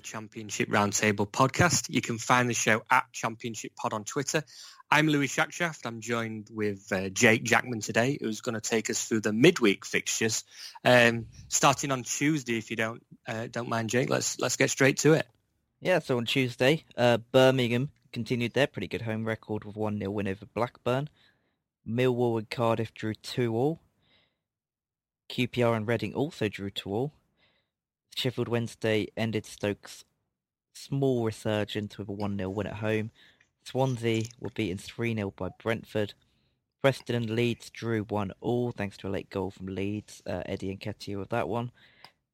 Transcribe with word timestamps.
The 0.00 0.06
Championship 0.06 0.70
Roundtable 0.70 1.30
podcast. 1.30 1.90
You 1.90 2.00
can 2.00 2.16
find 2.16 2.48
the 2.48 2.54
show 2.54 2.82
at 2.90 3.12
Championship 3.12 3.76
Pod 3.76 3.92
on 3.92 4.04
Twitter. 4.04 4.42
I'm 4.90 5.08
Louis 5.08 5.28
Shackshaft. 5.28 5.80
I'm 5.84 6.00
joined 6.00 6.48
with 6.50 6.90
uh, 6.90 7.10
Jake 7.10 7.44
Jackman 7.44 7.80
today, 7.80 8.16
who's 8.18 8.40
going 8.40 8.54
to 8.54 8.62
take 8.62 8.88
us 8.88 9.04
through 9.04 9.20
the 9.20 9.34
midweek 9.34 9.84
fixtures, 9.84 10.44
um, 10.86 11.26
starting 11.48 11.92
on 11.92 12.02
Tuesday. 12.02 12.56
If 12.56 12.70
you 12.70 12.76
don't 12.76 13.04
uh, 13.28 13.48
don't 13.50 13.68
mind, 13.68 13.90
Jake, 13.90 14.08
let's 14.08 14.40
let's 14.40 14.56
get 14.56 14.70
straight 14.70 14.96
to 14.98 15.12
it. 15.12 15.26
Yeah, 15.80 15.98
so 15.98 16.16
on 16.16 16.24
Tuesday, 16.24 16.84
uh, 16.96 17.18
Birmingham 17.30 17.90
continued 18.10 18.54
their 18.54 18.66
pretty 18.66 18.88
good 18.88 19.02
home 19.02 19.26
record 19.26 19.64
with 19.64 19.76
1-0 19.76 20.08
win 20.08 20.28
over 20.28 20.46
Blackburn. 20.46 21.08
Millwall 21.86 22.38
and 22.38 22.48
Cardiff 22.48 22.94
drew 22.94 23.14
2-all. 23.14 23.80
QPR 25.30 25.76
and 25.76 25.86
Reading 25.86 26.14
also 26.14 26.48
drew 26.48 26.70
2-all. 26.70 27.12
Sheffield 28.14 28.48
Wednesday 28.48 29.08
ended 29.16 29.46
Stoke's 29.46 30.04
small 30.74 31.24
resurgence 31.24 31.98
with 31.98 32.08
a 32.08 32.12
1-0 32.12 32.52
win 32.52 32.66
at 32.66 32.74
home. 32.74 33.10
Swansea 33.64 34.24
were 34.40 34.50
beaten 34.54 34.78
3-0 34.78 35.34
by 35.36 35.50
Brentford. 35.62 36.14
Preston 36.82 37.14
and 37.14 37.30
Leeds 37.30 37.70
drew 37.70 38.04
1-all 38.04 38.72
thanks 38.72 38.96
to 38.98 39.08
a 39.08 39.10
late 39.10 39.30
goal 39.30 39.50
from 39.50 39.66
Leeds. 39.66 40.22
Uh, 40.26 40.42
Eddie 40.46 40.76
Nketiah 40.76 41.18
with 41.18 41.28
that 41.30 41.48
one. 41.48 41.70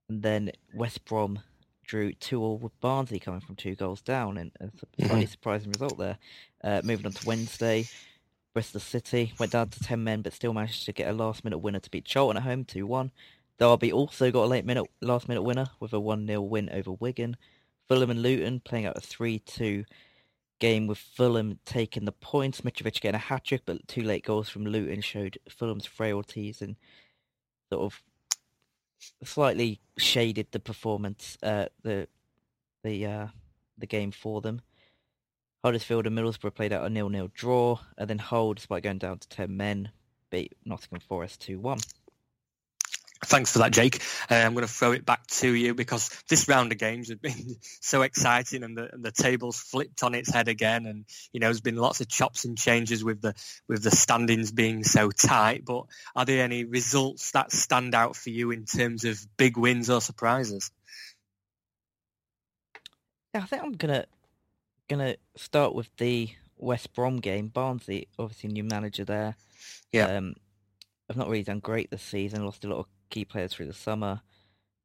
And 0.08 0.22
then 0.22 0.52
West 0.72 1.04
Brom 1.04 1.40
drew 1.84 2.12
2-all 2.12 2.58
with 2.58 2.78
Barnsley 2.80 3.18
coming 3.18 3.40
from 3.40 3.56
two 3.56 3.74
goals 3.74 4.02
down, 4.02 4.38
and 4.38 4.52
a 4.60 4.70
su- 4.70 5.06
slightly 5.06 5.26
surprising 5.26 5.72
result 5.72 5.98
there. 5.98 6.18
Uh, 6.62 6.80
moving 6.84 7.06
on 7.06 7.12
to 7.12 7.26
Wednesday, 7.26 7.88
Bristol 8.54 8.80
City 8.80 9.32
went 9.38 9.52
down 9.52 9.68
to 9.68 9.80
10 9.80 10.02
men, 10.02 10.22
but 10.22 10.32
still 10.32 10.52
managed 10.52 10.84
to 10.86 10.92
get 10.92 11.08
a 11.08 11.12
last-minute 11.12 11.58
winner 11.58 11.80
to 11.80 11.90
beat 11.90 12.04
Charlton 12.04 12.36
at 12.36 12.42
home 12.44 12.64
2-1. 12.64 13.10
Derby 13.58 13.92
also 13.92 14.30
got 14.30 14.44
a 14.44 14.46
late-minute, 14.46 14.86
last-minute 15.00 15.42
winner 15.42 15.70
with 15.80 15.92
a 15.92 16.00
1-0 16.00 16.48
win 16.48 16.68
over 16.70 16.92
Wigan. 16.92 17.36
Fulham 17.88 18.10
and 18.10 18.22
Luton 18.22 18.60
playing 18.60 18.86
out 18.86 18.98
a 18.98 19.00
3-2 19.00 19.84
game 20.58 20.86
with 20.86 20.98
Fulham 20.98 21.58
taking 21.64 22.04
the 22.04 22.12
points. 22.12 22.60
Mitrovic 22.60 23.00
getting 23.00 23.14
a 23.14 23.18
hat-trick, 23.18 23.62
but 23.64 23.86
two 23.88 24.02
late 24.02 24.24
goals 24.24 24.48
from 24.48 24.66
Luton 24.66 25.00
showed 25.00 25.38
Fulham's 25.48 25.86
frailties 25.86 26.60
and 26.60 26.76
sort 27.70 27.82
of 27.82 28.02
slightly 29.24 29.80
shaded 29.98 30.48
the 30.50 30.60
performance, 30.60 31.36
uh, 31.42 31.66
the 31.82 32.08
the 32.82 33.06
uh, 33.06 33.26
the 33.78 33.86
game 33.86 34.10
for 34.10 34.40
them. 34.40 34.60
Huddersfield 35.64 36.06
and 36.06 36.16
Middlesbrough 36.16 36.54
played 36.54 36.72
out 36.72 36.86
a 36.86 36.90
nil-nil 36.90 37.30
draw, 37.34 37.80
and 37.98 38.08
then 38.08 38.18
Hull, 38.18 38.54
despite 38.54 38.84
going 38.84 38.98
down 38.98 39.18
to 39.18 39.28
ten 39.28 39.56
men, 39.56 39.90
beat 40.30 40.54
Nottingham 40.64 41.00
Forest 41.00 41.40
two-one. 41.40 41.78
Thanks 43.26 43.52
for 43.52 43.58
that, 43.58 43.72
Jake. 43.72 44.00
Uh, 44.30 44.36
I'm 44.36 44.54
going 44.54 44.66
to 44.66 44.72
throw 44.72 44.92
it 44.92 45.04
back 45.04 45.26
to 45.26 45.52
you 45.52 45.74
because 45.74 46.10
this 46.28 46.46
round 46.48 46.70
of 46.70 46.78
games 46.78 47.08
has 47.08 47.18
been 47.18 47.56
so 47.80 48.02
exciting, 48.02 48.62
and 48.62 48.76
the 48.76 48.92
and 48.92 49.04
the 49.04 49.10
table's 49.10 49.58
flipped 49.58 50.04
on 50.04 50.14
its 50.14 50.32
head 50.32 50.46
again, 50.46 50.86
and 50.86 51.04
you 51.32 51.40
know 51.40 51.48
there's 51.48 51.60
been 51.60 51.76
lots 51.76 52.00
of 52.00 52.08
chops 52.08 52.44
and 52.44 52.56
changes 52.56 53.02
with 53.02 53.20
the 53.20 53.34
with 53.68 53.82
the 53.82 53.90
standings 53.90 54.52
being 54.52 54.84
so 54.84 55.10
tight. 55.10 55.64
But 55.64 55.86
are 56.14 56.24
there 56.24 56.44
any 56.44 56.64
results 56.64 57.32
that 57.32 57.50
stand 57.50 57.96
out 57.96 58.14
for 58.14 58.30
you 58.30 58.52
in 58.52 58.64
terms 58.64 59.04
of 59.04 59.18
big 59.36 59.56
wins 59.56 59.90
or 59.90 60.00
surprises? 60.00 60.70
Yeah, 63.34 63.42
I 63.42 63.46
think 63.46 63.62
I'm 63.64 63.72
gonna 63.72 64.06
gonna 64.88 65.16
start 65.36 65.74
with 65.74 65.90
the 65.96 66.30
West 66.58 66.94
Brom 66.94 67.16
game. 67.16 67.48
Barnsley, 67.48 68.06
obviously 68.20 68.50
new 68.50 68.64
manager 68.64 69.04
there. 69.04 69.34
Yeah. 69.90 70.16
Um, 70.16 70.34
I've 71.08 71.16
not 71.16 71.28
really 71.28 71.44
done 71.44 71.60
great 71.60 71.90
this 71.90 72.02
season. 72.02 72.44
Lost 72.44 72.64
a 72.64 72.68
lot 72.68 72.80
of 72.80 72.86
key 73.10 73.24
players 73.24 73.52
through 73.52 73.66
the 73.66 73.72
summer. 73.74 74.22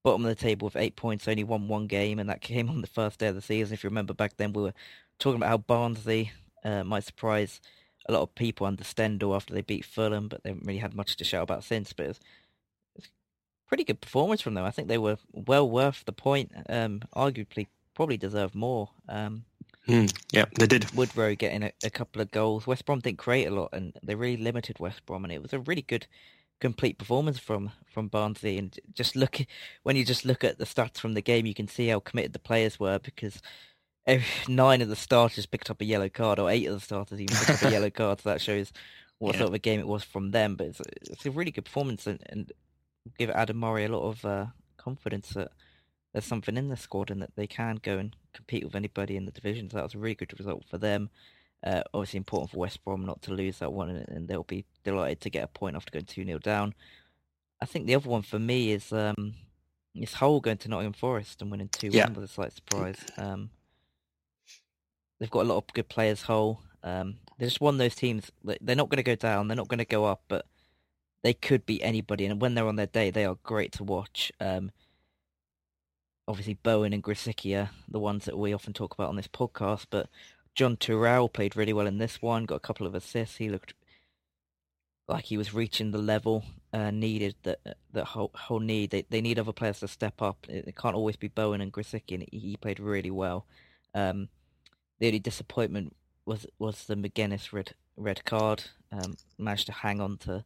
Bottom 0.03 0.25
of 0.25 0.29
the 0.29 0.41
table 0.41 0.65
with 0.65 0.75
eight 0.75 0.95
points, 0.95 1.27
only 1.27 1.43
won 1.43 1.67
one 1.67 1.87
game, 1.87 2.19
and 2.19 2.29
that 2.29 2.41
came 2.41 2.69
on 2.71 2.81
the 2.81 2.87
first 2.87 3.19
day 3.19 3.27
of 3.27 3.35
the 3.35 3.41
season. 3.41 3.73
If 3.73 3.83
you 3.83 3.89
remember 3.89 4.13
back 4.13 4.37
then, 4.37 4.53
we 4.53 4.63
were 4.63 4.73
talking 5.19 5.37
about 5.37 5.49
how 5.49 5.57
Barnsley 5.57 6.31
uh, 6.63 6.83
might 6.83 7.03
surprise 7.03 7.61
a 8.09 8.13
lot 8.13 8.21
of 8.21 8.35
people 8.35 8.67
under 8.67 8.83
Stendel 8.83 9.35
after 9.35 9.53
they 9.53 9.61
beat 9.61 9.85
Fulham, 9.85 10.27
but 10.27 10.43
they 10.43 10.49
haven't 10.49 10.65
really 10.65 10.79
had 10.79 10.95
much 10.95 11.17
to 11.17 11.23
shout 11.23 11.43
about 11.43 11.63
since. 11.63 11.93
But 11.93 12.07
it's, 12.07 12.19
it's 12.95 13.09
pretty 13.67 13.83
good 13.83 14.01
performance 14.01 14.41
from 14.41 14.55
them. 14.55 14.65
I 14.65 14.71
think 14.71 14.87
they 14.87 14.97
were 14.97 15.17
well 15.33 15.69
worth 15.69 16.03
the 16.05 16.13
point. 16.13 16.51
Um, 16.69 17.01
arguably, 17.15 17.67
probably 17.95 18.17
deserve 18.17 18.55
more. 18.55 18.89
Um, 19.07 19.45
Hmm, 19.87 20.05
yeah, 20.31 20.45
they 20.57 20.67
did. 20.67 20.91
Woodrow 20.93 21.35
getting 21.35 21.63
a, 21.63 21.71
a 21.83 21.89
couple 21.89 22.21
of 22.21 22.31
goals. 22.31 22.67
West 22.67 22.85
Brom 22.85 22.99
didn't 22.99 23.17
create 23.17 23.47
a 23.47 23.51
lot, 23.51 23.69
and 23.73 23.93
they 24.03 24.15
really 24.15 24.41
limited 24.41 24.79
West 24.79 25.05
Brom, 25.05 25.23
and 25.25 25.33
it 25.33 25.41
was 25.41 25.53
a 25.53 25.59
really 25.59 25.81
good, 25.81 26.07
complete 26.61 26.97
performance 26.97 27.39
from 27.39 27.71
from 27.91 28.07
Barnsley. 28.07 28.57
And 28.57 28.79
just 28.93 29.17
look 29.17 29.39
when 29.83 29.97
you 29.97 30.05
just 30.05 30.23
look 30.25 30.43
at 30.45 30.57
the 30.59 30.65
stats 30.65 30.99
from 30.99 31.13
the 31.15 31.21
game, 31.21 31.45
you 31.45 31.53
can 31.53 31.67
see 31.67 31.87
how 31.89 31.99
committed 31.99 32.31
the 32.33 32.39
players 32.39 32.79
were 32.79 32.99
because 32.99 33.41
nine 34.47 34.81
of 34.81 34.89
the 34.89 34.95
starters 34.95 35.45
picked 35.45 35.69
up 35.69 35.81
a 35.81 35.85
yellow 35.85 36.09
card, 36.09 36.39
or 36.39 36.49
eight 36.49 36.67
of 36.67 36.73
the 36.73 36.79
starters 36.79 37.19
even 37.19 37.35
picked 37.37 37.49
up 37.63 37.69
a 37.69 37.71
yellow 37.71 37.89
card. 38.01 38.21
So 38.21 38.29
that 38.29 38.41
shows 38.41 38.71
what 39.19 39.33
Yeah. 39.35 39.39
sort 39.39 39.49
of 39.49 39.55
a 39.55 39.59
game 39.59 39.79
it 39.79 39.87
was 39.87 40.03
from 40.03 40.31
them. 40.31 40.55
But 40.55 40.67
it's 40.67 40.79
a, 40.79 40.83
it's 41.11 41.25
a 41.25 41.31
really 41.31 41.51
good 41.51 41.65
performance, 41.65 42.07
and, 42.07 42.19
and 42.27 42.51
give 43.17 43.29
Adam 43.29 43.57
Murray 43.57 43.85
a 43.85 43.89
lot 43.89 44.07
of 44.07 44.25
uh, 44.25 44.45
confidence 44.77 45.29
that 45.29 45.51
there's 46.13 46.25
something 46.25 46.57
in 46.57 46.69
the 46.69 46.77
squad 46.77 47.09
and 47.09 47.21
that 47.21 47.35
they 47.35 47.47
can 47.47 47.79
go 47.81 47.97
and 47.97 48.15
compete 48.33 48.63
with 48.63 48.75
anybody 48.75 49.15
in 49.15 49.25
the 49.25 49.31
division. 49.31 49.69
So 49.69 49.77
that 49.77 49.83
was 49.83 49.95
a 49.95 49.99
really 49.99 50.15
good 50.15 50.37
result 50.37 50.65
for 50.69 50.77
them. 50.77 51.09
Uh, 51.63 51.81
obviously 51.93 52.17
important 52.17 52.51
for 52.51 52.57
West 52.57 52.83
Brom 52.83 53.05
not 53.05 53.21
to 53.23 53.33
lose 53.33 53.59
that 53.59 53.71
one, 53.71 53.89
and, 53.89 54.07
and 54.09 54.27
they'll 54.27 54.43
be 54.43 54.65
delighted 54.83 55.21
to 55.21 55.29
get 55.29 55.43
a 55.43 55.47
point 55.47 55.75
after 55.75 55.91
going 55.91 56.05
two 56.05 56.25
0 56.25 56.39
down. 56.39 56.73
I 57.61 57.65
think 57.65 57.85
the 57.85 57.95
other 57.95 58.09
one 58.09 58.23
for 58.23 58.39
me 58.39 58.71
is 58.71 58.91
um, 58.91 59.35
is 59.93 60.13
Hull 60.13 60.39
going 60.39 60.57
to 60.57 60.69
Nottingham 60.69 60.93
Forest 60.93 61.41
and 61.41 61.51
winning 61.51 61.69
two 61.69 61.91
one 62.05 62.15
with 62.15 62.23
a 62.23 62.27
slight 62.27 62.53
surprise. 62.53 62.97
Um, 63.17 63.51
they've 65.19 65.29
got 65.29 65.43
a 65.43 65.49
lot 65.49 65.57
of 65.57 65.73
good 65.73 65.87
players. 65.87 66.23
Hull, 66.23 66.63
um, 66.83 67.17
they're 67.37 67.47
just 67.47 67.61
one 67.61 67.75
of 67.75 67.79
those 67.79 67.95
teams. 67.95 68.31
They're 68.43 68.75
not 68.75 68.89
going 68.89 68.97
to 68.97 69.03
go 69.03 69.15
down. 69.15 69.47
They're 69.47 69.57
not 69.57 69.67
going 69.67 69.77
to 69.77 69.85
go 69.85 70.05
up, 70.05 70.23
but 70.27 70.45
they 71.21 71.33
could 71.33 71.67
beat 71.67 71.81
anybody. 71.83 72.25
And 72.25 72.41
when 72.41 72.55
they're 72.55 72.67
on 72.67 72.77
their 72.77 72.87
day, 72.87 73.11
they 73.11 73.25
are 73.25 73.37
great 73.43 73.71
to 73.73 73.83
watch. 73.83 74.31
Um, 74.39 74.71
obviously 76.27 76.53
Bowen 76.55 76.93
and 76.93 77.03
Grosicki 77.03 77.55
are 77.61 77.69
the 77.87 77.99
ones 77.99 78.25
that 78.25 78.37
we 78.37 78.53
often 78.53 78.73
talk 78.73 78.93
about 78.93 79.09
on 79.09 79.15
this 79.15 79.27
podcast, 79.27 79.85
but 79.89 80.07
Jon 80.55 80.77
Toral 80.77 81.29
played 81.29 81.55
really 81.55 81.73
well 81.73 81.87
in 81.87 81.97
this 81.97 82.21
one, 82.21 82.45
got 82.45 82.55
a 82.55 82.59
couple 82.59 82.85
of 82.85 82.95
assists. 82.95 83.37
He 83.37 83.49
looked 83.49 83.73
like 85.07 85.25
he 85.25 85.37
was 85.37 85.53
reaching 85.53 85.91
the 85.91 85.97
level 85.97 86.43
uh, 86.73 86.91
needed 86.91 87.35
that 87.43 87.59
that 87.91 88.05
whole, 88.05 88.31
whole 88.33 88.59
need. 88.59 88.91
They 88.91 89.05
they 89.09 89.21
need 89.21 89.39
other 89.39 89.53
players 89.53 89.79
to 89.79 89.87
step 89.87 90.21
up. 90.21 90.45
It, 90.47 90.67
it 90.67 90.75
can't 90.75 90.95
always 90.95 91.17
be 91.17 91.27
Bowen 91.27 91.61
and 91.61 91.71
Grosicki, 91.71 92.13
and 92.13 92.27
he, 92.31 92.57
played 92.57 92.79
really 92.79 93.11
well. 93.11 93.45
Um, 93.93 94.29
the 94.99 95.07
only 95.07 95.19
disappointment 95.19 95.95
was 96.25 96.45
was 96.59 96.85
the 96.85 96.95
Magennis 96.95 97.51
red 97.51 97.73
red 97.97 98.23
card. 98.25 98.63
Um, 98.91 99.15
managed 99.37 99.67
to 99.67 99.73
hang 99.73 100.01
on 100.01 100.17
to 100.19 100.43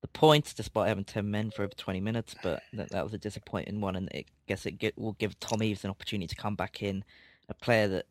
the 0.00 0.08
points 0.08 0.54
despite 0.54 0.88
having 0.88 1.04
10 1.04 1.30
men 1.30 1.50
for 1.50 1.64
over 1.64 1.74
20 1.74 2.00
minutes, 2.00 2.34
but 2.42 2.62
that, 2.72 2.90
that 2.90 3.02
was 3.02 3.14
a 3.14 3.18
disappointing 3.18 3.80
one. 3.80 3.96
And 3.96 4.08
I 4.14 4.24
guess 4.46 4.66
it 4.66 4.72
get, 4.72 4.96
will 4.96 5.14
give 5.14 5.40
Tom 5.40 5.62
Eaves 5.62 5.84
an 5.84 5.90
opportunity 5.90 6.28
to 6.28 6.36
come 6.36 6.54
back 6.54 6.82
in, 6.82 7.04
a 7.48 7.54
player 7.54 7.88
that 7.88 8.06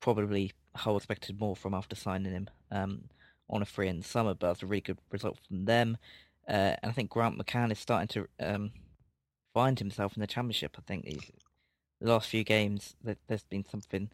probably 0.00 0.52
Hull 0.74 0.96
expected 0.96 1.40
more 1.40 1.56
from 1.56 1.74
after 1.74 1.96
signing 1.96 2.32
him 2.32 2.50
um, 2.70 3.04
on 3.48 3.62
a 3.62 3.64
free 3.64 3.88
in 3.88 3.98
the 3.98 4.04
summer, 4.04 4.34
but 4.34 4.48
that's 4.48 4.62
a 4.62 4.66
really 4.66 4.80
good 4.80 4.98
result 5.10 5.38
from 5.46 5.64
them. 5.64 5.98
Uh, 6.48 6.76
and 6.82 6.90
I 6.90 6.92
think 6.92 7.10
Grant 7.10 7.38
McCann 7.38 7.72
is 7.72 7.78
starting 7.78 8.08
to 8.08 8.28
um, 8.40 8.70
find 9.52 9.78
himself 9.78 10.16
in 10.16 10.20
the 10.20 10.26
championship. 10.26 10.76
I 10.78 10.82
think 10.86 11.06
he's, 11.06 11.30
the 12.00 12.08
last 12.08 12.28
few 12.28 12.44
games 12.44 12.94
there, 13.02 13.16
there's 13.26 13.44
been 13.44 13.64
something, 13.64 14.10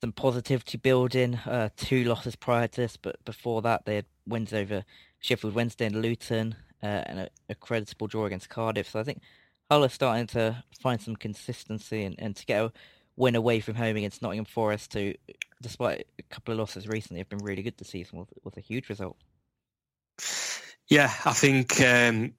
some 0.00 0.12
positivity 0.12 0.78
building. 0.78 1.36
Uh, 1.36 1.68
two 1.76 2.04
losses 2.04 2.36
prior 2.36 2.68
to 2.68 2.80
this, 2.80 2.96
but 2.96 3.22
before 3.24 3.62
that 3.62 3.84
they 3.84 3.96
had 3.96 4.06
wins 4.26 4.52
over 4.52 4.84
Sheffield 5.20 5.54
Wednesday 5.54 5.86
and 5.86 6.00
Luton, 6.00 6.56
uh, 6.82 7.02
and 7.06 7.18
a, 7.18 7.28
a 7.48 7.54
creditable 7.54 8.06
draw 8.06 8.26
against 8.26 8.48
Cardiff. 8.48 8.90
So 8.90 9.00
I 9.00 9.04
think 9.04 9.20
Hull 9.70 9.84
are 9.84 9.88
starting 9.88 10.26
to 10.28 10.62
find 10.80 11.00
some 11.00 11.16
consistency 11.16 12.04
and, 12.04 12.14
and 12.18 12.36
to 12.36 12.46
get 12.46 12.62
a 12.62 12.72
win 13.16 13.36
away 13.36 13.60
from 13.60 13.74
home 13.74 13.96
against 13.96 14.22
Nottingham 14.22 14.44
Forest, 14.44 14.94
who, 14.94 15.14
despite 15.62 16.06
a 16.18 16.22
couple 16.24 16.52
of 16.52 16.58
losses 16.58 16.88
recently, 16.88 17.20
have 17.20 17.28
been 17.28 17.38
really 17.38 17.62
good 17.62 17.76
this 17.76 17.88
season, 17.88 18.18
was, 18.18 18.28
was 18.42 18.56
a 18.56 18.60
huge 18.60 18.88
result. 18.88 19.16
Yeah, 20.88 21.10
I 21.24 21.32
think 21.32 21.80
um, 21.80 22.34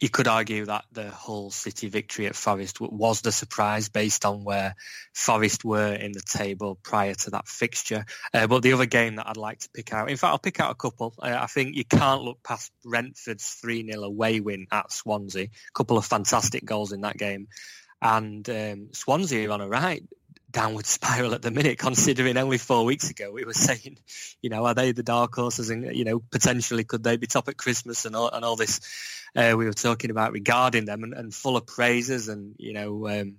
you 0.00 0.08
could 0.08 0.26
argue 0.26 0.64
that 0.64 0.86
the 0.92 1.10
Hull 1.10 1.50
City 1.50 1.88
victory 1.88 2.26
at 2.26 2.34
Forest 2.34 2.80
was 2.80 3.20
the 3.20 3.32
surprise 3.32 3.90
based 3.90 4.24
on 4.24 4.44
where 4.44 4.74
Forest 5.12 5.64
were 5.64 5.92
in 5.92 6.12
the 6.12 6.22
table 6.22 6.78
prior 6.82 7.14
to 7.14 7.30
that 7.30 7.46
fixture. 7.46 8.06
Uh, 8.32 8.46
but 8.46 8.62
the 8.62 8.72
other 8.72 8.86
game 8.86 9.16
that 9.16 9.28
I'd 9.28 9.36
like 9.36 9.58
to 9.60 9.68
pick 9.68 9.92
out, 9.92 10.10
in 10.10 10.16
fact, 10.16 10.30
I'll 10.30 10.38
pick 10.38 10.58
out 10.58 10.70
a 10.70 10.74
couple. 10.74 11.14
Uh, 11.18 11.36
I 11.38 11.46
think 11.46 11.76
you 11.76 11.84
can't 11.84 12.22
look 12.22 12.42
past 12.42 12.72
Brentford's 12.82 13.60
3-0 13.62 14.02
away 14.02 14.40
win 14.40 14.66
at 14.72 14.90
Swansea. 14.90 15.44
A 15.44 15.72
couple 15.74 15.98
of 15.98 16.06
fantastic 16.06 16.64
goals 16.64 16.92
in 16.92 17.02
that 17.02 17.18
game. 17.18 17.48
And 18.00 18.48
um, 18.48 18.88
Swansea 18.92 19.50
are 19.50 19.52
on 19.52 19.60
a 19.60 19.68
right 19.68 20.02
downward 20.50 20.86
spiral 20.86 21.34
at 21.34 21.42
the 21.42 21.50
minute, 21.50 21.78
considering 21.78 22.36
only 22.36 22.58
four 22.58 22.84
weeks 22.84 23.10
ago 23.10 23.30
we 23.30 23.44
were 23.44 23.54
saying, 23.54 23.98
you 24.42 24.50
know, 24.50 24.64
are 24.66 24.74
they 24.74 24.92
the 24.92 25.02
dark 25.02 25.34
horses? 25.34 25.70
And, 25.70 25.94
you 25.96 26.04
know, 26.04 26.20
potentially 26.20 26.84
could 26.84 27.04
they 27.04 27.16
be 27.16 27.26
top 27.26 27.48
at 27.48 27.56
Christmas 27.56 28.04
and 28.04 28.16
all, 28.16 28.30
and 28.30 28.44
all 28.44 28.56
this 28.56 28.80
uh, 29.36 29.54
we 29.56 29.66
were 29.66 29.72
talking 29.72 30.10
about 30.10 30.32
regarding 30.32 30.84
them 30.84 31.04
and, 31.04 31.14
and 31.14 31.34
full 31.34 31.56
of 31.56 31.66
praises 31.66 32.28
and, 32.28 32.54
you 32.58 32.72
know, 32.72 33.08
um, 33.08 33.36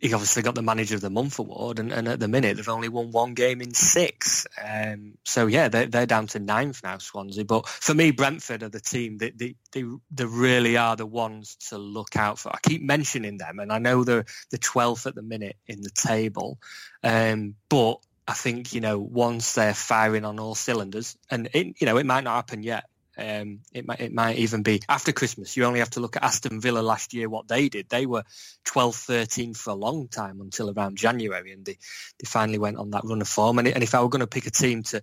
he 0.00 0.14
obviously 0.14 0.42
got 0.42 0.54
the 0.54 0.62
manager 0.62 0.94
of 0.94 1.00
the 1.00 1.10
month 1.10 1.38
award 1.38 1.80
and, 1.80 1.92
and 1.92 2.06
at 2.06 2.20
the 2.20 2.28
minute 2.28 2.56
they've 2.56 2.68
only 2.68 2.88
won 2.88 3.10
one 3.10 3.34
game 3.34 3.60
in 3.60 3.74
six. 3.74 4.46
Um, 4.62 5.14
so 5.24 5.46
yeah, 5.46 5.68
they're, 5.68 5.86
they're 5.86 6.06
down 6.06 6.28
to 6.28 6.38
ninth 6.38 6.82
now, 6.84 6.98
Swansea. 6.98 7.44
But 7.44 7.66
for 7.68 7.94
me, 7.94 8.12
Brentford 8.12 8.62
are 8.62 8.68
the 8.68 8.80
team 8.80 9.18
that 9.18 9.36
they, 9.36 9.56
they, 9.72 9.84
they 10.12 10.24
really 10.24 10.76
are 10.76 10.94
the 10.94 11.06
ones 11.06 11.56
to 11.68 11.78
look 11.78 12.14
out 12.16 12.38
for. 12.38 12.50
I 12.50 12.58
keep 12.62 12.80
mentioning 12.80 13.38
them 13.38 13.58
and 13.58 13.72
I 13.72 13.78
know 13.78 14.04
they're 14.04 14.26
the 14.50 14.58
12th 14.58 15.06
at 15.06 15.16
the 15.16 15.22
minute 15.22 15.56
in 15.66 15.82
the 15.82 15.90
table. 15.90 16.58
Um, 17.02 17.56
but 17.68 17.96
I 18.28 18.34
think, 18.34 18.74
you 18.74 18.80
know, 18.80 19.00
once 19.00 19.54
they're 19.54 19.74
firing 19.74 20.24
on 20.24 20.38
all 20.38 20.54
cylinders 20.54 21.16
and 21.28 21.48
it, 21.54 21.80
you 21.80 21.86
know, 21.86 21.96
it 21.96 22.06
might 22.06 22.24
not 22.24 22.36
happen 22.36 22.62
yet, 22.62 22.84
um, 23.18 23.60
it 23.72 23.86
might 23.86 24.00
it 24.00 24.12
might 24.12 24.36
even 24.36 24.62
be 24.62 24.80
after 24.88 25.12
Christmas. 25.12 25.56
You 25.56 25.64
only 25.64 25.80
have 25.80 25.90
to 25.90 26.00
look 26.00 26.16
at 26.16 26.22
Aston 26.22 26.60
Villa 26.60 26.80
last 26.80 27.12
year, 27.12 27.28
what 27.28 27.48
they 27.48 27.68
did. 27.68 27.88
They 27.88 28.06
were 28.06 28.22
12, 28.64 28.94
13 28.94 29.54
for 29.54 29.70
a 29.70 29.74
long 29.74 30.08
time 30.08 30.40
until 30.40 30.70
around 30.70 30.96
January, 30.96 31.52
and 31.52 31.64
they, 31.64 31.78
they 32.18 32.26
finally 32.26 32.58
went 32.58 32.76
on 32.76 32.90
that 32.90 33.04
run 33.04 33.20
of 33.20 33.28
form. 33.28 33.58
And, 33.58 33.66
and 33.66 33.82
if 33.82 33.94
I 33.94 34.02
were 34.02 34.08
going 34.08 34.20
to 34.20 34.28
pick 34.28 34.46
a 34.46 34.50
team 34.50 34.84
to 34.84 35.02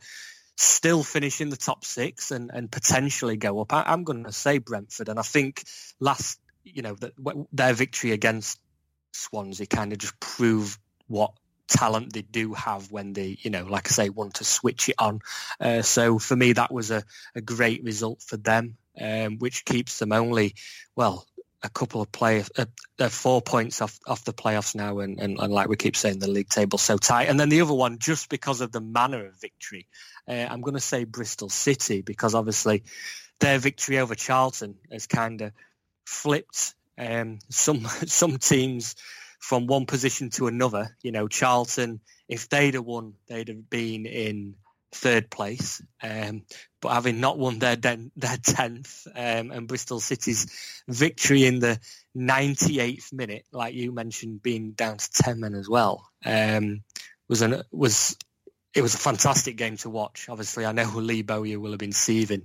still 0.56 1.04
finish 1.04 1.42
in 1.42 1.50
the 1.50 1.58
top 1.58 1.84
six 1.84 2.32
and, 2.32 2.52
and 2.54 2.72
potentially 2.72 3.36
go 3.36 3.60
up, 3.60 3.74
I, 3.74 3.84
I'm 3.86 4.04
going 4.06 4.24
to 4.24 4.32
say 4.32 4.60
Brentford. 4.60 5.10
And 5.10 5.20
I 5.20 5.24
think 5.24 5.64
last, 6.00 6.40
you 6.64 6.82
know, 6.82 6.96
that 6.96 7.14
their 7.52 7.74
victory 7.74 8.12
against 8.12 8.60
Swansea 9.12 9.66
kind 9.66 9.92
of 9.92 10.00
just 10.00 10.20
proved 10.20 10.80
what 11.08 11.34
talent 11.68 12.14
they 12.14 12.22
do 12.22 12.54
have 12.54 12.92
when 12.92 13.14
they, 13.14 13.38
you 13.42 13.50
know, 13.50 13.66
like 13.66 13.88
I 13.88 13.92
say, 13.92 14.10
want 14.10 14.36
to 14.36 14.44
switch 14.44 14.90
it 14.90 14.96
on. 15.00 15.20
Uh, 15.60 15.82
so 15.82 16.20
for 16.20 16.36
me, 16.36 16.54
that 16.54 16.72
was 16.72 16.92
a, 16.92 17.04
a 17.36 17.42
great 17.42 17.84
result 17.84 18.22
for 18.22 18.38
them, 18.38 18.78
um, 19.00 19.38
which 19.38 19.66
keeps 19.66 20.00
them 20.00 20.12
only, 20.12 20.56
well, 20.96 21.26
a 21.64 21.70
couple 21.70 22.02
of 22.02 22.12
play, 22.12 22.44
uh, 22.58 22.66
uh, 23.00 23.10
four 23.10 23.42
points 23.42 23.82
off, 23.82 24.00
off 24.06 24.24
the 24.24 24.34
playoffs 24.34 24.76
now. 24.76 25.00
And, 25.00 25.20
and, 25.20 25.40
and 25.40 25.52
like 25.52 25.68
we 25.68 25.76
keep 25.76 25.96
saying, 25.96 26.20
the 26.20 26.30
league 26.30 26.50
table 26.50 26.78
so 26.78 26.98
tight. 26.98 27.30
And 27.30 27.40
then 27.40 27.50
the 27.50 27.62
other 27.62 27.74
one, 27.74 27.98
just 27.98 28.30
because 28.30 28.62
of 28.62 28.72
the 28.72 28.82
manner 28.82 29.26
of 29.26 29.40
victory, 29.40 29.88
uh, 30.28 30.34
I'm 30.34 30.62
going 30.62 30.76
to 30.76 30.80
say 30.80 31.04
Bristol 31.04 31.50
City, 31.50 32.02
because 32.02 32.36
obviously 32.36 32.84
their 33.40 33.58
victory 33.58 34.00
over 34.00 34.16
Charlton 34.16 34.76
has 34.92 35.08
kind 35.08 35.42
of 35.42 35.52
flipped 36.06 36.76
um, 36.98 37.40
some 37.50 37.86
some 38.06 38.38
teams 38.38 38.96
from 39.40 39.68
one 39.68 39.86
position 39.86 40.30
to 40.32 40.48
another. 40.48 40.96
You 41.02 41.12
know, 41.12 41.28
Charlton, 41.28 42.02
if 42.28 42.50
they'd 42.50 42.74
have 42.74 42.86
won, 42.86 43.14
they'd 43.28 43.48
have 43.48 43.70
been 43.70 44.06
in 44.06 44.56
third 44.96 45.30
place. 45.30 45.82
Um, 46.02 46.44
but 46.82 46.94
having 46.94 47.20
not 47.20 47.38
won 47.38 47.60
their 47.60 47.76
den- 47.76 48.12
their 48.16 48.38
tenth, 48.44 49.08
um, 49.14 49.52
and 49.52 49.68
Bristol 49.68 50.00
City's 50.00 50.82
victory 50.88 51.46
in 51.46 51.60
the 51.60 51.80
98th 52.18 53.14
minute, 53.14 53.46
like 53.52 53.76
you 53.76 53.92
mentioned, 53.92 54.42
being 54.42 54.72
down 54.72 54.98
to 54.98 55.12
ten 55.12 55.40
men 55.40 55.54
as 55.54 55.70
well, 55.70 56.10
um, 56.26 56.84
was 57.28 57.42
an 57.42 57.64
was 57.72 58.18
it 58.74 58.82
was 58.82 58.94
a 58.94 59.00
fantastic 59.00 59.56
game 59.56 59.78
to 59.78 59.90
watch. 59.90 60.28
Obviously, 60.30 60.66
I 60.66 60.74
know 60.74 60.90
Lee 60.96 61.22
Bowyer 61.22 61.60
will 61.60 61.72
have 61.72 61.80
been 61.80 61.94
seething 61.94 62.44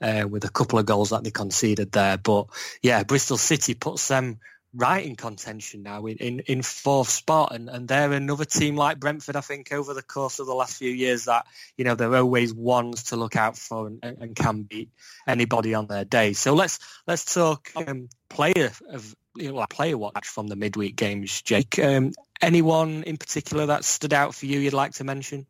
uh, 0.00 0.26
with 0.28 0.44
a 0.44 0.50
couple 0.50 0.78
of 0.78 0.86
goals 0.86 1.10
that 1.10 1.22
they 1.22 1.30
conceded 1.30 1.92
there, 1.92 2.18
but 2.18 2.46
yeah, 2.82 3.04
Bristol 3.04 3.36
City 3.36 3.74
puts 3.74 4.08
them 4.08 4.38
right 4.74 5.06
in 5.06 5.16
contention 5.16 5.82
now 5.82 6.04
in, 6.06 6.16
in, 6.18 6.40
in 6.40 6.62
fourth 6.62 7.08
spot 7.08 7.54
and, 7.54 7.70
and 7.70 7.88
they're 7.88 8.12
another 8.12 8.44
team 8.44 8.76
like 8.76 9.00
Brentford 9.00 9.36
I 9.36 9.40
think 9.40 9.72
over 9.72 9.94
the 9.94 10.02
course 10.02 10.40
of 10.40 10.46
the 10.46 10.54
last 10.54 10.76
few 10.76 10.90
years 10.90 11.24
that 11.24 11.46
you 11.76 11.84
know 11.84 11.94
they're 11.94 12.14
always 12.14 12.52
ones 12.52 13.04
to 13.04 13.16
look 13.16 13.34
out 13.34 13.56
for 13.56 13.86
and, 13.86 14.02
and 14.02 14.36
can 14.36 14.62
beat 14.62 14.90
anybody 15.26 15.74
on 15.74 15.86
their 15.86 16.04
day 16.04 16.34
so 16.34 16.54
let's 16.54 16.78
let's 17.06 17.32
talk 17.32 17.70
um, 17.76 18.08
player 18.28 18.70
of 18.90 19.16
you 19.36 19.52
know, 19.52 19.64
player 19.70 19.96
watch 19.96 20.26
from 20.26 20.48
the 20.48 20.56
midweek 20.56 20.96
games 20.96 21.40
Jake 21.40 21.78
um, 21.78 22.12
anyone 22.42 23.04
in 23.04 23.16
particular 23.16 23.66
that 23.66 23.84
stood 23.84 24.12
out 24.12 24.34
for 24.34 24.44
you 24.44 24.58
you'd 24.58 24.74
like 24.74 24.92
to 24.94 25.04
mention 25.04 25.46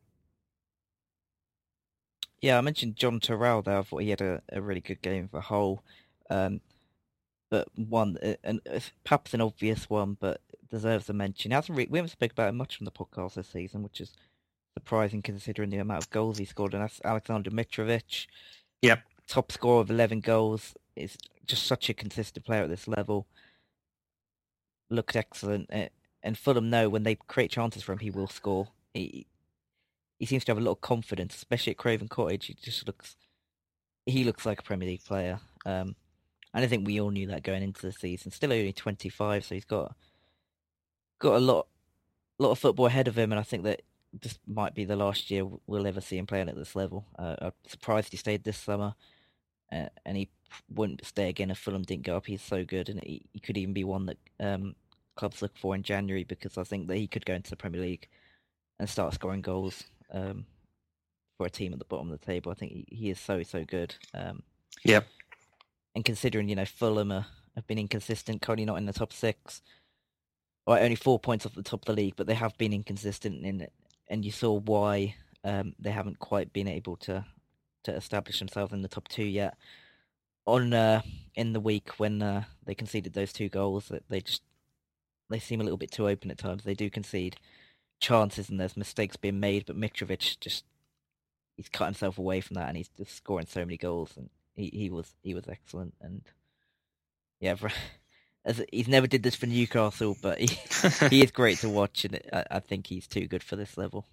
Yeah, 2.41 2.57
I 2.57 2.61
mentioned 2.61 2.95
Jon 2.95 3.19
Toral 3.19 3.63
there. 3.63 3.79
I 3.79 3.83
thought 3.83 4.03
he 4.03 4.11
had 4.11 4.21
a, 4.21 4.41
a 4.53 4.63
really 4.63 4.81
good 4.81 5.03
game 5.03 5.27
for 5.27 5.41
Hull. 5.41 5.83
Um, 6.31 6.61
but 7.51 7.69
one, 7.77 8.19
uh, 8.23 8.35
and 8.45 8.61
it's 8.67 8.93
perhaps 9.05 9.35
an 9.35 9.41
obvious 9.41 9.89
one, 9.89 10.17
but 10.21 10.41
deserves 10.71 11.09
a 11.09 11.13
mention. 11.13 11.51
He 11.51 11.55
hasn't 11.55 11.77
re- 11.79 11.87
we 11.89 11.99
haven't 11.99 12.11
spoken 12.11 12.33
about 12.35 12.51
him 12.51 12.57
much 12.57 12.79
on 12.81 12.85
the 12.85 12.91
podcast 12.91 13.35
this 13.35 13.49
season, 13.49 13.83
which 13.83 14.01
is 14.01 14.13
surprising 14.75 15.23
considering 15.23 15.71
the 15.71 15.79
amount 15.79 16.05
of 16.05 16.11
goals 16.11 16.39
he 16.39 16.45
scored. 16.45 16.75
And 16.75 16.83
that's 16.83 17.01
Alexander 17.05 17.51
Mitrovic. 17.51 18.27
Yep. 18.83 19.03
Top 19.27 19.51
scorer 19.53 19.81
of 19.81 19.91
11 19.91 20.21
goals. 20.21 20.75
Is 20.95 21.17
just 21.47 21.65
such 21.67 21.89
a 21.89 21.95
consistent 21.95 22.45
player 22.45 22.65
at 22.65 22.69
this 22.69 22.89
level. 22.89 23.27
Looked 24.91 25.17
excellent. 25.17 25.73
uh, 25.73 25.89
And 26.23 26.37
Fulham 26.37 26.71
know 26.71 26.89
when 26.89 27.03
they 27.03 27.15
create 27.15 27.51
chances 27.51 27.83
for 27.83 27.93
him, 27.93 27.99
he 27.99 28.11
will 28.11 28.27
score. 28.29 28.69
He, 28.95 29.27
he 30.19 30.27
seems 30.27 30.45
to 30.45 30.51
have 30.53 30.59
a 30.59 30.63
lot 30.63 30.73
of 30.73 30.81
confidence, 30.81 31.37
especially 31.37 31.73
at 31.73 31.77
Craven 31.77 32.09
Cottage. 32.09 32.47
He 32.47 32.55
just 32.55 32.87
looks, 32.87 33.17
he 34.07 34.25
looks 34.25 34.45
like 34.45 34.61
a 34.61 34.65
Premier 34.65 34.89
League 34.89 35.05
player. 35.05 35.41
Um, 35.65 35.95
and 36.59 36.65
I 36.65 36.69
think 36.69 36.89
we 36.89 37.01
all 37.01 37.11
knew 37.11 37.29
that 37.29 37.45
going 37.45 37.63
into 37.63 37.83
the 37.87 37.93
season. 37.93 38.33
Still 38.33 38.53
only 38.53 38.73
25, 38.73 39.45
so 39.45 39.55
he's 39.55 39.65
got 39.65 39.95
got 41.21 41.37
a 41.37 41.39
lot, 41.39 41.69
lot 42.41 42.51
of 42.51 42.59
football 42.59 42.87
ahead 42.87 43.07
of 43.07 43.17
him, 43.17 43.31
and 43.31 43.39
I 43.39 43.45
think 43.45 43.63
that 43.63 43.83
this 44.13 44.41
might 44.45 44.75
be 44.75 44.85
the 44.85 44.97
last 44.97 45.31
year 45.31 45.45
we'll 45.69 45.87
ever 45.87 46.01
see 46.01 46.19
him 46.19 46.27
playing 46.27 46.49
at 46.49 46.57
this 46.57 46.75
level. 46.75 47.07
Uh, 47.17 47.37
I'm 47.41 47.53
surprised 47.69 48.11
he 48.11 48.17
stayed 48.17 48.43
this 48.43 48.57
summer, 48.57 48.97
uh, 49.71 49.87
and 50.05 50.17
he 50.17 50.31
wouldn't 50.69 51.07
stay 51.07 51.29
again 51.29 51.53
if 51.53 51.59
Fulham 51.59 51.83
didn't 51.85 52.07
go 52.07 52.17
up. 52.17 52.27
He's 52.27 52.43
so 52.43 52.65
good, 52.65 52.89
and 52.89 53.01
he, 53.05 53.23
he 53.33 53.39
could 53.39 53.57
even 53.57 53.73
be 53.73 53.85
one 53.85 54.07
that 54.07 54.19
um, 54.41 54.75
clubs 55.15 55.41
look 55.41 55.57
for 55.57 55.77
in 55.77 55.85
January 55.85 56.25
because 56.25 56.59
I 56.59 56.65
think 56.65 56.89
that 56.89 56.97
he 56.97 57.07
could 57.07 57.25
go 57.25 57.35
into 57.35 57.51
the 57.51 57.57
Premier 57.57 57.83
League 57.83 58.09
and 58.81 58.91
start 58.91 59.15
scoring 59.15 59.43
goals 59.43 59.85
um, 60.13 60.45
for 61.37 61.47
a 61.47 61.51
team 61.51 61.73
at 61.73 61.79
the 61.79 61.85
bottom 61.85 62.11
of 62.11 62.19
the 62.19 62.27
table. 62.27 62.51
I 62.51 62.57
think 62.57 62.73
he, 62.73 62.85
he 62.91 63.11
is 63.11 63.21
so 63.21 63.45
so 63.45 63.65
good. 63.65 63.95
Um, 64.13 64.43
Yep. 64.85 65.07
And 65.99 66.05
considering 66.05 66.49
you 66.49 66.55
know 66.55 66.65
Fulham 66.65 67.11
are, 67.11 67.27
have 67.57 67.67
been 67.67 67.77
inconsistent, 67.77 68.41
currently 68.41 68.65
not 68.65 68.79
in 68.79 68.87
the 68.87 68.93
top 68.93 69.13
six, 69.13 69.63
or 70.65 70.79
only 70.79 70.95
four 70.95 71.19
points 71.19 71.45
off 71.45 71.57
the 71.57 71.63
top 71.63 71.81
of 71.81 71.87
the 71.87 72.01
league, 72.01 72.15
but 72.17 72.29
they 72.29 72.35
have 72.35 72.57
been 72.57 72.73
inconsistent 72.73 73.45
in 73.45 73.61
it, 73.61 73.73
and 74.07 74.25
you 74.25 74.31
saw 74.31 74.61
why 74.61 75.17
um, 75.43 75.75
they 75.77 75.91
haven't 75.91 76.21
quite 76.21 76.53
been 76.53 76.69
able 76.69 76.97
to 76.99 77.25
to 77.83 77.93
establish 77.93 78.39
themselves 78.39 78.73
in 78.73 78.83
the 78.83 78.89
top 78.89 79.09
two 79.09 79.25
yet. 79.25 79.57
On 80.47 80.73
uh, 80.73 81.03
in 81.35 81.53
the 81.53 81.59
week 81.59 81.91
when 81.99 82.23
uh, 82.23 82.45
they 82.65 82.77
conceded 82.77 83.15
those 83.15 83.33
two 83.33 83.49
goals, 83.49 83.91
they 84.09 84.21
just 84.21 84.43
they 85.29 85.41
seem 85.41 85.61
a 85.61 85.65
little 85.65 85.77
bit 85.79 85.91
too 85.91 86.09
open 86.09 86.31
at 86.31 86.39
times. 86.39 86.63
They 86.63 86.75
do 86.75 86.91
concede 86.91 87.39
chances, 87.99 88.49
and 88.49 88.61
there's 88.61 88.77
mistakes 88.77 89.17
being 89.17 89.41
made, 89.41 89.67
but 89.67 89.77
Mitrovic 89.77 90.39
just 90.39 90.65
he's 91.57 91.69
cut 91.69 91.87
himself 91.87 92.19
away 92.19 92.41
from 92.41 92.55
that, 92.55 92.69
and 92.69 92.77
he's 92.77 92.91
just 92.97 93.17
scoring 93.17 93.47
so 93.47 93.65
many 93.65 93.77
goals, 93.77 94.13
and 94.17 94.31
he, 94.59 94.71
he 94.73 94.91
was 94.91 95.11
he 95.23 95.35
was 95.35 95.45
excellent, 95.49 95.95
and 96.01 96.23
yeah, 97.41 97.55
for, 97.55 97.71
as 98.45 98.63
he's 98.73 98.89
never 98.89 99.07
did 99.07 99.23
this 99.23 99.37
for 99.37 99.47
Newcastle, 99.47 100.17
but 100.21 100.39
he 100.39 100.59
he 101.09 101.23
is 101.23 101.31
great 101.31 101.59
to 101.59 101.69
watch, 101.69 102.05
and 102.05 102.21
I, 102.33 102.45
I 102.51 102.61
think 102.61 102.87
he's 102.87 103.07
too 103.07 103.27
good 103.27 103.43
for 103.43 103.57
this 103.57 103.79
level. 103.79 104.05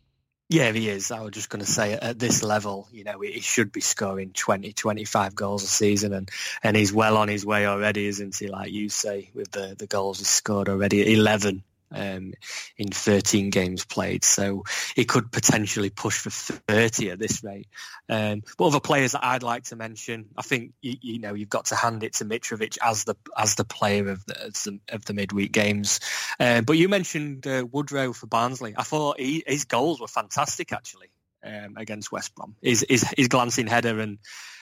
Yeah, 0.47 0.71
he 0.71 0.89
is. 0.89 1.09
I 1.09 1.21
was 1.21 1.31
just 1.31 1.49
going 1.49 1.65
to 1.65 1.71
say 1.71 1.93
at 1.93 2.19
this 2.19 2.43
level, 2.43 2.87
you 2.91 3.03
know, 3.03 3.19
he 3.19 3.39
should 3.39 3.71
be 3.71 3.81
scoring 3.81 4.29
20, 4.31 4.73
25 4.73 5.33
goals 5.33 5.63
a 5.63 5.67
season 5.67 6.13
and, 6.13 6.29
and 6.61 6.77
he's 6.77 6.93
well 6.93 7.17
on 7.17 7.29
his 7.29 7.43
way 7.43 7.65
already, 7.65 8.05
isn't 8.05 8.35
he? 8.35 8.47
Like 8.47 8.71
you 8.71 8.89
say, 8.89 9.31
with 9.33 9.49
the, 9.49 9.75
the 9.75 9.87
goals 9.87 10.19
he's 10.19 10.29
scored 10.29 10.69
already, 10.69 11.11
11 11.13 11.63
um, 11.91 12.33
in 12.77 12.89
13 12.89 13.49
games 13.49 13.85
played. 13.85 14.23
So 14.23 14.63
he 14.95 15.05
could 15.05 15.31
potentially 15.31 15.89
push 15.89 16.17
for 16.17 16.29
30 16.29 17.11
at 17.11 17.19
this 17.19 17.43
rate. 17.43 17.67
Um, 18.09 18.43
but 18.57 18.65
other 18.65 18.79
players 18.79 19.13
that 19.13 19.23
I'd 19.23 19.43
like 19.43 19.65
to 19.65 19.75
mention, 19.75 20.29
I 20.37 20.41
think 20.41 20.73
you, 20.81 20.95
you 21.01 21.19
know 21.19 21.33
you've 21.33 21.49
got 21.49 21.65
to 21.65 21.75
hand 21.75 22.03
it 22.03 22.13
to 22.15 22.25
Mitrovic 22.25 22.77
as 22.83 23.03
the 23.03 23.15
as 23.37 23.55
the 23.55 23.65
player 23.65 24.09
of 24.09 24.25
the 24.25 24.33
the, 24.33 24.79
of 24.89 25.05
the 25.05 25.13
midweek 25.13 25.51
games. 25.51 25.99
Um, 26.39 26.63
but 26.63 26.77
you 26.77 26.89
mentioned 26.89 27.47
uh, 27.47 27.65
Woodrow 27.69 28.13
for 28.13 28.27
Barnsley. 28.27 28.75
I 28.77 28.83
thought 28.83 29.19
he, 29.19 29.43
his 29.45 29.65
goals 29.65 29.99
were 29.99 30.07
fantastic 30.07 30.71
actually. 30.71 31.09
Um, 31.43 31.75
against 31.77 32.11
West 32.11 32.33
Brom, 32.33 32.55
his, 32.59 32.83
his 32.89 33.03
his 33.15 33.27
glancing 33.27 33.67
header 33.67 33.99
and 33.99 34.17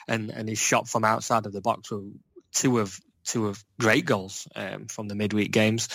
and 0.06 0.28
and 0.28 0.46
his 0.46 0.58
shot 0.58 0.86
from 0.86 1.02
outside 1.02 1.46
of 1.46 1.54
the 1.54 1.62
box 1.62 1.90
were 1.90 2.02
two 2.52 2.78
of 2.78 3.00
two 3.24 3.48
of 3.48 3.64
great 3.80 4.04
goals 4.04 4.46
um, 4.54 4.86
from 4.86 5.08
the 5.08 5.14
midweek 5.14 5.50
games. 5.50 5.88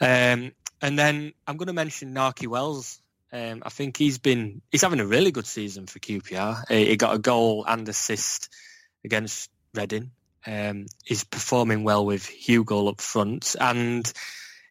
Um, 0.00 0.52
and 0.80 0.98
then 0.98 1.32
I'm 1.46 1.56
going 1.56 1.68
to 1.68 1.72
mention 1.72 2.14
Nahki 2.14 2.46
Wells. 2.46 3.00
Um, 3.32 3.62
I 3.64 3.70
think 3.70 3.96
he's 3.96 4.18
been 4.18 4.62
he's 4.70 4.82
having 4.82 5.00
a 5.00 5.06
really 5.06 5.32
good 5.32 5.46
season 5.46 5.86
for 5.86 5.98
QPR. 5.98 6.68
He, 6.68 6.86
he 6.86 6.96
got 6.96 7.14
a 7.14 7.18
goal 7.18 7.64
and 7.66 7.88
assist 7.88 8.48
against 9.04 9.50
Reading. 9.74 10.10
Um, 10.46 10.86
he's 11.04 11.24
performing 11.24 11.82
well 11.82 12.06
with 12.06 12.22
Hugill 12.22 12.88
up 12.88 13.00
front, 13.00 13.56
and 13.60 14.10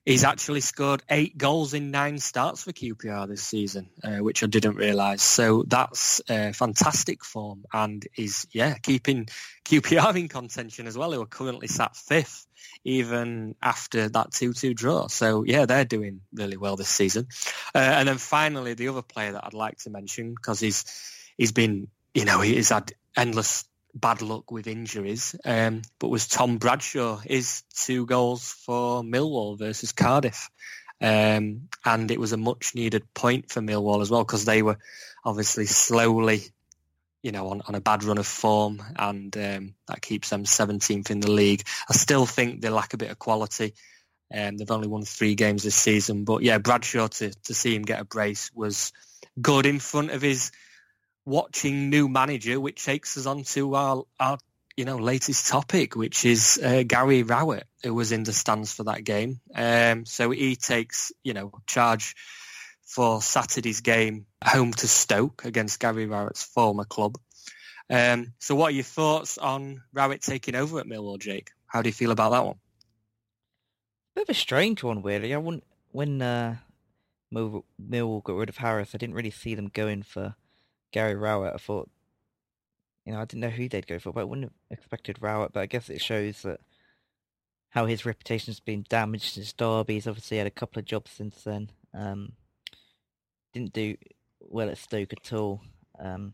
he's 0.05 0.24
actually 0.24 0.62
scored 0.62 1.03
eight 1.09 1.38
goals 1.38 1.74
in 1.74 1.91
nine 1.91 2.19
starts 2.19 2.63
for 2.63 2.71
QPR 2.71 3.27
this 3.27 3.43
season, 3.43 3.89
uh, 4.03 4.17
which 4.17 4.43
I 4.43 4.47
didn't 4.47 4.75
realise. 4.75 5.24
So 5.24 5.63
that's 5.67 6.21
uh, 6.29 6.53
fantastic 6.53 7.25
form, 7.25 7.65
and 7.74 8.05
is 8.15 8.47
yeah 8.51 8.75
keeping 8.75 9.27
QPR 9.65 10.15
in 10.15 10.27
contention 10.27 10.88
as 10.88 10.97
well. 10.97 11.12
Who 11.12 11.21
are 11.21 11.27
currently 11.27 11.67
sat 11.67 11.95
fifth, 11.95 12.45
even 12.83 13.55
after 13.62 14.07
that 14.09 14.31
two-two 14.31 14.74
draw. 14.74 15.07
So 15.07 15.43
yeah, 15.43 15.65
they're 15.65 15.85
doing 15.85 16.21
really 16.33 16.57
well 16.57 16.75
this 16.75 16.89
season. 16.89 17.27
Uh, 17.74 17.79
and 17.79 18.07
then 18.07 18.17
finally, 18.17 18.75
the 18.75 18.89
other 18.89 19.01
player 19.01 19.33
that 19.33 19.45
I'd 19.45 19.53
like 19.53 19.79
to 19.79 19.89
mention 19.89 20.35
because 20.35 20.59
he's 20.59 20.85
he's 21.38 21.51
been 21.51 21.88
you 22.13 22.25
know 22.25 22.41
he's 22.41 22.69
had 22.69 22.93
endless 23.17 23.65
bad 23.95 24.21
luck 24.21 24.51
with 24.51 24.67
injuries, 24.67 25.35
um, 25.45 25.81
but 25.99 26.09
was 26.09 26.27
Tom 26.27 26.57
Bradshaw. 26.57 27.17
His 27.17 27.63
two 27.73 28.05
goals 28.05 28.51
for 28.65 29.01
Millwall 29.01 29.57
versus 29.57 29.93
Cardiff. 29.93 30.49
Um, 31.01 31.69
and 31.83 32.11
it 32.11 32.19
was 32.19 32.33
a 32.33 32.37
much 32.37 32.75
needed 32.75 33.13
point 33.13 33.49
for 33.49 33.61
Millwall 33.61 34.01
as 34.01 34.09
well 34.09 34.23
because 34.23 34.45
they 34.45 34.61
were 34.61 34.77
obviously 35.23 35.65
slowly, 35.65 36.43
you 37.21 37.31
know, 37.31 37.49
on, 37.49 37.61
on 37.67 37.75
a 37.75 37.81
bad 37.81 38.03
run 38.03 38.17
of 38.17 38.27
form 38.27 38.81
and 38.95 39.35
um, 39.37 39.75
that 39.87 40.01
keeps 40.01 40.29
them 40.29 40.43
17th 40.43 41.09
in 41.09 41.19
the 41.19 41.31
league. 41.31 41.63
I 41.89 41.93
still 41.93 42.25
think 42.25 42.61
they 42.61 42.69
lack 42.69 42.93
a 42.93 42.97
bit 42.97 43.11
of 43.11 43.19
quality. 43.19 43.73
Um, 44.33 44.57
they've 44.57 44.71
only 44.71 44.87
won 44.87 45.03
three 45.03 45.35
games 45.35 45.63
this 45.63 45.75
season, 45.75 46.23
but 46.23 46.43
yeah, 46.43 46.57
Bradshaw 46.57 47.07
to, 47.07 47.31
to 47.43 47.53
see 47.53 47.75
him 47.75 47.83
get 47.83 48.01
a 48.01 48.05
brace 48.05 48.51
was 48.53 48.91
good 49.41 49.65
in 49.65 49.79
front 49.79 50.11
of 50.11 50.21
his 50.21 50.51
watching 51.25 51.89
new 51.89 52.08
manager, 52.08 52.60
which 52.60 52.84
takes 52.84 53.17
us 53.17 53.25
on 53.25 53.44
to 53.44 53.75
our, 53.75 54.03
our 54.20 54.38
you 54.77 54.86
know, 54.86 54.98
latest 54.98 55.48
topic, 55.48 55.96
which 55.96 56.25
is 56.25 56.60
uh, 56.63 56.84
Gary 56.86 57.24
Rowett, 57.24 57.67
who 57.84 57.94
was 57.94 58.12
in 58.12 58.24
the 58.24 58.34
stands 58.34 58.74
for 58.74 58.84
that 58.84 59.03
game. 59.03 59.39
Um, 59.53 60.05
so 60.05 60.32
he 60.32 60.55
takes, 60.55 61.12
you 61.24 61.34
know, 61.34 61.51
charge 61.65 62.15
for 62.86 63.22
Saturday's 63.22 63.82
game 63.82 64.25
home 64.44 64.74
to 64.74 64.88
Stoke 64.88 65.46
against 65.46 65.79
Gary 65.79 66.05
Rowett's 66.05 66.44
former 66.44 66.86
club. 66.86 67.17
Um, 67.89 68.34
so 68.39 68.55
what 68.55 68.67
are 68.67 68.75
your 68.75 68.84
thoughts 68.84 69.38
on 69.38 69.82
Rowett 69.94 70.22
taking 70.22 70.55
over 70.55 70.79
at 70.79 70.88
Millwall, 70.88 71.20
Jake? 71.20 71.51
How 71.67 71.82
do 71.82 71.89
you 71.89 71.94
feel 71.94 72.12
about 72.12 72.32
that 72.32 72.46
one? 72.46 72.58
Bit 74.15 74.24
of 74.24 74.29
a 74.29 74.34
strange 74.34 74.84
one, 74.84 75.01
really. 75.01 75.34
I 75.34 75.38
wouldn't 75.38 75.63
when 75.91 76.22
uh, 76.22 76.58
Mill- 77.32 77.65
Millwall 77.82 78.24
got 78.24 78.36
rid 78.36 78.50
of 78.50 78.58
Harris. 78.58 78.91
I 78.94 78.98
didn't 78.98 79.15
really 79.15 79.32
see 79.32 79.55
them 79.55 79.70
going 79.74 80.03
for 80.03 80.36
Gary 80.95 81.15
Rowett. 81.15 81.53
I 81.53 81.57
thought, 81.57 81.89
you 83.05 83.11
know, 83.11 83.19
I 83.19 83.25
didn't 83.25 83.41
know 83.41 83.49
who 83.49 83.67
they'd 83.67 83.85
go 83.85 83.99
for, 83.99 84.13
but 84.13 84.21
I 84.21 84.23
wouldn't 84.23 84.45
have 84.45 84.77
expected 84.79 85.17
Rowett. 85.21 85.51
But 85.51 85.59
I 85.59 85.65
guess 85.65 85.89
it 85.89 86.01
shows 86.01 86.41
that 86.43 86.61
how 87.71 87.85
his 87.85 88.05
reputation's 88.05 88.61
been 88.61 88.85
damaged 88.87 89.33
since 89.33 89.51
Derby. 89.51 89.95
He's 89.95 90.07
obviously 90.07 90.37
had 90.37 90.47
a 90.47 90.51
couple 90.51 90.79
of 90.79 90.85
jobs 90.85 91.11
since 91.11 91.43
then. 91.43 91.69
Um, 91.93 92.31
didn't 93.53 93.73
do 93.73 93.97
well 94.39 94.69
at 94.69 94.77
Stoke 94.77 95.11
at 95.11 95.33
all. 95.33 95.61
Um, 95.99 96.31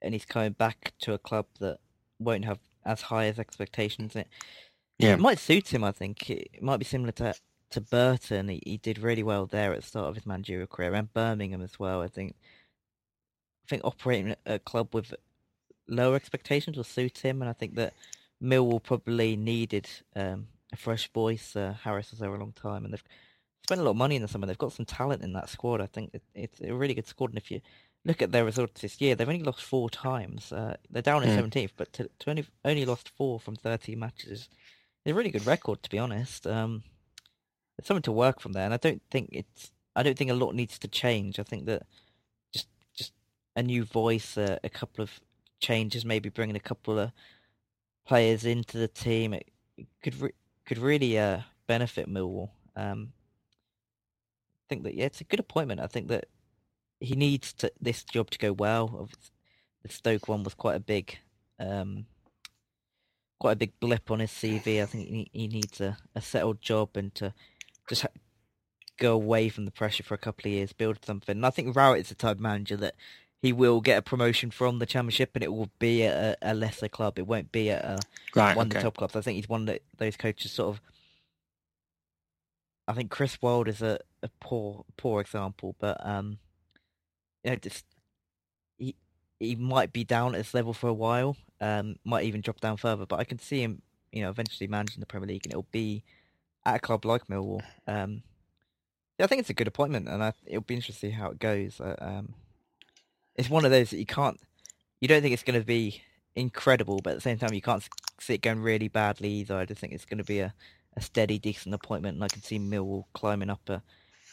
and 0.00 0.14
he's 0.14 0.24
coming 0.24 0.52
back 0.52 0.92
to 1.00 1.12
a 1.12 1.18
club 1.18 1.46
that 1.58 1.78
won't 2.20 2.44
have 2.44 2.60
as 2.84 3.02
high 3.02 3.26
as 3.26 3.40
expectations. 3.40 4.14
It, 4.14 4.28
Yeah. 4.98 5.14
it 5.14 5.18
might 5.20 5.40
suit 5.40 5.74
him, 5.74 5.82
I 5.82 5.90
think. 5.90 6.30
It 6.30 6.62
might 6.62 6.76
be 6.78 6.84
similar 6.84 7.12
to 7.12 7.34
to 7.70 7.80
Burton. 7.80 8.48
He, 8.48 8.60
he 8.64 8.76
did 8.78 8.98
really 8.98 9.22
well 9.24 9.46
there 9.46 9.72
at 9.72 9.80
the 9.80 9.86
start 9.86 10.08
of 10.08 10.14
his 10.16 10.26
managerial 10.26 10.66
career, 10.68 10.94
and 10.94 11.12
Birmingham 11.12 11.62
as 11.62 11.76
well. 11.78 12.02
I 12.02 12.06
think. 12.08 12.36
I 13.70 13.74
think 13.76 13.84
operating 13.84 14.30
at 14.30 14.38
a 14.46 14.58
club 14.58 14.92
with 14.92 15.14
lower 15.86 16.16
expectations 16.16 16.76
will 16.76 16.82
suit 16.82 17.18
him, 17.18 17.40
and 17.40 17.48
I 17.48 17.52
think 17.52 17.76
that 17.76 17.94
Millwall 18.42 18.82
probably 18.82 19.36
needed 19.36 19.88
um, 20.16 20.48
a 20.72 20.76
fresh 20.76 21.08
voice. 21.12 21.54
Uh, 21.54 21.76
Harris 21.84 22.10
was 22.10 22.18
there 22.18 22.34
a 22.34 22.38
long 22.38 22.52
time, 22.52 22.84
and 22.84 22.92
they've 22.92 23.04
spent 23.64 23.80
a 23.80 23.84
lot 23.84 23.92
of 23.92 23.96
money 23.96 24.16
in 24.16 24.22
the 24.22 24.28
summer. 24.28 24.48
They've 24.48 24.58
got 24.58 24.72
some 24.72 24.86
talent 24.86 25.22
in 25.22 25.34
that 25.34 25.48
squad. 25.48 25.80
I 25.80 25.86
think 25.86 26.10
it, 26.14 26.22
it's 26.34 26.60
a 26.60 26.74
really 26.74 26.94
good 26.94 27.06
squad, 27.06 27.30
and 27.30 27.38
if 27.38 27.48
you 27.48 27.60
look 28.04 28.20
at 28.22 28.32
their 28.32 28.44
results 28.44 28.80
this 28.80 29.00
year, 29.00 29.14
they've 29.14 29.28
only 29.28 29.44
lost 29.44 29.62
four 29.62 29.88
times. 29.88 30.50
Uh, 30.52 30.76
they're 30.90 31.00
down 31.00 31.22
in 31.22 31.28
Mm. 31.28 31.34
seventeenth, 31.36 31.72
but 31.76 31.92
to, 31.92 32.10
to 32.18 32.30
only 32.30 32.46
only 32.64 32.84
lost 32.84 33.08
four 33.08 33.38
from 33.38 33.54
thirty 33.54 33.94
matches. 33.94 34.48
It's 35.04 35.12
a 35.12 35.14
really 35.14 35.30
good 35.30 35.46
record, 35.46 35.84
to 35.84 35.90
be 35.90 35.98
honest. 36.00 36.44
Um, 36.44 36.82
it's 37.78 37.86
something 37.86 38.02
to 38.02 38.12
work 38.12 38.40
from 38.40 38.52
there, 38.52 38.64
and 38.64 38.74
I 38.74 38.78
don't 38.78 39.02
think 39.12 39.28
it's. 39.32 39.70
I 39.94 40.02
don't 40.02 40.18
think 40.18 40.30
a 40.32 40.34
lot 40.34 40.56
needs 40.56 40.76
to 40.80 40.88
change. 40.88 41.38
I 41.38 41.44
think 41.44 41.66
that 41.66 41.84
a 43.60 43.62
new 43.62 43.84
voice, 43.84 44.36
uh, 44.36 44.58
a 44.64 44.68
couple 44.68 45.02
of 45.02 45.20
changes, 45.60 46.04
maybe 46.04 46.30
bringing 46.30 46.56
a 46.56 46.60
couple 46.60 46.98
of 46.98 47.12
players 48.06 48.44
into 48.44 48.78
the 48.78 48.88
team, 48.88 49.34
it, 49.34 49.46
could 50.02 50.20
re- 50.20 50.34
could 50.64 50.78
really 50.78 51.18
uh, 51.18 51.40
benefit 51.66 52.08
Millwall. 52.08 52.50
Um, 52.74 53.12
I 54.64 54.64
think 54.68 54.84
that 54.84 54.94
yeah, 54.94 55.06
it's 55.06 55.20
a 55.20 55.24
good 55.24 55.40
appointment. 55.40 55.80
I 55.80 55.86
think 55.86 56.08
that 56.08 56.26
he 57.00 57.14
needs 57.14 57.52
to 57.54 57.70
this 57.80 58.02
job 58.02 58.30
to 58.30 58.38
go 58.38 58.52
well. 58.52 59.08
The 59.82 59.88
Stoke 59.88 60.28
one 60.28 60.42
was 60.42 60.54
quite 60.54 60.76
a 60.76 60.80
big, 60.80 61.18
um, 61.58 62.06
quite 63.38 63.52
a 63.52 63.56
big 63.56 63.78
blip 63.78 64.10
on 64.10 64.20
his 64.20 64.30
CV. 64.30 64.82
I 64.82 64.86
think 64.86 65.08
he, 65.08 65.30
he 65.32 65.48
needs 65.48 65.80
a, 65.80 65.98
a 66.14 66.20
settled 66.20 66.62
job 66.62 66.96
and 66.96 67.14
to 67.16 67.34
just 67.88 68.02
ha- 68.02 68.08
go 68.98 69.12
away 69.14 69.48
from 69.48 69.64
the 69.66 69.70
pressure 69.70 70.02
for 70.02 70.14
a 70.14 70.18
couple 70.18 70.48
of 70.48 70.52
years, 70.52 70.72
build 70.72 71.04
something. 71.04 71.36
And 71.36 71.46
I 71.46 71.50
think 71.50 71.74
Rowett 71.74 72.00
is 72.00 72.08
the 72.08 72.14
type 72.14 72.36
of 72.36 72.42
manager 72.42 72.76
that 72.76 72.94
he 73.42 73.52
will 73.52 73.80
get 73.80 73.98
a 73.98 74.02
promotion 74.02 74.50
from 74.50 74.78
the 74.78 74.86
Championship, 74.86 75.30
and 75.34 75.42
it 75.42 75.52
will 75.52 75.70
be 75.78 76.04
at 76.04 76.38
a, 76.42 76.52
a 76.52 76.54
lesser 76.54 76.88
club. 76.88 77.18
It 77.18 77.26
won't 77.26 77.52
be 77.52 77.70
at 77.70 77.84
a 77.84 78.00
Right. 78.34 78.56
one 78.56 78.66
of 78.68 78.72
the 78.72 78.80
top 78.80 78.96
clubs. 78.96 79.16
I 79.16 79.22
think 79.22 79.36
he's 79.36 79.48
one 79.48 79.62
of 79.62 79.66
the, 79.66 79.80
those 79.96 80.16
coaches 80.16 80.52
sort 80.52 80.74
of. 80.76 80.80
I 82.86 82.92
think 82.92 83.10
Chris 83.10 83.40
Wilder 83.40 83.70
is 83.70 83.82
a, 83.82 83.98
a 84.22 84.28
poor 84.40 84.84
poor 84.96 85.20
example, 85.20 85.74
but 85.78 86.04
um, 86.06 86.38
you 87.44 87.50
know, 87.50 87.56
just 87.56 87.84
he 88.78 88.94
he 89.38 89.56
might 89.56 89.92
be 89.92 90.04
down 90.04 90.34
at 90.34 90.38
this 90.38 90.54
level 90.54 90.72
for 90.72 90.88
a 90.88 90.92
while. 90.94 91.36
Um, 91.60 91.96
might 92.04 92.24
even 92.24 92.40
drop 92.40 92.60
down 92.60 92.76
further, 92.76 93.06
but 93.06 93.18
I 93.20 93.24
can 93.24 93.38
see 93.38 93.62
him, 93.62 93.82
you 94.12 94.22
know, 94.22 94.30
eventually 94.30 94.66
managing 94.66 95.00
the 95.00 95.06
Premier 95.06 95.28
League, 95.28 95.44
and 95.44 95.52
it'll 95.52 95.66
be 95.72 96.02
at 96.64 96.76
a 96.76 96.78
club 96.78 97.04
like 97.04 97.26
Millwall. 97.26 97.62
Um, 97.86 98.22
yeah, 99.18 99.24
I 99.24 99.26
think 99.28 99.40
it's 99.40 99.50
a 99.50 99.54
good 99.54 99.68
appointment, 99.68 100.08
and 100.08 100.22
I, 100.22 100.32
it'll 100.46 100.62
be 100.62 100.74
interesting 100.74 101.10
to 101.10 101.16
see 101.16 101.20
how 101.20 101.30
it 101.30 101.38
goes. 101.38 101.80
Uh, 101.80 101.96
um, 102.00 102.34
it's 103.40 103.50
one 103.50 103.64
of 103.64 103.70
those 103.70 103.90
that 103.90 103.96
you 103.96 104.06
can't, 104.06 104.38
you 105.00 105.08
don't 105.08 105.22
think 105.22 105.32
it's 105.32 105.42
going 105.42 105.58
to 105.58 105.66
be 105.66 106.02
incredible, 106.36 107.00
but 107.02 107.10
at 107.10 107.16
the 107.16 107.22
same 107.22 107.38
time, 107.38 107.54
you 107.54 107.62
can't 107.62 107.88
see 108.20 108.34
it 108.34 108.42
going 108.42 108.60
really 108.60 108.88
badly 108.88 109.30
either. 109.30 109.56
I 109.56 109.64
just 109.64 109.80
think 109.80 109.94
it's 109.94 110.04
going 110.04 110.18
to 110.18 110.24
be 110.24 110.40
a, 110.40 110.52
a 110.96 111.00
steady, 111.00 111.38
decent 111.38 111.74
appointment, 111.74 112.16
and 112.16 112.24
I 112.24 112.28
can 112.28 112.42
see 112.42 112.58
Millwall 112.58 113.04
climbing 113.14 113.48
up 113.48 113.66
a, 113.68 113.82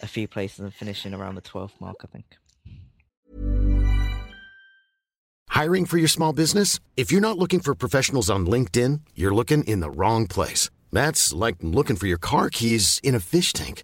a 0.01 0.07
few 0.07 0.27
places 0.27 0.59
and 0.59 0.73
finishing 0.73 1.13
around 1.13 1.35
the 1.35 1.41
12th 1.41 1.79
mark, 1.79 1.95
I 2.03 2.07
think. 2.07 2.25
Hiring 5.47 5.85
for 5.85 5.97
your 5.97 6.09
small 6.09 6.33
business? 6.33 6.81
If 6.97 7.09
you're 7.09 7.21
not 7.21 7.37
looking 7.37 7.61
for 7.61 7.73
professionals 7.73 8.29
on 8.29 8.45
LinkedIn, 8.45 8.99
you're 9.15 9.33
looking 9.33 9.63
in 9.63 9.79
the 9.79 9.89
wrong 9.89 10.27
place. 10.27 10.69
That's 10.91 11.31
like 11.31 11.55
looking 11.61 11.95
for 11.95 12.07
your 12.07 12.19
car 12.19 12.49
keys 12.49 12.99
in 13.03 13.15
a 13.15 13.21
fish 13.21 13.53
tank. 13.53 13.83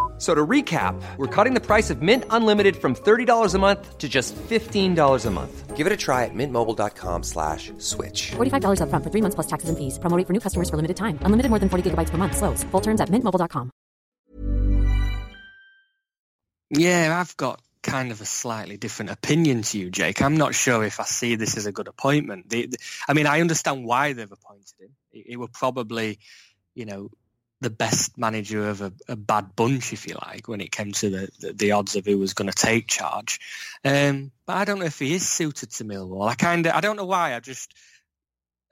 F- 0.21 0.23
So 0.23 0.35
to 0.35 0.45
recap, 0.45 1.01
we're 1.17 1.25
cutting 1.25 1.55
the 1.55 1.59
price 1.59 1.89
of 1.89 2.03
Mint 2.03 2.25
Unlimited 2.29 2.75
from 2.75 2.93
$30 2.93 3.55
a 3.55 3.59
month 3.59 3.97
to 3.97 4.07
just 4.07 4.35
$15 4.35 5.25
a 5.25 5.31
month. 5.31 5.75
Give 5.75 5.87
it 5.87 5.91
a 5.93 5.97
try 5.97 6.25
at 6.25 6.35
mintmobile.com 6.35 7.23
slash 7.23 7.71
switch. 7.79 8.31
$45 8.37 8.81
upfront 8.81 9.03
for 9.03 9.09
three 9.09 9.21
months 9.21 9.33
plus 9.33 9.47
taxes 9.47 9.69
and 9.69 9.77
fees. 9.79 9.97
Promo 9.97 10.15
rate 10.17 10.27
for 10.27 10.33
new 10.33 10.39
customers 10.39 10.69
for 10.69 10.75
limited 10.75 10.95
time. 10.97 11.17
Unlimited 11.25 11.49
more 11.49 11.57
than 11.57 11.69
40 11.69 11.89
gigabytes 11.89 12.11
per 12.11 12.19
month. 12.19 12.37
Slows. 12.37 12.63
Full 12.71 12.81
terms 12.81 13.01
at 13.01 13.09
mintmobile.com. 13.09 13.71
Yeah, 16.69 17.17
I've 17.19 17.35
got 17.37 17.59
kind 17.83 18.11
of 18.11 18.21
a 18.21 18.25
slightly 18.25 18.77
different 18.77 19.09
opinion 19.11 19.63
to 19.63 19.79
you, 19.79 19.89
Jake. 19.89 20.21
I'm 20.21 20.37
not 20.37 20.53
sure 20.53 20.83
if 20.85 20.99
I 20.99 21.03
see 21.05 21.35
this 21.35 21.57
as 21.57 21.65
a 21.65 21.71
good 21.71 21.87
appointment. 21.87 22.47
The, 22.49 22.67
the- 22.67 22.77
I 23.09 23.13
mean, 23.13 23.25
I 23.25 23.41
understand 23.41 23.85
why 23.85 24.13
they've 24.13 24.31
appointed 24.31 24.71
him. 24.79 24.89
He, 25.09 25.23
he 25.29 25.35
were 25.35 25.47
probably, 25.49 26.19
you 26.75 26.85
know, 26.85 27.09
the 27.61 27.69
best 27.69 28.17
manager 28.17 28.67
of 28.67 28.81
a, 28.81 28.91
a 29.07 29.15
bad 29.15 29.55
bunch, 29.55 29.93
if 29.93 30.07
you 30.07 30.15
like, 30.15 30.47
when 30.47 30.61
it 30.61 30.71
came 30.71 30.91
to 30.91 31.09
the, 31.09 31.29
the, 31.39 31.53
the 31.53 31.71
odds 31.71 31.95
of 31.95 32.05
who 32.05 32.17
was 32.17 32.33
going 32.33 32.49
to 32.49 32.55
take 32.55 32.87
charge. 32.87 33.39
Um, 33.85 34.31
but 34.45 34.57
I 34.57 34.65
don't 34.65 34.79
know 34.79 34.85
if 34.85 34.99
he 34.99 35.13
is 35.13 35.29
suited 35.29 35.69
to 35.71 35.85
Millwall. 35.85 36.27
I 36.27 36.33
kind 36.35 36.65
of, 36.65 36.73
I 36.73 36.81
don't 36.81 36.97
know 36.97 37.05
why. 37.05 37.35
I 37.35 37.39
just, 37.39 37.73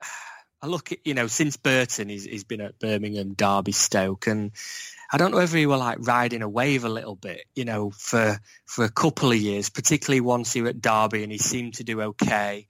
I 0.62 0.67
look 0.67 0.91
at, 0.91 1.00
you 1.05 1.13
know, 1.13 1.27
since 1.27 1.55
Burton, 1.55 2.10
he's, 2.10 2.25
he's 2.25 2.43
been 2.43 2.62
at 2.62 2.79
Birmingham, 2.79 3.36
Derby, 3.36 3.72
Stoke, 3.72 4.27
and 4.27 4.51
I 5.12 5.17
don't 5.17 5.31
know 5.31 5.38
whether 5.38 5.58
he 5.58 5.65
were 5.65 5.77
like 5.77 6.00
riding 6.01 6.41
a 6.41 6.50
wave 6.50 6.84
a 6.84 6.89
little 6.89 7.15
bit, 7.15 7.46
you 7.55 7.65
know, 7.65 7.91
for 7.91 8.39
for 8.65 8.86
a 8.86 8.91
couple 8.91 9.31
of 9.31 9.38
years, 9.38 9.69
particularly 9.69 10.22
once 10.22 10.53
he 10.53 10.62
were 10.62 10.69
at 10.69 10.81
Derby 10.81 11.24
and 11.24 11.31
he 11.31 11.39
seemed 11.39 11.75
to 11.75 11.84
do 11.84 12.01
okay, 12.01 12.67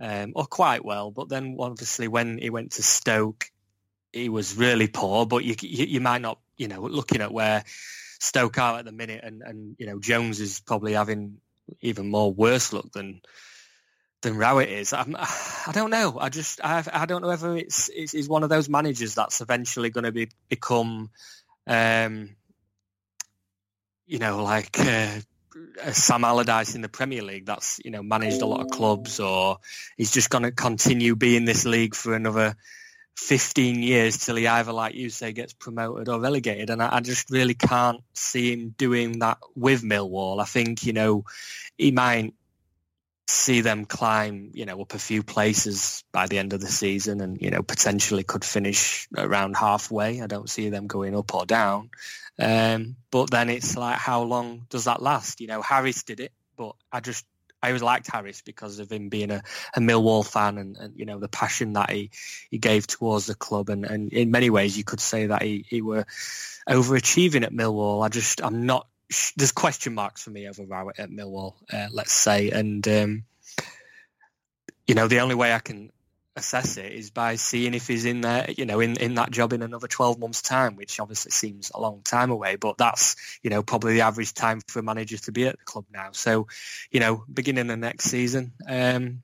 um, 0.00 0.32
or 0.34 0.44
quite 0.44 0.84
well. 0.84 1.10
But 1.10 1.30
then 1.30 1.56
obviously 1.58 2.08
when 2.08 2.38
he 2.38 2.50
went 2.50 2.72
to 2.72 2.82
Stoke, 2.82 3.50
he 4.12 4.28
was 4.28 4.56
really 4.56 4.88
poor. 4.88 5.26
But 5.26 5.44
you 5.44 5.54
you, 5.60 5.86
you 5.86 6.00
might 6.00 6.22
not, 6.22 6.38
you 6.56 6.68
know, 6.68 6.82
looking 6.82 7.20
at 7.20 7.32
where 7.32 7.64
Stoke 8.20 8.58
are 8.58 8.78
at 8.78 8.84
the 8.84 8.92
minute, 8.92 9.20
and 9.22 9.42
and 9.42 9.76
you 9.78 9.86
know 9.86 9.98
Jones 9.98 10.40
is 10.40 10.60
probably 10.60 10.94
having 10.94 11.38
even 11.80 12.10
more 12.10 12.32
worse 12.32 12.72
luck 12.72 12.90
than 12.92 13.20
than 14.22 14.36
Rowett 14.36 14.68
is. 14.68 14.92
I'm, 14.92 15.16
I 15.18 15.72
don't 15.72 15.90
know. 15.90 16.18
I 16.18 16.28
just 16.28 16.60
I 16.62 16.84
I 16.92 17.06
don't 17.06 17.22
know 17.22 17.28
whether 17.28 17.56
it's 17.56 17.90
it's, 17.94 18.14
it's 18.14 18.28
one 18.28 18.42
of 18.42 18.48
those 18.48 18.68
managers 18.68 19.14
that's 19.14 19.40
eventually 19.40 19.90
going 19.90 20.04
to 20.04 20.12
be 20.12 20.28
become, 20.48 21.10
um, 21.66 22.36
you 24.06 24.18
know, 24.18 24.42
like. 24.42 24.78
Uh, 24.78 25.20
Sam 25.92 26.24
Allardyce 26.24 26.74
in 26.76 26.82
the 26.82 26.88
Premier 26.88 27.22
League 27.22 27.46
that's 27.46 27.80
you 27.84 27.90
know 27.90 28.02
managed 28.02 28.42
a 28.42 28.46
lot 28.46 28.60
of 28.60 28.68
clubs 28.68 29.18
or 29.18 29.58
he's 29.96 30.12
just 30.12 30.30
going 30.30 30.44
to 30.44 30.52
continue 30.52 31.16
being 31.16 31.44
this 31.44 31.64
league 31.64 31.94
for 31.94 32.14
another 32.14 32.56
15 33.18 33.82
years 33.82 34.16
till 34.18 34.36
he 34.36 34.46
either 34.46 34.72
like 34.72 34.94
you 34.94 35.10
say 35.10 35.32
gets 35.32 35.52
promoted 35.52 36.08
or 36.08 36.20
relegated 36.20 36.70
and 36.70 36.80
I, 36.80 36.96
I 36.96 37.00
just 37.00 37.30
really 37.30 37.54
can't 37.54 38.00
see 38.14 38.52
him 38.52 38.74
doing 38.78 39.18
that 39.18 39.38
with 39.56 39.82
Millwall 39.82 40.40
I 40.40 40.44
think 40.44 40.86
you 40.86 40.92
know 40.92 41.24
he 41.76 41.90
might 41.90 42.32
see 43.28 43.60
them 43.60 43.84
climb, 43.84 44.50
you 44.54 44.64
know, 44.64 44.80
up 44.80 44.94
a 44.94 44.98
few 44.98 45.22
places 45.22 46.02
by 46.12 46.26
the 46.26 46.38
end 46.38 46.54
of 46.54 46.62
the 46.62 46.66
season 46.66 47.20
and, 47.20 47.40
you 47.42 47.50
know, 47.50 47.62
potentially 47.62 48.24
could 48.24 48.42
finish 48.42 49.06
around 49.16 49.54
halfway. 49.54 50.22
I 50.22 50.26
don't 50.26 50.48
see 50.48 50.70
them 50.70 50.86
going 50.86 51.14
up 51.14 51.34
or 51.34 51.44
down. 51.44 51.90
Um, 52.38 52.96
but 53.10 53.30
then 53.30 53.50
it's 53.50 53.76
like, 53.76 53.98
how 53.98 54.22
long 54.22 54.66
does 54.70 54.84
that 54.84 55.02
last? 55.02 55.42
You 55.42 55.46
know, 55.46 55.60
Harris 55.60 56.04
did 56.04 56.20
it, 56.20 56.32
but 56.56 56.74
I 56.90 57.00
just, 57.00 57.26
I 57.62 57.68
always 57.68 57.82
liked 57.82 58.10
Harris 58.10 58.42
because 58.42 58.78
of 58.78 58.90
him 58.90 59.08
being 59.08 59.30
a, 59.30 59.42
a 59.74 59.80
Millwall 59.80 60.24
fan 60.24 60.58
and, 60.58 60.76
and, 60.76 60.96
you 60.96 61.04
know, 61.04 61.18
the 61.18 61.28
passion 61.28 61.72
that 61.72 61.90
he, 61.90 62.10
he 62.50 62.58
gave 62.58 62.86
towards 62.86 63.26
the 63.26 63.34
club. 63.34 63.68
And, 63.68 63.84
and 63.84 64.12
in 64.12 64.30
many 64.30 64.50
ways, 64.50 64.78
you 64.78 64.84
could 64.84 65.00
say 65.00 65.26
that 65.26 65.42
he, 65.42 65.64
he 65.68 65.82
were 65.82 66.06
overachieving 66.68 67.42
at 67.42 67.52
Millwall. 67.52 68.04
I 68.04 68.08
just, 68.08 68.42
I'm 68.42 68.66
not 68.66 68.86
there's 69.36 69.52
question 69.52 69.94
marks 69.94 70.22
for 70.22 70.30
me 70.30 70.48
over 70.48 70.64
Rowett 70.64 70.98
at 70.98 71.10
Millwall, 71.10 71.54
uh, 71.72 71.88
let's 71.92 72.12
say, 72.12 72.50
and 72.50 72.86
um, 72.88 73.24
you 74.86 74.94
know 74.94 75.08
the 75.08 75.20
only 75.20 75.34
way 75.34 75.52
I 75.52 75.60
can 75.60 75.90
assess 76.38 76.76
it 76.76 76.92
is 76.92 77.10
by 77.10 77.36
seeing 77.36 77.74
if 77.74 77.86
he's 77.86 78.04
in 78.04 78.22
there, 78.22 78.50
you 78.56 78.64
know, 78.64 78.80
in, 78.80 78.96
in 78.98 79.14
that 79.16 79.30
job 79.30 79.52
in 79.52 79.62
another 79.62 79.88
12 79.88 80.18
months' 80.18 80.42
time, 80.42 80.76
which 80.76 80.98
obviously 81.00 81.30
seems 81.30 81.70
a 81.74 81.80
long 81.80 82.02
time 82.02 82.30
away, 82.30 82.56
but 82.56 82.78
that's, 82.78 83.16
you 83.42 83.50
know, 83.50 83.62
probably 83.62 83.94
the 83.94 84.00
average 84.02 84.34
time 84.34 84.60
for 84.68 84.82
managers 84.82 85.22
to 85.22 85.32
be 85.32 85.46
at 85.46 85.58
the 85.58 85.64
club 85.64 85.84
now. 85.92 86.10
So, 86.12 86.46
you 86.90 87.00
know, 87.00 87.24
beginning 87.32 87.70
of 87.70 87.78
next 87.78 88.04
season, 88.04 88.52
um, 88.66 89.22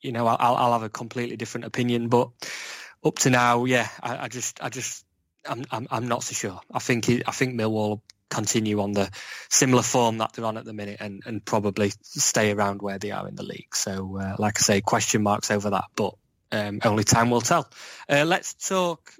you 0.00 0.12
know, 0.12 0.26
I'll, 0.26 0.56
I'll 0.56 0.72
have 0.72 0.82
a 0.82 0.88
completely 0.88 1.36
different 1.36 1.66
opinion, 1.66 2.08
but 2.08 2.30
up 3.04 3.18
to 3.20 3.30
now, 3.30 3.64
yeah, 3.64 3.88
I, 4.02 4.24
I 4.24 4.28
just, 4.28 4.62
I 4.62 4.68
just, 4.68 5.04
I'm, 5.46 5.64
I'm, 5.70 5.88
I'm 5.90 6.08
not 6.08 6.22
so 6.22 6.34
sure. 6.34 6.60
I 6.72 6.78
think, 6.78 7.06
he, 7.06 7.22
I 7.26 7.32
think 7.32 7.58
Millwall 7.58 8.00
continue 8.30 8.80
on 8.80 8.92
the 8.92 9.10
similar 9.48 9.82
form 9.82 10.18
that 10.18 10.32
they're 10.32 10.44
on 10.44 10.56
at 10.56 10.64
the 10.64 10.72
minute 10.72 10.98
and, 11.00 11.22
and 11.26 11.44
probably 11.44 11.92
stay 12.02 12.52
around 12.52 12.80
where 12.80 12.98
they 12.98 13.10
are 13.10 13.28
in 13.28 13.34
the 13.34 13.42
league. 13.42 13.74
So, 13.74 14.18
uh, 14.18 14.36
like 14.38 14.58
I 14.58 14.62
say, 14.62 14.80
question 14.80 15.22
marks 15.22 15.50
over 15.50 15.70
that, 15.70 15.86
but 15.96 16.14
um, 16.52 16.80
only 16.84 17.04
time 17.04 17.30
will 17.30 17.40
tell. 17.40 17.70
Uh, 18.08 18.24
let's 18.24 18.54
talk 18.54 19.12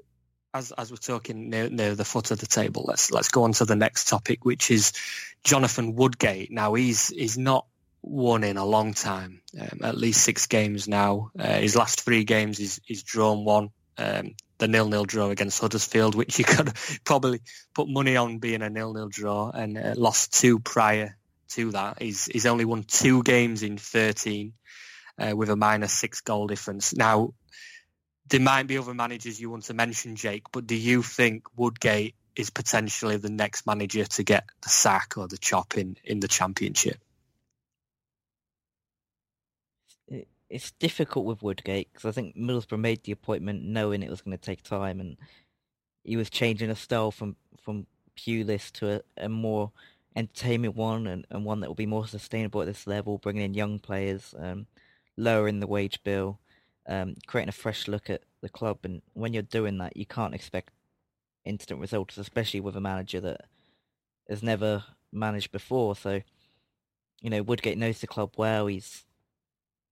as 0.52 0.72
as 0.72 0.90
we're 0.90 0.96
talking 0.96 1.50
near, 1.50 1.68
near 1.68 1.94
the 1.94 2.04
foot 2.04 2.30
of 2.30 2.38
the 2.38 2.46
table. 2.46 2.84
Let's 2.86 3.10
let's 3.10 3.28
go 3.28 3.44
on 3.44 3.52
to 3.54 3.64
the 3.64 3.76
next 3.76 4.08
topic, 4.08 4.44
which 4.44 4.70
is 4.70 4.92
Jonathan 5.44 5.94
Woodgate. 5.94 6.50
Now 6.50 6.74
he's 6.74 7.08
he's 7.08 7.38
not 7.38 7.66
won 8.02 8.44
in 8.44 8.56
a 8.56 8.64
long 8.64 8.94
time, 8.94 9.42
um, 9.60 9.80
at 9.82 9.96
least 9.96 10.22
six 10.22 10.46
games 10.46 10.88
now. 10.88 11.30
Uh, 11.38 11.58
his 11.58 11.76
last 11.76 12.00
three 12.02 12.24
games, 12.24 12.58
he's 12.58 12.80
he's 12.84 13.02
drawn 13.02 13.44
one. 13.44 13.70
Um, 13.98 14.34
the 14.58 14.68
nil-nil 14.68 15.04
draw 15.04 15.30
against 15.30 15.60
Huddersfield, 15.60 16.14
which 16.14 16.38
you 16.38 16.44
could 16.46 16.72
probably 17.04 17.40
put 17.74 17.88
money 17.88 18.16
on 18.16 18.38
being 18.38 18.62
a 18.62 18.70
nil-nil 18.70 19.08
draw, 19.08 19.50
and 19.50 19.78
uh, 19.78 19.94
lost 19.96 20.34
two 20.38 20.58
prior 20.58 21.16
to 21.50 21.70
that. 21.72 22.00
He's 22.00 22.26
he's 22.26 22.46
only 22.46 22.64
won 22.64 22.84
two 22.84 23.22
games 23.22 23.62
in 23.62 23.78
13 23.78 24.52
uh, 25.20 25.36
with 25.36 25.50
a 25.50 25.56
minus 25.56 25.92
six 25.92 26.20
goal 26.20 26.46
difference. 26.46 26.96
Now, 26.96 27.34
there 28.28 28.40
might 28.40 28.66
be 28.66 28.78
other 28.78 28.94
managers 28.94 29.40
you 29.40 29.50
want 29.50 29.64
to 29.64 29.74
mention, 29.74 30.16
Jake, 30.16 30.44
but 30.52 30.66
do 30.66 30.74
you 30.74 31.02
think 31.02 31.44
Woodgate 31.56 32.14
is 32.36 32.50
potentially 32.50 33.16
the 33.16 33.30
next 33.30 33.66
manager 33.66 34.04
to 34.04 34.22
get 34.22 34.44
the 34.62 34.68
sack 34.68 35.14
or 35.16 35.28
the 35.28 35.38
chop 35.38 35.76
in, 35.76 35.96
in 36.04 36.20
the 36.20 36.28
championship? 36.28 36.98
It's 40.48 40.72
difficult 40.72 41.26
with 41.26 41.42
Woodgate 41.42 41.92
because 41.92 42.08
I 42.08 42.12
think 42.12 42.36
Middlesbrough 42.36 42.80
made 42.80 43.04
the 43.04 43.12
appointment 43.12 43.62
knowing 43.62 44.02
it 44.02 44.10
was 44.10 44.22
going 44.22 44.36
to 44.36 44.42
take 44.42 44.62
time, 44.62 44.98
and 44.98 45.16
he 46.02 46.16
was 46.16 46.28
changing 46.28 46.70
a 46.70 46.76
style 46.76 47.12
from 47.12 47.36
from 47.60 47.86
Pulis 48.16 48.72
to 48.72 48.96
a, 48.96 49.24
a 49.26 49.28
more 49.28 49.70
entertainment 50.16 50.74
one 50.74 51.06
and, 51.06 51.24
and 51.30 51.44
one 51.44 51.60
that 51.60 51.68
will 51.68 51.76
be 51.76 51.86
more 51.86 52.06
sustainable 52.06 52.60
at 52.60 52.66
this 52.66 52.86
level, 52.86 53.18
bringing 53.18 53.44
in 53.44 53.54
young 53.54 53.78
players, 53.78 54.34
um, 54.38 54.66
lowering 55.16 55.60
the 55.60 55.66
wage 55.66 56.02
bill, 56.02 56.38
um, 56.88 57.14
creating 57.26 57.48
a 57.48 57.52
fresh 57.52 57.88
look 57.88 58.10
at 58.10 58.22
the 58.40 58.48
club. 58.48 58.78
And 58.84 59.02
when 59.12 59.32
you're 59.32 59.42
doing 59.42 59.78
that, 59.78 59.96
you 59.96 60.06
can't 60.06 60.34
expect 60.34 60.72
instant 61.44 61.80
results, 61.80 62.18
especially 62.18 62.60
with 62.60 62.76
a 62.76 62.80
manager 62.80 63.20
that 63.20 63.42
has 64.28 64.42
never 64.42 64.84
managed 65.12 65.52
before. 65.52 65.96
So, 65.96 66.20
you 67.20 67.30
know, 67.30 67.42
Woodgate 67.42 67.78
knows 67.78 68.00
the 68.00 68.06
club 68.06 68.34
well. 68.36 68.66
He's 68.66 69.04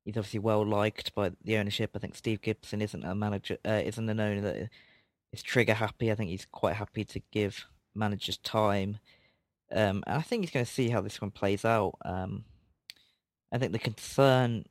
he's 0.05 0.17
obviously 0.17 0.41
well 0.41 0.65
liked 0.65 1.15
by 1.15 1.33
the 1.45 1.59
ownership. 1.59 1.91
I 1.95 1.99
think 1.99 2.15
Steve 2.15 2.41
Gibson 2.41 2.81
isn't 2.81 3.05
a 3.05 3.15
manager, 3.15 3.59
uh, 3.67 3.83
isn't 3.85 4.09
an 4.09 4.21
owner 4.21 4.41
that 4.41 4.71
is 5.33 5.43
trigger 5.43 5.75
happy. 5.75 6.11
I 6.11 6.15
think 6.15 6.31
he's 6.31 6.47
quite 6.51 6.77
happy 6.77 7.05
to 7.05 7.21
give 7.31 7.67
managers 7.95 8.39
time. 8.39 8.99
Um, 9.71 10.03
and 10.07 10.17
I 10.17 10.23
think 10.23 10.43
he's 10.43 10.51
going 10.51 10.65
to 10.65 10.73
see 10.73 10.89
how 10.89 11.03
this 11.03 11.21
one 11.21 11.31
plays 11.31 11.65
out. 11.65 11.99
Um, 12.05 12.45
I 13.53 13.59
think 13.59 13.73
the 13.73 13.79
concern, 13.79 14.65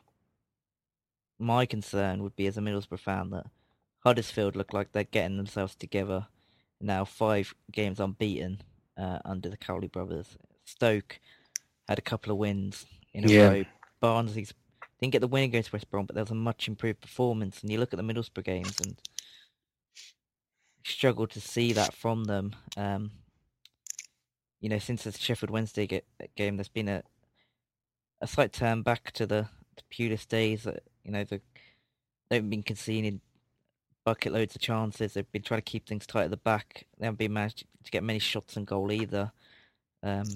my 1.40 1.66
concern, 1.66 2.24
would 2.24 2.36
be 2.36 2.48
as 2.48 2.58
a 2.58 2.62
Middlesbrough 2.62 3.00
fan 3.00 3.30
that 3.32 3.46
Huddersfield 4.00 4.56
look 4.56 4.74
like 4.74 4.92
they're 4.92 5.04
getting 5.04 5.38
themselves 5.38 5.76
together 5.76 6.28
now. 6.82 7.06
Five 7.06 7.54
games 7.72 8.00
unbeaten 8.00 8.62
uh, 8.98 9.20
under 9.26 9.50
the 9.50 9.58
Cowley 9.58 9.88
brothers. 9.88 10.38
Stoke 10.66 11.20
had 11.88 12.00
a 12.00 12.02
couple 12.02 12.32
of 12.32 12.38
wins 12.38 12.86
in 13.14 13.26
a 13.26 13.30
Yeah. 13.30 13.48
row. 13.50 13.66
Barnsley's 14.00 14.54
didn't 15.00 15.14
get 15.14 15.20
the 15.22 15.28
win 15.28 15.44
against 15.44 15.72
West 15.72 15.90
Brom, 15.92 16.06
but 16.08 16.16
there 16.16 16.24
was 16.24 16.32
a 16.32 16.36
much 16.36 16.68
improved 16.68 17.02
performance. 17.02 17.62
And 17.62 17.72
you 17.72 17.80
look 17.80 17.94
at 17.94 17.98
the 17.98 18.04
Middlesbrough 18.04 18.44
games 18.44 18.80
and 18.80 19.00
struggle 20.84 21.28
to 21.28 21.40
see 21.42 21.74
that 21.74 21.94
from 21.94 22.26
them. 22.26 22.56
Um, 22.76 23.12
you 24.60 24.70
know, 24.70 24.80
since 24.80 25.04
the 25.04 25.12
Sheffield 25.12 25.52
Wednesday 25.52 25.86
ga- 25.86 26.02
game, 26.36 26.58
there's 26.58 26.68
been 26.70 26.90
a 26.90 27.04
a 28.20 28.26
slight 28.26 28.52
turn 28.52 28.82
back 28.82 29.12
to 29.12 29.28
the 29.28 29.48
Pulis 29.92 30.28
days. 30.28 30.64
That 30.64 30.84
you 31.04 31.12
know, 31.12 31.24
the 31.24 31.42
they've 32.30 32.50
been 32.50 32.64
conceding 32.64 33.22
bucket 34.06 34.32
loads 34.32 34.56
of 34.56 34.62
chances. 34.62 35.14
They've 35.14 35.32
been 35.32 35.42
trying 35.42 35.60
to 35.60 35.72
keep 35.72 35.88
things 35.88 36.08
tight 36.08 36.26
at 36.26 36.32
the 36.32 36.38
back. 36.38 36.86
They 36.98 37.06
haven't 37.06 37.20
been 37.20 37.34
managed 37.34 37.66
to 37.84 37.92
get 37.92 38.04
many 38.04 38.20
shots 38.20 38.56
on 38.56 38.66
goal 38.66 38.92
either. 38.92 39.32
Um, 40.04 40.28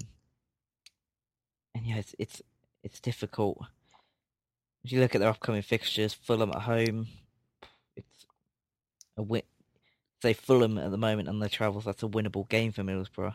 and 1.74 1.86
yeah, 1.86 1.96
it's 1.96 2.14
it's 2.18 2.42
it's 2.82 3.00
difficult. 3.00 3.58
If 4.84 4.92
you 4.92 5.00
look 5.00 5.14
at 5.14 5.20
their 5.20 5.30
upcoming 5.30 5.62
fixtures, 5.62 6.12
Fulham 6.12 6.50
at 6.50 6.62
home, 6.62 7.06
it's 7.96 8.26
a 9.16 9.22
win. 9.22 9.42
Say 10.22 10.32
Fulham 10.32 10.76
at 10.78 10.90
the 10.90 10.98
moment 10.98 11.28
on 11.28 11.38
their 11.38 11.48
travels, 11.48 11.84
that's 11.84 12.02
a 12.02 12.08
winnable 12.08 12.48
game 12.48 12.72
for 12.72 12.82
Middlesbrough. 12.82 13.34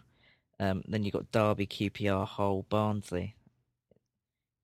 Um, 0.60 0.84
then 0.88 1.04
you've 1.04 1.14
got 1.14 1.32
Derby, 1.32 1.68
QPR, 1.68 2.28
Hull, 2.28 2.66
Barnsley. 2.70 3.36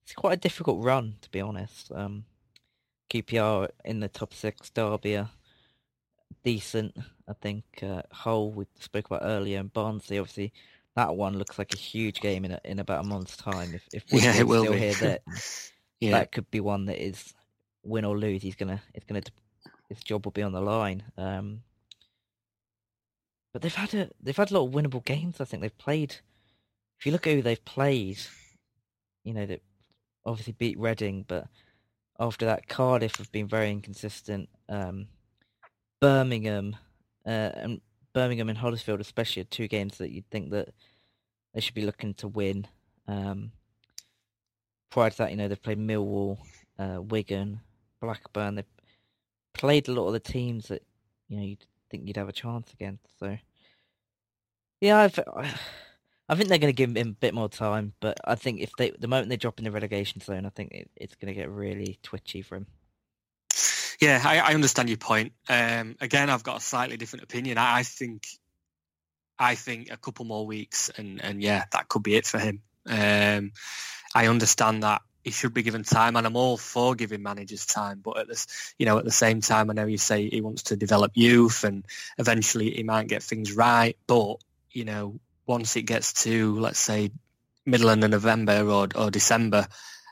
It's 0.03 0.13
quite 0.13 0.33
a 0.33 0.41
difficult 0.41 0.83
run, 0.83 1.15
to 1.21 1.29
be 1.31 1.41
honest. 1.41 1.91
Um, 1.93 2.25
QPR 3.09 3.69
in 3.85 3.99
the 3.99 4.09
top 4.09 4.33
six, 4.33 4.69
Derby 4.69 5.17
are 5.17 5.29
decent. 6.43 6.97
I 7.27 7.33
think 7.33 7.63
uh, 7.81 8.01
Hull 8.11 8.51
we 8.51 8.65
spoke 8.79 9.05
about 9.07 9.21
earlier, 9.23 9.59
and 9.59 9.71
Barnsley 9.71 10.19
obviously 10.19 10.51
that 10.95 11.15
one 11.15 11.37
looks 11.37 11.57
like 11.57 11.73
a 11.73 11.77
huge 11.77 12.19
game 12.21 12.45
in 12.45 12.51
a, 12.51 12.59
in 12.65 12.79
about 12.79 13.05
a 13.05 13.07
month's 13.07 13.37
time. 13.37 13.73
If 13.73 13.87
if 13.93 14.03
Yeah, 14.09 14.35
it 14.35 14.47
will 14.47 14.63
still 14.63 14.73
be. 14.73 14.79
here, 14.79 14.93
that 14.95 15.21
Yeah, 15.99 16.11
that 16.11 16.31
could 16.31 16.51
be 16.51 16.59
one 16.59 16.85
that 16.85 17.01
is 17.03 17.33
win 17.83 18.05
or 18.05 18.17
lose. 18.17 18.41
He's 18.41 18.55
gonna 18.55 18.81
it's 18.93 19.05
gonna 19.05 19.21
his 19.89 20.03
job 20.03 20.25
will 20.25 20.31
be 20.31 20.43
on 20.43 20.51
the 20.51 20.61
line. 20.61 21.03
Um, 21.17 21.61
but 23.53 23.61
they've 23.61 23.73
had 23.73 23.93
a 23.93 24.09
they've 24.21 24.35
had 24.35 24.51
a 24.51 24.59
lot 24.59 24.67
of 24.67 24.73
winnable 24.73 25.05
games. 25.05 25.39
I 25.39 25.45
think 25.45 25.61
they've 25.61 25.77
played. 25.77 26.17
If 26.99 27.05
you 27.05 27.11
look 27.11 27.27
at 27.27 27.33
who 27.33 27.41
they've 27.41 27.63
played, 27.63 28.19
you 29.23 29.33
know 29.33 29.45
they 29.45 29.61
obviously 30.25 30.53
beat 30.53 30.79
Reading, 30.79 31.25
but 31.27 31.47
after 32.19 32.45
that 32.45 32.67
Cardiff 32.67 33.17
have 33.17 33.31
been 33.31 33.47
very 33.47 33.71
inconsistent. 33.71 34.49
Um, 34.69 35.07
Birmingham 35.99 36.75
uh, 37.25 37.51
and 37.55 37.81
Birmingham 38.13 38.49
and 38.49 38.57
Huddersfield 38.57 39.01
especially 39.01 39.41
are 39.41 39.45
two 39.45 39.67
games 39.67 39.97
that 39.97 40.12
you'd 40.12 40.29
think 40.29 40.51
that 40.51 40.69
they 41.53 41.62
should 41.62 41.75
be 41.75 41.86
looking 41.86 42.13
to 42.15 42.27
win. 42.27 42.67
Um, 43.07 43.51
prior 44.89 45.09
to 45.09 45.17
that, 45.17 45.31
you 45.31 45.38
know, 45.38 45.47
they've 45.47 45.62
played 45.62 45.79
Millwall, 45.79 46.38
uh, 46.77 47.01
Wigan, 47.01 47.59
Blackburn. 48.01 48.55
They've 48.55 48.65
played 49.53 49.88
a 49.88 49.93
lot 49.93 50.07
of 50.07 50.13
the 50.13 50.19
teams 50.19 50.67
that 50.67 50.83
you 51.27 51.38
know 51.38 51.43
you'd 51.43 51.65
think 51.89 52.07
you'd 52.07 52.17
have 52.17 52.29
a 52.29 52.33
chance 52.33 52.71
against. 52.73 53.19
So, 53.19 53.38
yeah, 54.81 54.99
I've, 54.99 55.19
I 56.29 56.36
think 56.36 56.49
they're 56.49 56.57
going 56.57 56.73
to 56.73 56.75
give 56.75 56.95
him 56.95 57.09
a 57.09 57.12
bit 57.12 57.33
more 57.33 57.49
time. 57.49 57.93
But 57.99 58.17
I 58.23 58.36
think 58.36 58.62
if 58.62 58.71
they 58.77 58.91
the 58.91 59.07
moment 59.07 59.29
they 59.29 59.38
drop 59.38 59.59
in 59.59 59.65
the 59.65 59.71
relegation 59.71 60.21
zone, 60.21 60.45
I 60.45 60.49
think 60.49 60.71
it, 60.71 60.91
it's 60.95 61.15
going 61.15 61.33
to 61.33 61.39
get 61.39 61.49
really 61.49 61.99
twitchy 62.03 62.41
for 62.41 62.55
him. 62.55 62.67
yeah, 63.99 64.21
I, 64.23 64.39
I 64.39 64.53
understand 64.53 64.89
your 64.89 64.97
point. 64.97 65.33
Um, 65.49 65.95
again, 65.99 66.29
I've 66.29 66.43
got 66.43 66.57
a 66.57 66.62
slightly 66.62 66.97
different 66.97 67.23
opinion. 67.23 67.57
I, 67.57 67.79
I 67.79 67.83
think, 67.83 68.27
I 69.38 69.55
think 69.55 69.91
a 69.91 69.97
couple 69.97 70.25
more 70.25 70.45
weeks, 70.45 70.89
and 70.97 71.21
and 71.23 71.41
yeah, 71.41 71.65
that 71.71 71.89
could 71.89 72.03
be 72.03 72.15
it 72.15 72.25
for 72.25 72.39
him. 72.39 72.62
Um, 72.88 73.51
I 74.15 74.27
understand 74.27 74.83
that 74.83 75.01
he 75.23 75.31
should 75.31 75.53
be 75.53 75.63
given 75.63 75.83
time, 75.83 76.15
and 76.15 76.27
I'm 76.27 76.36
all 76.36 76.57
for 76.57 76.95
giving 76.95 77.23
managers 77.23 77.65
time. 77.65 77.99
But 78.03 78.17
at 78.17 78.27
this, 78.27 78.73
you 78.77 78.86
know, 78.86 78.97
at 78.97 79.05
the 79.05 79.12
same 79.12 79.41
time, 79.41 79.69
I 79.69 79.73
know 79.73 79.86
you 79.86 79.97
say 79.97 80.29
he 80.29 80.41
wants 80.41 80.63
to 80.63 80.75
develop 80.75 81.12
youth, 81.15 81.63
and 81.63 81.86
eventually 82.17 82.71
he 82.71 82.83
might 82.83 83.07
get 83.07 83.23
things 83.23 83.53
right. 83.53 83.97
But 84.07 84.38
you 84.71 84.86
know, 84.86 85.19
once 85.45 85.75
it 85.75 85.84
gets 85.84 86.23
to 86.23 86.60
let's 86.60 86.79
say 86.79 87.12
middle 87.65 87.89
of 87.89 87.99
November 87.99 88.67
or 88.67 88.88
or 88.95 89.12
December, 89.12 89.67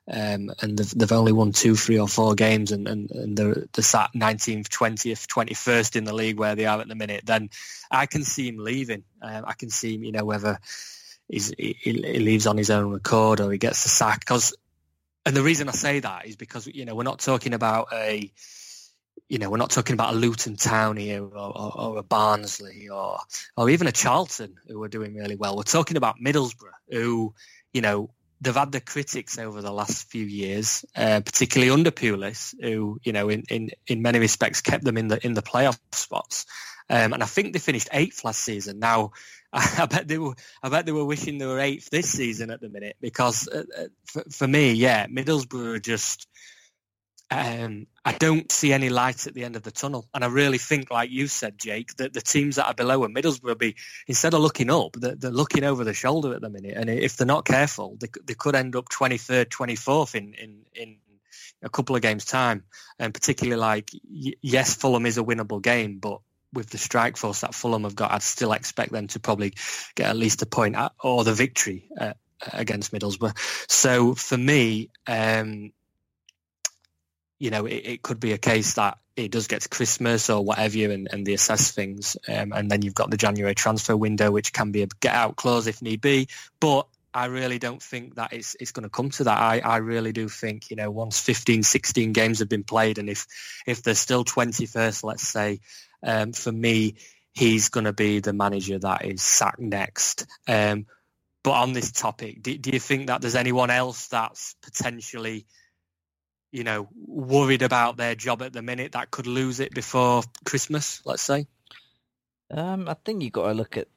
um, 0.07 0.51
and 0.61 0.77
they've, 0.77 0.89
they've 0.89 1.11
only 1.11 1.31
won 1.31 1.51
two, 1.51 1.75
three, 1.75 1.99
or 1.99 2.07
four 2.07 2.33
games, 2.33 2.71
and, 2.71 2.87
and, 2.87 3.11
and 3.11 3.37
they're, 3.37 3.65
they're 3.71 3.83
sat 3.83 4.09
19th, 4.15 4.67
20th, 4.67 5.27
21st 5.27 5.95
in 5.95 6.03
the 6.05 6.13
league 6.13 6.39
where 6.39 6.55
they 6.55 6.65
are 6.65 6.81
at 6.81 6.87
the 6.87 6.95
minute, 6.95 7.25
then 7.25 7.49
I 7.89 8.07
can 8.07 8.23
see 8.23 8.49
him 8.49 8.57
leaving. 8.57 9.03
Um, 9.21 9.45
I 9.45 9.53
can 9.53 9.69
see 9.69 9.95
him, 9.95 10.03
you 10.03 10.11
know, 10.11 10.25
whether 10.25 10.59
he, 11.29 11.77
he 11.79 11.93
leaves 11.93 12.47
on 12.47 12.57
his 12.57 12.69
own 12.71 12.91
record 12.91 13.39
or 13.39 13.51
he 13.51 13.57
gets 13.57 13.83
the 13.83 13.89
sack. 13.89 14.21
Because, 14.21 14.55
and 15.25 15.35
the 15.35 15.43
reason 15.43 15.69
I 15.69 15.73
say 15.73 15.99
that 15.99 16.25
is 16.25 16.35
because, 16.35 16.67
you 16.67 16.85
know, 16.85 16.95
we're 16.95 17.03
not 17.03 17.19
talking 17.19 17.53
about 17.53 17.89
a, 17.93 18.31
you 19.31 19.39
know, 19.39 19.49
we're 19.49 19.55
not 19.55 19.69
talking 19.69 19.93
about 19.93 20.13
a 20.13 20.17
Luton 20.17 20.57
Town 20.57 20.97
here 20.97 21.23
or, 21.23 21.37
or, 21.37 21.81
or 21.81 21.97
a 21.99 22.03
Barnsley 22.03 22.89
or, 22.89 23.17
or 23.55 23.69
even 23.69 23.87
a 23.87 23.91
Charlton 23.93 24.57
who 24.67 24.83
are 24.83 24.89
doing 24.89 25.15
really 25.15 25.37
well. 25.37 25.55
We're 25.55 25.63
talking 25.63 25.95
about 25.95 26.17
Middlesbrough 26.19 26.73
who, 26.89 27.33
you 27.73 27.79
know, 27.79 28.09
they've 28.41 28.53
had 28.53 28.73
the 28.73 28.81
critics 28.81 29.37
over 29.37 29.61
the 29.61 29.71
last 29.71 30.09
few 30.09 30.25
years, 30.25 30.83
uh, 30.97 31.21
particularly 31.21 31.71
under 31.71 31.91
Pulis, 31.91 32.53
who 32.61 32.99
you 33.03 33.13
know 33.13 33.29
in, 33.29 33.43
in, 33.49 33.69
in 33.87 34.01
many 34.01 34.19
respects 34.19 34.59
kept 34.59 34.83
them 34.83 34.97
in 34.97 35.07
the 35.07 35.25
in 35.25 35.33
the 35.33 35.41
playoff 35.41 35.79
spots. 35.93 36.45
Um, 36.89 37.13
and 37.13 37.23
I 37.23 37.25
think 37.25 37.53
they 37.53 37.59
finished 37.59 37.87
eighth 37.93 38.25
last 38.25 38.41
season. 38.41 38.79
Now, 38.79 39.11
I, 39.53 39.85
bet 39.85 40.09
they 40.09 40.17
were 40.17 40.35
I 40.61 40.67
bet 40.67 40.85
they 40.85 40.91
were 40.91 41.05
wishing 41.05 41.37
they 41.37 41.45
were 41.45 41.59
eighth 41.59 41.89
this 41.89 42.09
season 42.09 42.51
at 42.51 42.59
the 42.59 42.67
minute 42.67 42.97
because 42.99 43.47
uh, 43.47 43.63
uh, 43.77 43.83
for, 44.07 44.23
for 44.29 44.47
me, 44.47 44.73
yeah, 44.73 45.07
Middlesbrough 45.07 45.75
are 45.75 45.79
just. 45.79 46.27
Um, 47.31 47.87
I 48.03 48.11
don't 48.11 48.51
see 48.51 48.73
any 48.73 48.89
light 48.89 49.25
at 49.25 49.33
the 49.33 49.45
end 49.45 49.55
of 49.55 49.63
the 49.63 49.71
tunnel, 49.71 50.05
and 50.13 50.23
I 50.23 50.27
really 50.27 50.57
think, 50.57 50.91
like 50.91 51.09
you 51.11 51.27
said, 51.27 51.57
Jake, 51.57 51.95
that 51.95 52.11
the 52.13 52.19
teams 52.21 52.57
that 52.57 52.67
are 52.67 52.73
below 52.73 53.05
and 53.05 53.15
Middlesbrough 53.15 53.57
be 53.57 53.75
instead 54.05 54.33
of 54.33 54.41
looking 54.41 54.69
up, 54.69 54.93
they're, 54.99 55.15
they're 55.15 55.31
looking 55.31 55.63
over 55.63 55.85
the 55.85 55.93
shoulder 55.93 56.33
at 56.33 56.41
the 56.41 56.49
minute, 56.49 56.73
and 56.75 56.89
if 56.89 57.15
they're 57.15 57.25
not 57.25 57.45
careful, 57.45 57.95
they, 57.99 58.07
could- 58.07 58.27
they 58.27 58.33
could 58.33 58.55
end 58.55 58.75
up 58.75 58.89
twenty 58.89 59.17
third, 59.17 59.49
twenty 59.49 59.75
fourth 59.77 60.13
in, 60.13 60.33
in 60.33 60.65
in 60.73 60.97
a 61.63 61.69
couple 61.69 61.95
of 61.95 62.01
games' 62.01 62.25
time, 62.25 62.65
and 62.99 63.13
particularly 63.13 63.59
like 63.59 63.91
yes, 64.03 64.75
Fulham 64.75 65.05
is 65.05 65.17
a 65.17 65.23
winnable 65.23 65.61
game, 65.61 65.99
but 65.99 66.19
with 66.53 66.69
the 66.69 66.77
strike 66.77 67.15
force 67.15 67.41
that 67.41 67.55
Fulham 67.55 67.83
have 67.83 67.95
got, 67.95 68.11
I'd 68.11 68.23
still 68.23 68.51
expect 68.51 68.91
them 68.91 69.07
to 69.07 69.19
probably 69.21 69.53
get 69.95 70.09
at 70.09 70.17
least 70.17 70.41
a 70.41 70.45
point 70.45 70.75
at, 70.75 70.91
or 71.01 71.23
the 71.23 71.33
victory 71.33 71.87
uh, 71.97 72.13
against 72.51 72.91
Middlesbrough. 72.91 73.37
So 73.71 74.15
for 74.15 74.37
me, 74.37 74.89
um, 75.07 75.71
you 77.41 77.49
know, 77.49 77.65
it, 77.65 77.83
it 77.85 78.01
could 78.03 78.19
be 78.19 78.33
a 78.33 78.37
case 78.37 78.75
that 78.75 78.99
it 79.15 79.31
does 79.31 79.47
get 79.47 79.63
to 79.63 79.69
Christmas 79.69 80.29
or 80.29 80.45
whatever 80.45 80.91
and, 80.91 81.09
and 81.11 81.25
they 81.25 81.33
assess 81.33 81.71
things. 81.71 82.15
Um, 82.27 82.53
and 82.53 82.69
then 82.69 82.83
you've 82.83 82.93
got 82.93 83.09
the 83.09 83.17
January 83.17 83.55
transfer 83.55 83.97
window, 83.97 84.29
which 84.29 84.53
can 84.53 84.71
be 84.71 84.83
a 84.83 84.87
get 84.99 85.15
out 85.15 85.37
clause 85.37 85.65
if 85.65 85.81
need 85.81 86.01
be. 86.01 86.27
But 86.59 86.85
I 87.15 87.25
really 87.25 87.57
don't 87.57 87.81
think 87.81 88.15
that 88.15 88.31
it's, 88.31 88.55
it's 88.59 88.71
going 88.71 88.83
to 88.83 88.91
come 88.91 89.09
to 89.09 89.23
that. 89.23 89.39
I, 89.39 89.57
I 89.59 89.77
really 89.77 90.11
do 90.11 90.29
think, 90.29 90.69
you 90.69 90.75
know, 90.75 90.91
once 90.91 91.19
15, 91.19 91.63
16 91.63 92.13
games 92.13 92.39
have 92.39 92.47
been 92.47 92.63
played 92.63 92.99
and 92.99 93.09
if, 93.09 93.25
if 93.65 93.81
there's 93.81 93.97
still 93.97 94.23
21st, 94.23 95.03
let's 95.03 95.27
say, 95.27 95.61
um, 96.03 96.33
for 96.33 96.51
me, 96.51 96.93
he's 97.33 97.69
going 97.69 97.85
to 97.85 97.93
be 97.93 98.19
the 98.19 98.33
manager 98.33 98.77
that 98.77 99.03
is 99.03 99.23
sacked 99.23 99.59
next. 99.59 100.27
Um, 100.47 100.85
but 101.43 101.53
on 101.53 101.73
this 101.73 101.91
topic, 101.91 102.43
do, 102.43 102.55
do 102.55 102.69
you 102.71 102.79
think 102.79 103.07
that 103.07 103.19
there's 103.21 103.35
anyone 103.35 103.71
else 103.71 104.09
that's 104.09 104.55
potentially 104.61 105.47
you 106.51 106.63
know, 106.63 106.87
worried 106.93 107.61
about 107.61 107.97
their 107.97 108.15
job 108.15 108.41
at 108.41 108.53
the 108.53 108.61
minute 108.61 108.91
that 108.93 109.11
could 109.11 109.27
lose 109.27 109.59
it 109.59 109.73
before 109.73 110.23
Christmas, 110.45 111.01
let's 111.05 111.21
say? 111.21 111.47
Um, 112.49 112.89
I 112.89 112.95
think 113.05 113.23
you've 113.23 113.31
got 113.31 113.47
to 113.47 113.53
look 113.53 113.77
at 113.77 113.87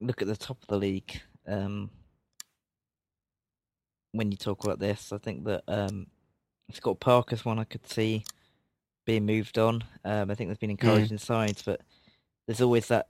look 0.00 0.20
at 0.20 0.28
the 0.28 0.36
top 0.36 0.60
of 0.60 0.68
the 0.68 0.78
league. 0.78 1.20
Um, 1.46 1.90
when 4.10 4.30
you 4.32 4.36
talk 4.36 4.64
about 4.64 4.80
this, 4.80 5.12
I 5.12 5.18
think 5.18 5.44
that 5.44 5.62
um, 5.68 6.08
Scott 6.72 6.98
Parker's 6.98 7.44
one 7.44 7.60
I 7.60 7.64
could 7.64 7.88
see 7.88 8.24
being 9.06 9.24
moved 9.26 9.58
on. 9.58 9.84
Um, 10.04 10.30
I 10.30 10.34
think 10.34 10.48
there's 10.48 10.58
been 10.58 10.70
encouraging 10.70 11.18
signs, 11.18 11.62
but 11.62 11.80
there's 12.46 12.60
always 12.60 12.88
that 12.88 13.06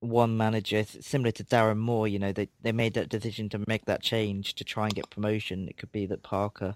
one 0.00 0.36
manager 0.36 0.76
it's 0.76 1.06
similar 1.06 1.30
to 1.32 1.44
Darren 1.44 1.78
Moore. 1.78 2.08
You 2.08 2.18
know, 2.18 2.32
they 2.32 2.48
they 2.62 2.72
made 2.72 2.94
that 2.94 3.08
decision 3.08 3.48
to 3.50 3.64
make 3.68 3.86
that 3.86 4.02
change 4.02 4.54
to 4.56 4.64
try 4.64 4.84
and 4.84 4.94
get 4.94 5.10
promotion. 5.10 5.68
It 5.68 5.76
could 5.78 5.92
be 5.92 6.06
that 6.06 6.24
Parker 6.24 6.74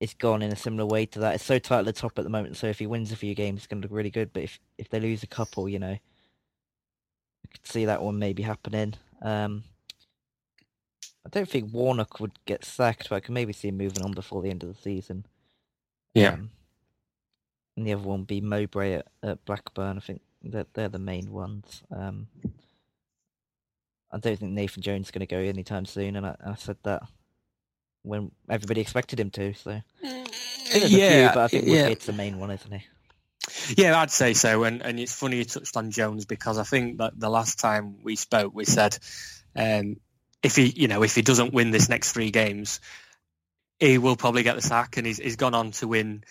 is 0.00 0.14
gone 0.14 0.42
in 0.42 0.50
a 0.50 0.56
similar 0.56 0.86
way 0.86 1.06
to 1.06 1.18
that. 1.20 1.34
It's 1.34 1.44
so 1.44 1.58
tight 1.58 1.80
at 1.80 1.84
the 1.84 1.92
top 1.92 2.18
at 2.18 2.24
the 2.24 2.30
moment, 2.30 2.56
so 2.56 2.66
if 2.66 2.78
he 2.78 2.86
wins 2.86 3.12
a 3.12 3.16
few 3.16 3.34
games, 3.34 3.58
it's 3.58 3.66
going 3.66 3.82
to 3.82 3.86
look 3.86 3.96
really 3.96 4.10
good. 4.10 4.32
But 4.32 4.44
if 4.44 4.58
if 4.78 4.88
they 4.88 4.98
lose 4.98 5.22
a 5.22 5.28
couple, 5.28 5.68
you 5.68 5.78
know, 5.78 5.92
I 5.92 7.48
could 7.52 7.66
see 7.66 7.84
that 7.84 8.02
one 8.02 8.18
maybe 8.18 8.42
happening. 8.42 8.94
Um, 9.22 9.64
I 11.24 11.28
don't 11.28 11.48
think 11.48 11.72
Warnock 11.72 12.18
would 12.18 12.32
get 12.46 12.64
sacked, 12.64 13.10
but 13.10 13.16
I 13.16 13.20
can 13.20 13.34
maybe 13.34 13.52
see 13.52 13.68
him 13.68 13.76
moving 13.76 14.02
on 14.02 14.12
before 14.12 14.40
the 14.40 14.50
end 14.50 14.62
of 14.62 14.74
the 14.74 14.80
season. 14.80 15.26
Yeah. 16.14 16.32
Um, 16.32 16.50
and 17.76 17.86
the 17.86 17.92
other 17.92 18.02
one 18.02 18.20
would 18.20 18.26
be 18.26 18.40
Mowbray 18.40 18.94
at, 18.94 19.06
at 19.22 19.44
Blackburn. 19.44 19.98
I 19.98 20.00
think 20.00 20.22
that 20.44 20.72
they're 20.72 20.88
the 20.88 20.98
main 20.98 21.30
ones. 21.30 21.82
Um, 21.90 22.28
I 24.10 24.18
don't 24.18 24.38
think 24.38 24.52
Nathan 24.52 24.82
Jones 24.82 25.06
is 25.06 25.10
going 25.10 25.20
to 25.20 25.26
go 25.26 25.38
anytime 25.38 25.84
soon, 25.84 26.16
and 26.16 26.26
I, 26.26 26.36
I 26.44 26.54
said 26.54 26.78
that 26.82 27.02
when 28.02 28.30
everybody 28.48 28.80
expected 28.80 29.20
him 29.20 29.30
to. 29.30 29.54
So 29.54 29.70
I 29.70 29.82
think 30.02 30.30
there's 30.72 30.84
a 30.84 30.88
few, 30.88 31.26
but 31.28 31.38
I 31.38 31.48
think 31.48 31.66
yeah. 31.66 31.82
Woodgate's 31.82 32.06
the 32.06 32.12
main 32.12 32.38
one, 32.38 32.50
isn't 32.50 32.72
he? 32.72 32.86
Yeah, 33.76 33.98
I'd 33.98 34.10
say 34.10 34.34
so. 34.34 34.64
And 34.64 34.82
and 34.82 35.00
it's 35.00 35.14
funny 35.14 35.38
you 35.38 35.44
touched 35.44 35.76
on 35.76 35.90
Jones 35.90 36.24
because 36.24 36.58
I 36.58 36.64
think 36.64 36.98
that 36.98 37.18
the 37.18 37.30
last 37.30 37.58
time 37.58 37.96
we 38.02 38.16
spoke, 38.16 38.54
we 38.54 38.64
said 38.64 38.96
um, 39.56 39.96
if 40.42 40.56
he, 40.56 40.66
you 40.66 40.88
know, 40.88 41.02
if 41.02 41.14
he 41.14 41.22
doesn't 41.22 41.52
win 41.52 41.70
this 41.70 41.88
next 41.88 42.12
three 42.12 42.30
games, 42.30 42.80
he 43.78 43.98
will 43.98 44.16
probably 44.16 44.42
get 44.42 44.56
the 44.56 44.62
sack, 44.62 44.96
and 44.96 45.06
he's 45.06 45.18
he's 45.18 45.36
gone 45.36 45.54
on 45.54 45.72
to 45.72 45.88
win 45.88 46.24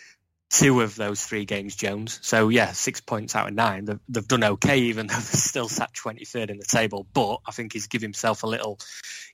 two 0.49 0.81
of 0.81 0.95
those 0.95 1.23
three 1.23 1.45
games, 1.45 1.75
Jones. 1.75 2.19
So 2.23 2.49
yeah, 2.49 2.71
six 2.71 3.01
points 3.01 3.35
out 3.35 3.47
of 3.47 3.53
nine. 3.53 3.85
They've, 3.85 3.99
they've 4.09 4.27
done 4.27 4.43
okay, 4.43 4.79
even 4.79 5.07
though 5.07 5.13
they're 5.13 5.21
still 5.21 5.69
sat 5.69 5.93
23rd 5.93 6.49
in 6.49 6.57
the 6.57 6.65
table. 6.65 7.05
But 7.13 7.41
I 7.45 7.51
think 7.51 7.73
he's 7.73 7.87
given 7.87 8.07
himself 8.07 8.43
a 8.43 8.47
little, 8.47 8.79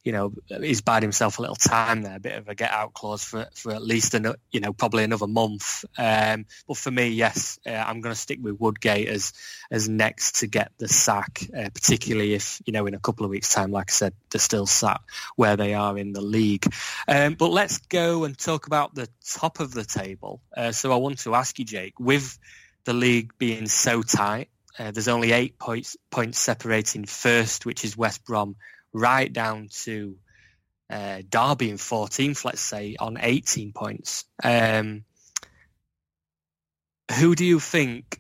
you 0.04 0.12
know, 0.12 0.34
he's 0.49 0.82
buying 0.82 1.01
himself 1.01 1.39
a 1.39 1.41
little 1.41 1.56
time 1.56 2.01
there, 2.01 2.17
a 2.17 2.19
bit 2.19 2.38
of 2.38 2.49
a 2.49 2.56
get 2.56 2.71
out 2.71 2.93
clause 2.93 3.23
for 3.23 3.47
for 3.54 3.73
at 3.73 3.82
least 3.82 4.13
another, 4.13 4.38
you 4.51 4.60
know, 4.60 4.73
probably 4.73 5.04
another 5.04 5.28
month. 5.28 5.86
Um, 5.97 6.45
but 6.67 6.78
for 6.78 6.91
me, 6.91 7.10
yes, 7.10 7.60
uh, 7.65 7.71
I'm 7.71 8.01
going 8.01 8.13
to 8.13 8.19
stick 8.19 8.39
with 8.41 8.60
Woodgate 8.60 9.08
as 9.08 9.34
as 9.71 9.88
next 9.88 10.41
to 10.41 10.47
get 10.47 10.71
the 10.78 10.88
sack, 10.88 11.47
uh, 11.58 11.69
particularly 11.73 12.34
if 12.34 12.62
you 12.65 12.73
know 12.73 12.88
in 12.88 12.93
a 12.93 12.99
couple 12.99 13.25
of 13.25 13.32
weeks' 13.32 13.54
time, 13.54 13.71
like 13.71 13.89
I 13.89 13.93
said, 13.93 14.13
they're 14.32 14.39
still 14.39 14.65
sat 14.65 14.99
where 15.38 15.56
they 15.56 15.73
are 15.73 15.97
in 15.97 16.12
the 16.12 16.21
league. 16.21 16.65
Um, 17.08 17.36
but 17.36 17.51
let's 17.51 17.78
go 17.78 18.25
and 18.25 18.38
talk 18.38 18.67
about 18.67 18.95
the 18.95 19.08
top 19.25 19.60
of 19.62 19.73
the 19.73 19.86
table. 19.86 20.41
Uh, 20.56 20.71
so 20.71 20.91
I 20.91 20.97
want 21.06 21.20
to 21.20 21.36
ask 21.36 21.60
you, 21.60 21.65
Jake, 21.65 22.00
with 22.00 22.38
the 22.84 22.94
league 22.94 23.34
being 23.38 23.68
so 23.68 24.02
tight, 24.02 24.50
uh, 24.78 24.91
there's 24.91 25.08
only 25.08 25.32
eight 25.32 25.58
points 25.60 25.96
points 26.10 26.39
separating 26.39 27.06
first, 27.06 27.65
which 27.65 27.86
is 27.86 27.96
West 27.96 28.26
Brom, 28.26 28.56
right 28.91 29.32
down 29.32 29.70
to 29.84 30.18
uh, 30.89 31.22
Derby 31.30 31.70
in 31.70 31.78
14th, 31.78 32.44
let's 32.44 32.62
say, 32.62 32.96
on 33.00 33.18
18 33.20 33.72
points. 33.72 34.26
Um, 34.44 35.04
who 37.20 37.36
do 37.36 37.46
you 37.46 37.60
think 37.60 38.20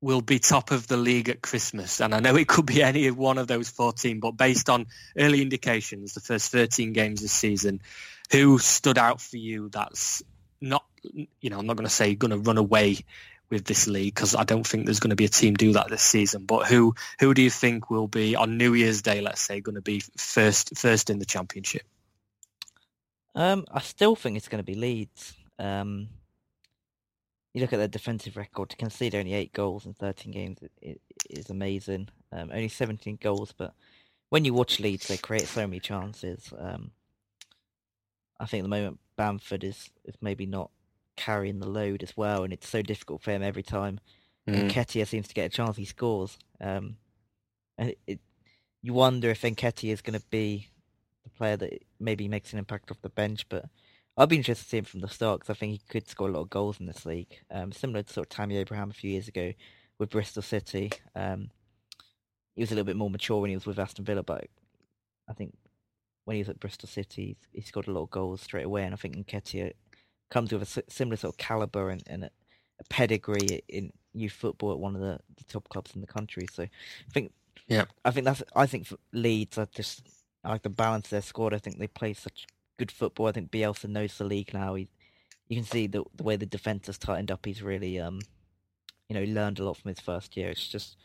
will 0.00 0.20
be 0.20 0.38
top 0.38 0.70
of 0.70 0.86
the 0.86 0.96
league 0.96 1.28
at 1.30 1.42
Christmas? 1.42 2.00
And 2.00 2.14
I 2.14 2.20
know 2.20 2.36
it 2.36 2.46
could 2.46 2.66
be 2.66 2.82
any 2.90 3.10
one 3.10 3.38
of 3.38 3.46
those 3.46 3.70
14, 3.70 4.20
but 4.20 4.32
based 4.32 4.68
on 4.68 4.86
early 5.16 5.40
indications, 5.40 6.12
the 6.12 6.20
first 6.20 6.52
13 6.52 6.92
games 6.92 7.22
this 7.22 7.32
season, 7.32 7.80
who 8.30 8.58
stood 8.58 8.98
out 8.98 9.20
for 9.20 9.38
you 9.38 9.70
that's 9.70 10.22
not, 10.60 10.84
you 11.02 11.50
know, 11.50 11.58
I'm 11.58 11.66
not 11.66 11.76
going 11.76 11.86
to 11.86 11.92
say 11.92 12.14
going 12.14 12.30
to 12.30 12.38
run 12.38 12.58
away 12.58 12.98
with 13.50 13.64
this 13.64 13.86
league 13.86 14.14
because 14.14 14.34
I 14.34 14.44
don't 14.44 14.66
think 14.66 14.84
there's 14.84 15.00
going 15.00 15.10
to 15.10 15.16
be 15.16 15.24
a 15.24 15.28
team 15.28 15.54
do 15.54 15.72
that 15.72 15.88
this 15.88 16.02
season. 16.02 16.44
But 16.44 16.66
who 16.66 16.94
who 17.20 17.34
do 17.34 17.42
you 17.42 17.50
think 17.50 17.90
will 17.90 18.08
be 18.08 18.36
on 18.36 18.58
New 18.58 18.74
Year's 18.74 19.02
Day, 19.02 19.20
let's 19.20 19.40
say, 19.40 19.60
going 19.60 19.76
to 19.76 19.82
be 19.82 20.02
first 20.16 20.76
first 20.76 21.10
in 21.10 21.18
the 21.18 21.24
championship? 21.24 21.82
Um, 23.34 23.64
I 23.70 23.80
still 23.80 24.16
think 24.16 24.36
it's 24.36 24.48
going 24.48 24.62
to 24.62 24.66
be 24.66 24.74
Leeds. 24.74 25.34
Um, 25.58 26.08
you 27.54 27.60
look 27.60 27.72
at 27.72 27.78
their 27.78 27.88
defensive 27.88 28.36
record 28.36 28.70
to 28.70 28.76
concede 28.76 29.14
only 29.14 29.34
eight 29.34 29.52
goals 29.52 29.86
in 29.86 29.94
13 29.94 30.32
games 30.32 30.58
it, 30.62 30.72
it 30.80 31.00
is 31.30 31.50
amazing. 31.50 32.08
Um, 32.30 32.50
only 32.52 32.68
17 32.68 33.18
goals, 33.20 33.54
but 33.56 33.74
when 34.28 34.44
you 34.44 34.52
watch 34.52 34.80
Leeds, 34.80 35.08
they 35.08 35.16
create 35.16 35.48
so 35.48 35.66
many 35.66 35.80
chances. 35.80 36.52
Um, 36.56 36.90
I 38.38 38.46
think 38.46 38.60
at 38.60 38.64
the 38.64 38.76
moment 38.76 39.00
Bamford 39.16 39.64
is, 39.64 39.88
is 40.04 40.14
maybe 40.20 40.46
not 40.46 40.70
carrying 41.18 41.58
the 41.58 41.68
load 41.68 42.02
as 42.02 42.16
well, 42.16 42.44
and 42.44 42.52
it's 42.52 42.68
so 42.68 42.80
difficult 42.80 43.22
for 43.22 43.32
him 43.32 43.42
every 43.42 43.62
time. 43.62 44.00
Mm. 44.48 44.70
Nketiah 44.70 45.06
seems 45.06 45.28
to 45.28 45.34
get 45.34 45.46
a 45.46 45.48
chance, 45.50 45.76
he 45.76 45.84
scores. 45.84 46.38
Um, 46.60 46.96
and 47.76 47.90
it, 47.90 47.98
it, 48.06 48.20
you 48.82 48.94
wonder 48.94 49.30
if 49.30 49.42
Nketiah 49.42 49.92
is 49.92 50.00
going 50.00 50.18
to 50.18 50.26
be 50.30 50.68
the 51.24 51.30
player 51.30 51.56
that 51.56 51.82
maybe 52.00 52.28
makes 52.28 52.52
an 52.52 52.58
impact 52.58 52.90
off 52.90 53.02
the 53.02 53.10
bench, 53.10 53.46
but 53.48 53.66
I'd 54.16 54.28
be 54.28 54.36
interested 54.36 54.64
to 54.64 54.70
see 54.70 54.78
him 54.78 54.84
from 54.84 55.00
the 55.00 55.08
start 55.08 55.40
because 55.40 55.54
I 55.54 55.58
think 55.58 55.72
he 55.72 55.80
could 55.88 56.08
score 56.08 56.28
a 56.28 56.32
lot 56.32 56.42
of 56.42 56.50
goals 56.50 56.80
in 56.80 56.86
this 56.86 57.04
league. 57.04 57.38
Um, 57.50 57.72
similar 57.72 58.02
to 58.02 58.12
sort 58.12 58.26
of 58.26 58.30
Tammy 58.30 58.56
Abraham 58.56 58.90
a 58.90 58.94
few 58.94 59.10
years 59.10 59.28
ago 59.28 59.52
with 59.98 60.10
Bristol 60.10 60.42
City. 60.42 60.92
Um, 61.14 61.50
he 62.54 62.62
was 62.62 62.70
a 62.70 62.74
little 62.74 62.86
bit 62.86 62.96
more 62.96 63.10
mature 63.10 63.40
when 63.40 63.50
he 63.50 63.56
was 63.56 63.66
with 63.66 63.78
Aston 63.78 64.04
Villa, 64.04 64.22
but 64.22 64.46
I 65.28 65.34
think 65.34 65.54
when 66.24 66.34
he 66.34 66.40
was 66.40 66.48
at 66.48 66.60
Bristol 66.60 66.88
City, 66.88 67.36
he 67.52 67.60
scored 67.60 67.88
a 67.88 67.92
lot 67.92 68.02
of 68.02 68.10
goals 68.10 68.40
straight 68.40 68.66
away. 68.66 68.84
And 68.84 68.92
I 68.94 68.96
think 68.96 69.16
Nketiah 69.16 69.72
comes 70.30 70.52
with 70.52 70.62
a 70.62 70.82
similar 70.90 71.16
sort 71.16 71.34
of 71.34 71.38
caliber 71.38 71.90
and, 71.90 72.02
and 72.06 72.24
a, 72.24 72.30
a 72.80 72.84
pedigree 72.88 73.62
in 73.68 73.92
youth 74.12 74.32
football 74.32 74.72
at 74.72 74.78
one 74.78 74.94
of 74.94 75.00
the, 75.00 75.18
the 75.36 75.44
top 75.44 75.68
clubs 75.68 75.94
in 75.94 76.00
the 76.00 76.06
country. 76.06 76.46
So 76.52 76.64
I 76.64 76.68
think, 77.12 77.32
Yeah. 77.66 77.84
I 78.04 78.10
think 78.10 78.24
that's. 78.24 78.42
I 78.54 78.66
think 78.66 78.86
for 78.86 78.96
Leeds, 79.12 79.58
I 79.58 79.66
just 79.74 80.02
I 80.44 80.50
like 80.50 80.62
the 80.62 80.70
balance 80.70 81.06
of 81.06 81.10
their 81.10 81.22
squad. 81.22 81.54
I 81.54 81.58
think 81.58 81.78
they 81.78 81.86
play 81.88 82.14
such 82.14 82.46
good 82.78 82.90
football. 82.92 83.26
I 83.26 83.32
think 83.32 83.50
Bielsa 83.50 83.88
knows 83.88 84.16
the 84.18 84.24
league 84.24 84.54
now. 84.54 84.74
He, 84.74 84.88
you 85.48 85.56
can 85.56 85.64
see 85.64 85.86
the 85.86 86.04
the 86.14 86.22
way 86.22 86.36
the 86.36 86.46
defense 86.46 86.86
has 86.86 86.98
tightened 86.98 87.30
up. 87.30 87.44
He's 87.44 87.62
really, 87.62 87.98
um, 87.98 88.20
you 89.08 89.14
know, 89.14 89.24
learned 89.24 89.58
a 89.58 89.64
lot 89.64 89.76
from 89.76 89.88
his 89.90 90.00
first 90.00 90.36
year. 90.36 90.50
It's 90.50 90.68
just 90.68 90.96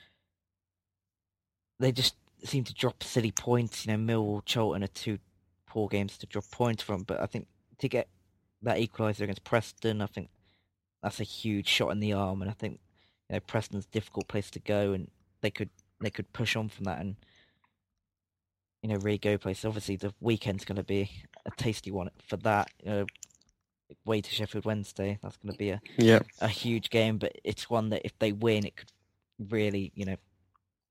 they 1.79 1.91
just 1.91 2.15
seem 2.43 2.63
to 2.65 2.73
drop 2.73 3.03
silly 3.03 3.31
points. 3.31 3.85
You 3.85 3.95
know, 3.97 4.13
Millwall, 4.13 4.45
Charlton 4.45 4.83
are 4.83 4.87
two 4.87 5.19
poor 5.65 5.87
games 5.87 6.17
to 6.19 6.25
drop 6.27 6.45
points 6.51 6.83
from. 6.83 7.03
But 7.03 7.19
I 7.21 7.25
think 7.25 7.47
to 7.79 7.87
get 7.89 8.07
that 8.63 8.77
equaliser 8.77 9.21
against 9.21 9.43
Preston, 9.43 10.01
I 10.01 10.07
think 10.07 10.29
that's 11.01 11.19
a 11.19 11.23
huge 11.25 11.67
shot 11.67 11.91
in 11.91 11.99
the 11.99 12.13
arm. 12.13 12.41
And 12.41 12.49
I 12.49 12.53
think 12.53 12.79
you 13.29 13.35
know 13.35 13.39
Preston's 13.41 13.85
a 13.85 13.91
difficult 13.91 14.27
place 14.27 14.49
to 14.51 14.59
go, 14.59 14.93
and 14.93 15.09
they 15.41 15.51
could 15.51 15.69
they 16.01 16.09
could 16.09 16.31
push 16.33 16.55
on 16.55 16.69
from 16.69 16.85
that 16.85 16.99
and 16.99 17.15
you 18.81 18.89
know 18.89 18.95
really 18.97 19.17
go 19.17 19.37
place. 19.37 19.65
Obviously, 19.65 19.95
the 19.95 20.13
weekend's 20.19 20.65
going 20.65 20.77
to 20.77 20.83
be 20.83 21.09
a 21.45 21.51
tasty 21.57 21.91
one 21.91 22.09
for 22.27 22.37
that. 22.37 22.69
You 22.83 22.91
know, 22.91 23.05
way 24.05 24.21
to 24.21 24.31
Sheffield 24.31 24.65
Wednesday. 24.65 25.19
That's 25.21 25.37
going 25.37 25.51
to 25.53 25.57
be 25.57 25.69
a 25.69 25.81
Yeah. 25.97 26.19
a 26.41 26.47
huge 26.47 26.89
game, 26.89 27.17
but 27.17 27.33
it's 27.43 27.69
one 27.69 27.89
that 27.89 28.01
if 28.05 28.17
they 28.19 28.31
win, 28.31 28.65
it 28.65 28.75
could 28.75 28.91
really, 29.49 29.91
you 29.95 30.05
know, 30.05 30.17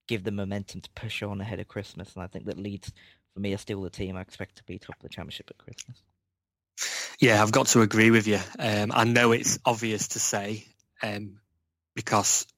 give 0.07 0.25
them 0.25 0.37
momentum 0.37 0.81
to 0.83 0.91
push 0.91 1.23
on 1.23 1.41
ahead 1.41 1.61
of 1.61 1.69
Christmas. 1.69 2.15
And 2.15 2.23
I 2.23 2.27
think 2.27 2.45
that 2.47 2.59
Leeds, 2.59 2.93
for 3.35 3.41
me, 3.41 3.53
are 3.55 3.59
still 3.59 3.83
the 3.83 3.91
team 3.91 4.17
I 4.17 4.21
expect 4.21 4.57
to 4.57 4.65
be 4.65 4.79
top 4.79 4.97
of 4.97 5.03
the 5.03 5.09
championship 5.09 5.51
at 5.51 5.59
Christmas. 5.59 6.03
Yeah, 7.23 7.41
I've 7.41 7.53
got 7.53 7.69
to 7.69 7.83
agree 7.83 8.11
with 8.11 8.27
you. 8.27 8.41
Um, 8.59 8.91
I 8.93 9.05
know 9.05 9.31
it's 9.31 9.61
obvious 9.65 10.09
to 10.09 10.19
say 10.19 10.67
um, 11.05 11.39
because 11.95 12.49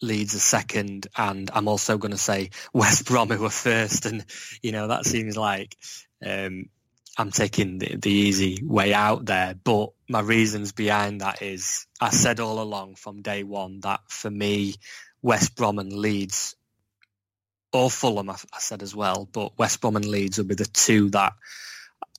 Leeds 0.00 0.34
are 0.34 0.38
second, 0.38 1.06
and 1.18 1.50
I'm 1.52 1.68
also 1.68 1.98
going 1.98 2.12
to 2.12 2.16
say 2.16 2.48
West 2.72 3.04
Brom 3.04 3.28
who 3.28 3.44
are 3.44 3.50
first, 3.50 4.06
and 4.06 4.24
you 4.62 4.72
know 4.72 4.88
that 4.88 5.04
seems 5.04 5.36
like 5.36 5.76
um, 6.24 6.70
I'm 7.18 7.30
taking 7.30 7.76
the, 7.76 7.96
the 7.96 8.10
easy 8.10 8.62
way 8.64 8.94
out 8.94 9.26
there. 9.26 9.54
But 9.62 9.90
my 10.08 10.20
reasons 10.20 10.72
behind 10.72 11.20
that 11.20 11.42
is 11.42 11.86
I 12.00 12.08
said 12.08 12.40
all 12.40 12.62
along 12.62 12.94
from 12.94 13.20
day 13.20 13.42
one 13.42 13.80
that 13.80 14.00
for 14.08 14.30
me, 14.30 14.76
West 15.20 15.54
Brom 15.56 15.78
and 15.78 15.92
Leeds, 15.92 16.56
or 17.70 17.90
Fulham, 17.90 18.30
I, 18.30 18.36
I 18.50 18.60
said 18.60 18.82
as 18.82 18.96
well, 18.96 19.28
but 19.30 19.58
West 19.58 19.82
Brom 19.82 19.96
and 19.96 20.06
Leeds 20.06 20.38
will 20.38 20.46
be 20.46 20.54
the 20.54 20.64
two 20.64 21.10
that 21.10 21.34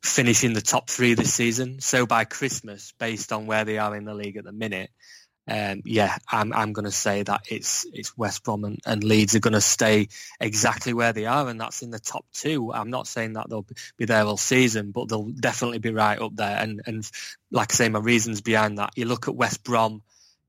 finish 0.08 0.44
in 0.44 0.54
the 0.54 0.62
top 0.62 0.90
three 0.90 1.14
this 1.14 1.34
season. 1.34 1.80
So 1.80 2.06
by 2.06 2.26
Christmas, 2.26 2.94
based 3.00 3.32
on 3.32 3.46
where 3.46 3.66
they 3.66 3.78
are 3.78 3.96
in 3.96 4.06
the 4.06 4.14
league 4.14 4.38
at 4.38 4.44
the 4.44 4.52
minute, 4.52 4.90
um, 5.50 5.82
yeah, 5.86 6.18
I'm 6.30 6.52
I'm 6.52 6.74
going 6.74 6.86
to 6.86 6.92
say 6.92 7.24
that 7.24 7.46
it's 7.50 7.86
it's 7.94 8.18
West 8.18 8.44
Brom 8.44 8.66
and, 8.66 8.80
and 8.86 9.02
Leeds 9.04 9.34
are 9.36 9.40
going 9.40 9.54
to 9.54 9.62
stay 9.62 10.10
exactly 10.42 10.94
where 10.94 11.14
they 11.14 11.26
are, 11.26 11.48
and 11.48 11.60
that's 11.60 11.82
in 11.82 11.90
the 11.90 12.00
top 12.00 12.26
two. 12.34 12.74
I'm 12.74 12.90
not 12.90 13.08
saying 13.08 13.34
that 13.34 13.50
they'll 13.50 13.66
be 13.98 14.06
there 14.06 14.26
all 14.26 14.36
season, 14.36 14.92
but 14.92 15.08
they'll 15.08 15.30
definitely 15.30 15.80
be 15.80 15.92
right 15.92 16.20
up 16.20 16.36
there. 16.36 16.58
And 16.58 16.82
and 16.86 17.10
like 17.50 17.72
I 17.72 17.76
say, 17.76 17.90
my 17.90 18.00
reasons 18.00 18.42
behind 18.42 18.78
that. 18.80 18.92
You 18.98 19.06
look 19.06 19.30
at 19.30 19.36
West 19.36 19.64
Brom, 19.64 20.02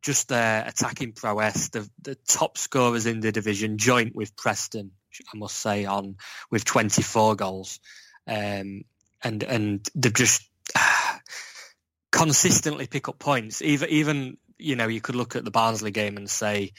just 0.02 0.28
their 0.28 0.66
attacking 0.66 1.12
prowess, 1.12 1.68
the 1.68 1.88
the 2.02 2.16
top 2.26 2.58
scorers 2.58 3.06
in 3.06 3.20
the 3.20 3.30
division, 3.30 3.78
joint 3.78 4.16
with 4.16 4.36
Preston, 4.36 4.90
I 5.32 5.36
must 5.36 5.56
say, 5.56 5.84
on 5.84 6.16
with 6.50 6.64
24 6.64 7.36
goals, 7.36 7.78
um, 8.26 8.82
and 9.22 9.42
and 9.42 9.88
they've 9.94 10.12
just 10.12 10.42
consistently 12.12 12.86
pick 12.86 13.08
up 13.08 13.18
points. 13.18 13.62
Even 13.62 13.88
even 13.88 14.36
you 14.58 14.76
know 14.76 14.88
you 14.88 15.00
could 15.00 15.16
look 15.16 15.36
at 15.36 15.44
the 15.44 15.50
Barnsley 15.50 15.90
game 15.90 16.16
and 16.16 16.28
say 16.28 16.72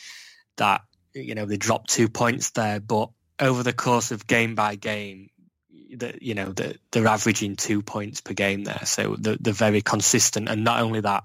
that 0.57 0.81
you 1.13 1.35
know 1.35 1.45
they 1.45 1.57
dropped 1.57 1.89
two 1.89 2.09
points 2.09 2.51
there, 2.51 2.79
but 2.79 3.09
over 3.39 3.63
the 3.63 3.73
course 3.73 4.11
of 4.11 4.27
game 4.27 4.55
by 4.55 4.75
game, 4.75 5.29
that 5.97 6.21
you 6.21 6.35
know 6.35 6.51
that 6.53 6.77
they're 6.91 7.07
averaging 7.07 7.55
two 7.55 7.81
points 7.81 8.21
per 8.21 8.33
game 8.33 8.63
there, 8.63 8.81
so 8.85 9.15
they're, 9.19 9.37
they're 9.39 9.53
very 9.53 9.81
consistent. 9.81 10.49
And 10.49 10.63
not 10.63 10.81
only 10.81 11.01
that, 11.01 11.23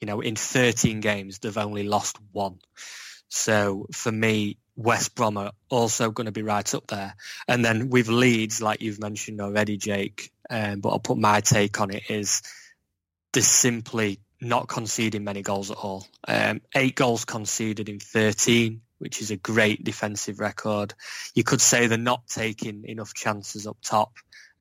you 0.00 0.06
know, 0.06 0.20
in 0.20 0.36
13 0.36 1.00
games 1.00 1.38
they've 1.38 1.56
only 1.56 1.84
lost 1.84 2.18
one. 2.32 2.58
So 3.28 3.86
for 3.92 4.12
me, 4.12 4.58
West 4.76 5.14
Brom 5.14 5.36
are 5.36 5.52
also 5.68 6.10
going 6.10 6.26
to 6.26 6.32
be 6.32 6.42
right 6.42 6.74
up 6.74 6.86
there. 6.86 7.14
And 7.48 7.64
then 7.64 7.90
with 7.90 8.08
Leeds, 8.08 8.60
like 8.60 8.82
you've 8.82 9.00
mentioned 9.00 9.40
already, 9.40 9.76
Jake, 9.76 10.30
um, 10.50 10.80
but 10.80 10.90
I'll 10.90 10.98
put 10.98 11.18
my 11.18 11.40
take 11.40 11.80
on 11.80 11.90
it 11.90 12.10
is 12.10 12.42
they're 13.32 13.42
simply 13.42 14.20
not 14.40 14.68
conceding 14.68 15.24
many 15.24 15.42
goals 15.42 15.70
at 15.70 15.76
all. 15.76 16.06
Um, 16.26 16.60
eight 16.74 16.94
goals 16.94 17.24
conceded 17.24 17.88
in 17.88 17.98
13, 17.98 18.80
which 18.98 19.20
is 19.20 19.30
a 19.30 19.36
great 19.36 19.82
defensive 19.82 20.38
record. 20.38 20.94
You 21.34 21.44
could 21.44 21.60
say 21.60 21.86
they're 21.86 21.98
not 21.98 22.26
taking 22.26 22.84
enough 22.86 23.14
chances 23.14 23.66
up 23.66 23.78
top, 23.82 24.12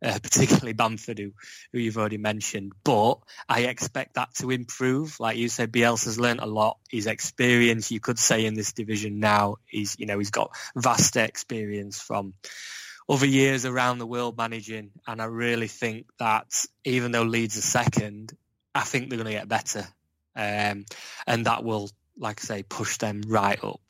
uh, 0.04 0.20
particularly 0.24 0.74
Bamford, 0.74 1.20
who, 1.20 1.34
who 1.72 1.80
you've 1.80 1.98
already 1.98 2.18
mentioned. 2.18 2.72
But 2.84 3.16
I 3.48 3.62
expect 3.62 4.16
that 4.16 4.34
to 4.36 4.52
improve. 4.52 5.20
Like 5.20 5.38
you 5.38 5.50
said, 5.50 5.72
Bielsa's 5.72 6.20
learnt 6.20 6.42
a 6.42 6.48
lot. 6.48 6.78
He's 6.90 7.08
experienced, 7.08 7.92
you 7.92 8.00
could 8.00 8.20
say, 8.20 8.46
in 8.46 8.54
this 8.54 8.74
division 8.74 9.20
now. 9.20 9.58
He's, 9.66 9.98
you 10.00 10.06
know, 10.06 10.18
he's 10.18 10.32
got 10.32 10.56
vast 10.76 11.18
experience 11.18 12.00
from 12.02 12.34
other 13.10 13.26
years 13.26 13.66
around 13.66 13.98
the 13.98 14.08
world 14.08 14.38
managing. 14.38 14.92
And 15.06 15.22
I 15.22 15.26
really 15.26 15.68
think 15.68 16.08
that 16.20 16.66
even 16.84 17.12
though 17.12 17.24
Leeds 17.24 17.58
are 17.58 17.62
second, 17.62 18.34
I 18.74 18.82
think 18.82 19.10
they're 19.10 19.18
going 19.18 19.34
to 19.34 19.40
get 19.40 19.48
better. 19.48 19.88
um, 20.36 20.86
and 21.28 21.46
that 21.46 21.64
will, 21.64 21.90
like 22.18 22.40
I 22.42 22.44
say, 22.44 22.64
push 22.64 22.98
them 22.98 23.22
right 23.28 23.64
up 23.64 23.82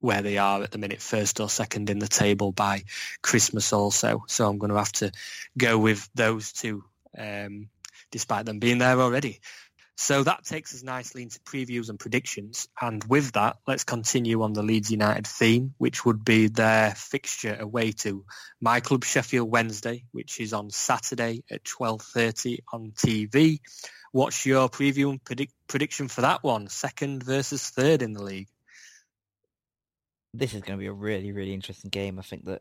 where 0.00 0.22
they 0.22 0.38
are 0.38 0.62
at 0.62 0.70
the 0.70 0.78
minute, 0.78 1.00
first 1.00 1.40
or 1.40 1.48
second 1.48 1.90
in 1.90 1.98
the 1.98 2.08
table 2.08 2.52
by 2.52 2.84
Christmas 3.22 3.72
also. 3.72 4.24
So 4.28 4.48
I'm 4.48 4.58
going 4.58 4.70
to 4.70 4.78
have 4.78 4.92
to 4.92 5.10
go 5.56 5.78
with 5.78 6.08
those 6.14 6.52
two, 6.52 6.84
um, 7.16 7.68
despite 8.10 8.46
them 8.46 8.58
being 8.58 8.78
there 8.78 9.00
already. 9.00 9.40
So 9.98 10.22
that 10.24 10.44
takes 10.44 10.74
us 10.74 10.82
nicely 10.82 11.22
into 11.22 11.40
previews 11.40 11.88
and 11.88 11.98
predictions. 11.98 12.68
And 12.80 13.02
with 13.04 13.32
that, 13.32 13.56
let's 13.66 13.84
continue 13.84 14.42
on 14.42 14.52
the 14.52 14.62
Leeds 14.62 14.90
United 14.90 15.26
theme, 15.26 15.74
which 15.78 16.04
would 16.04 16.22
be 16.22 16.48
their 16.48 16.94
fixture 16.94 17.56
away 17.58 17.92
to 17.92 18.26
my 18.60 18.80
club 18.80 19.04
Sheffield 19.04 19.50
Wednesday, 19.50 20.04
which 20.12 20.38
is 20.38 20.52
on 20.52 20.68
Saturday 20.68 21.44
at 21.50 21.64
12.30 21.64 22.58
on 22.74 22.92
TV. 22.92 23.60
What's 24.12 24.44
your 24.44 24.68
preview 24.68 25.08
and 25.08 25.24
predict- 25.24 25.54
prediction 25.66 26.08
for 26.08 26.20
that 26.20 26.42
one? 26.42 26.68
Second 26.68 27.22
versus 27.22 27.70
third 27.70 28.02
in 28.02 28.12
the 28.12 28.22
league. 28.22 28.48
This 30.34 30.52
is 30.52 30.60
going 30.60 30.78
to 30.78 30.82
be 30.82 30.88
a 30.88 30.92
really, 30.92 31.32
really 31.32 31.54
interesting 31.54 31.88
game. 31.88 32.18
I 32.18 32.22
think 32.22 32.44
that 32.44 32.60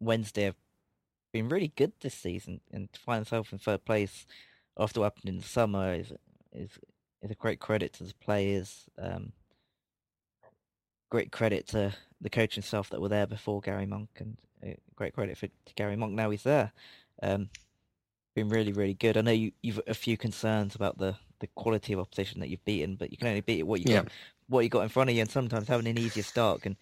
Wednesday 0.00 0.44
have 0.44 0.56
been 1.32 1.48
really 1.48 1.72
good 1.74 1.92
this 2.02 2.14
season, 2.14 2.60
and 2.70 2.92
to 2.92 3.00
find 3.00 3.20
themselves 3.20 3.52
in 3.52 3.58
third 3.58 3.86
place 3.86 4.26
after 4.78 5.00
what 5.00 5.14
happened 5.14 5.30
in 5.30 5.38
the 5.38 5.44
summer 5.44 5.94
is 5.94 6.12
is 6.54 6.70
is 7.22 7.30
a 7.30 7.36
great 7.36 7.60
credit 7.60 7.92
to 7.94 8.04
the 8.04 8.14
players. 8.14 8.88
Um, 8.98 9.32
great 11.10 11.30
credit 11.30 11.68
to 11.68 11.92
the 12.20 12.30
coaching 12.30 12.62
staff 12.62 12.88
that 12.90 13.00
were 13.00 13.08
there 13.08 13.26
before 13.26 13.60
Gary 13.60 13.86
Monk, 13.86 14.08
and 14.18 14.36
uh, 14.66 14.74
great 14.96 15.14
credit 15.14 15.36
for 15.36 15.46
to 15.46 15.74
Gary 15.74 15.96
Monk 15.96 16.12
now 16.12 16.30
he's 16.30 16.42
there. 16.42 16.72
Um, 17.22 17.50
been 18.34 18.48
really, 18.48 18.72
really 18.72 18.94
good. 18.94 19.16
I 19.16 19.20
know 19.20 19.32
you, 19.32 19.52
you've 19.62 19.80
a 19.86 19.94
few 19.94 20.16
concerns 20.16 20.74
about 20.74 20.98
the, 20.98 21.16
the 21.40 21.48
quality 21.48 21.92
of 21.92 21.98
opposition 21.98 22.40
that 22.40 22.48
you've 22.48 22.64
beaten, 22.64 22.96
but 22.96 23.10
you 23.10 23.18
can 23.18 23.28
only 23.28 23.42
beat 23.42 23.64
what 23.64 23.80
you 23.80 23.86
Yeah. 23.86 24.02
got, 24.02 24.08
what 24.48 24.60
you 24.60 24.70
got 24.70 24.82
in 24.82 24.88
front 24.88 25.10
of 25.10 25.16
you, 25.16 25.20
and 25.22 25.30
sometimes 25.30 25.68
having 25.68 25.86
an 25.86 25.98
easier 25.98 26.22
start 26.22 26.62
can 26.62 26.76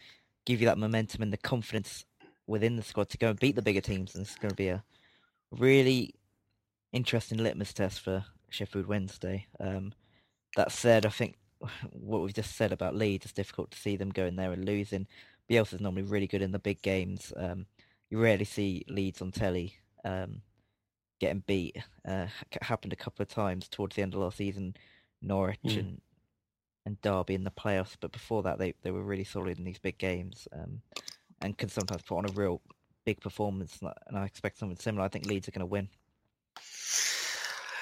give 0.45 0.61
you 0.61 0.67
that 0.67 0.79
momentum 0.79 1.23
and 1.23 1.33
the 1.33 1.37
confidence 1.39 2.05
within 2.47 2.77
the 2.77 2.83
squad 2.83 3.09
to 3.11 3.19
go 3.19 3.31
and 3.31 3.39
beat 3.41 3.57
the 3.57 3.63
bigger 3.63 3.81
teams. 3.81 4.15
And 4.15 4.23
it's 4.25 4.37
going 4.37 4.51
to 4.51 4.57
be 4.57 4.69
a 4.69 4.85
really 5.51 6.15
interesting 6.93 7.39
litmus 7.39 7.73
test 7.73 8.01
for 8.01 8.25
Sheffield 8.51 8.87
Wednesday. 8.87 9.47
Um, 9.59 9.93
that 10.57 10.73
said, 10.73 11.07
I 11.07 11.11
think 11.11 11.39
what 11.93 12.23
we've 12.23 12.35
just 12.35 12.57
said 12.57 12.73
about 12.73 12.95
Leeds, 12.97 13.27
it's 13.27 13.33
difficult 13.33 13.71
to 13.73 13.79
see 13.79 13.97
them 13.97 14.11
going 14.11 14.37
there 14.37 14.53
and 14.53 14.65
losing. 14.65 15.07
Bielsa's 15.51 15.81
normally 15.81 16.03
really 16.03 16.27
good 16.27 16.43
in 16.43 16.53
the 16.53 16.59
big 16.59 16.83
games. 16.83 17.33
Um, 17.37 17.67
you 18.11 18.21
rarely 18.21 18.45
see 18.45 18.85
Leeds 18.89 19.23
on 19.23 19.33
telly 19.33 19.75
um, 20.05 20.43
getting 21.21 21.43
beat. 21.47 21.77
Uh, 22.07 22.27
happened 22.63 22.93
a 22.93 22.97
couple 22.97 23.23
of 23.23 23.29
times 23.29 23.69
towards 23.69 23.97
the 23.97 24.03
end 24.03 24.15
of 24.15 24.21
last 24.21 24.37
season, 24.37 24.77
Norwich 25.23 25.59
Mm. 25.65 25.79
and 25.79 26.01
and 26.87 27.01
Derby 27.03 27.35
in 27.35 27.45
the 27.45 27.51
playoffs. 27.51 27.97
But 28.01 28.13
before 28.13 28.43
that, 28.45 28.59
they, 28.59 28.75
they 28.83 28.91
were 28.91 29.03
really 29.03 29.25
solid 29.25 29.59
in 29.59 29.65
these 29.65 29.79
big 29.79 29.99
games 29.99 30.49
um, 30.53 30.81
and 31.43 31.57
can 31.57 31.69
sometimes 31.69 32.03
put 32.03 32.17
on 32.19 32.27
a 32.29 32.33
real 32.33 32.61
big 33.05 33.21
performance. 33.21 33.79
And 34.07 34.19
I 34.19 34.25
expect 34.25 34.59
something 34.59 34.79
similar. 34.79 35.05
I 35.05 35.09
think 35.09 35.27
Leeds 35.27 35.49
are 35.49 35.53
going 35.53 35.61
to 35.61 35.67
win. 35.67 35.89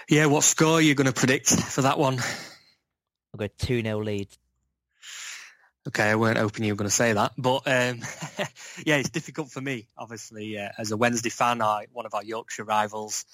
Yeah, 0.09 0.25
what 0.25 0.43
score 0.43 0.79
are 0.79 0.81
you 0.81 0.95
going 0.95 1.07
to 1.07 1.13
predict 1.13 1.51
for 1.51 1.83
that 1.83 1.99
one? 1.99 2.19
I'll 2.19 3.39
go 3.39 3.49
2 3.59 3.83
0 3.83 4.03
lead. 4.03 4.29
Okay, 5.87 6.05
I 6.05 6.15
weren't 6.15 6.39
hoping 6.39 6.65
you 6.65 6.73
were 6.73 6.79
going 6.79 6.89
to 6.89 6.95
say 6.95 7.13
that, 7.13 7.33
but 7.37 7.63
um, 7.67 8.01
yeah, 8.87 8.97
it's 8.97 9.11
difficult 9.11 9.51
for 9.51 9.61
me. 9.61 9.87
Obviously, 9.99 10.59
uh, 10.59 10.71
as 10.79 10.93
a 10.93 10.97
Wednesday 10.97 11.29
fan, 11.29 11.61
I, 11.61 11.89
one 11.93 12.07
of 12.07 12.15
our 12.15 12.25
Yorkshire 12.25 12.65
rivals, 12.65 13.27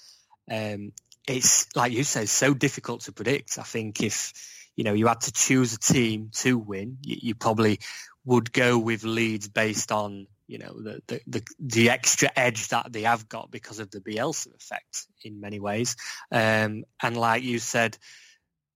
um, 0.51 0.91
it's 1.29 1.73
like 1.77 1.93
you 1.93 2.03
say, 2.03 2.25
so 2.25 2.53
difficult 2.53 3.01
to 3.03 3.13
predict. 3.13 3.57
I 3.57 3.63
think 3.63 4.01
if 4.01 4.33
you 4.75 4.83
know 4.83 4.93
you 4.93 5.07
had 5.07 5.21
to 5.21 5.31
choose 5.31 5.73
a 5.73 5.79
team 5.79 6.31
to 6.33 6.57
win, 6.57 6.97
you, 7.01 7.17
you 7.21 7.35
probably 7.35 7.79
would 8.25 8.51
go 8.51 8.77
with 8.77 9.05
Leeds 9.05 9.47
based 9.47 9.93
on 9.93 10.27
you 10.47 10.57
know 10.59 10.73
the, 10.81 11.01
the 11.07 11.21
the 11.27 11.43
the 11.59 11.89
extra 11.89 12.29
edge 12.35 12.67
that 12.69 12.91
they 12.91 13.03
have 13.03 13.27
got 13.27 13.51
because 13.51 13.79
of 13.79 13.89
the 13.91 13.99
Bielsa 13.99 14.55
effect 14.55 15.07
in 15.23 15.39
many 15.39 15.59
ways. 15.59 15.95
Um, 16.31 16.85
and 17.01 17.17
like 17.17 17.43
you 17.43 17.59
said, 17.59 17.97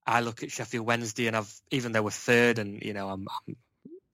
I 0.06 0.22
look 0.22 0.44
at 0.44 0.52
Sheffield 0.52 0.86
Wednesday 0.86 1.28
and 1.28 1.36
I've 1.36 1.54
even 1.72 1.92
though 1.92 2.04
we're 2.04 2.12
third 2.12 2.60
and 2.60 2.82
you 2.82 2.94
know 2.94 3.10
I'm, 3.10 3.28
I'm 3.48 3.56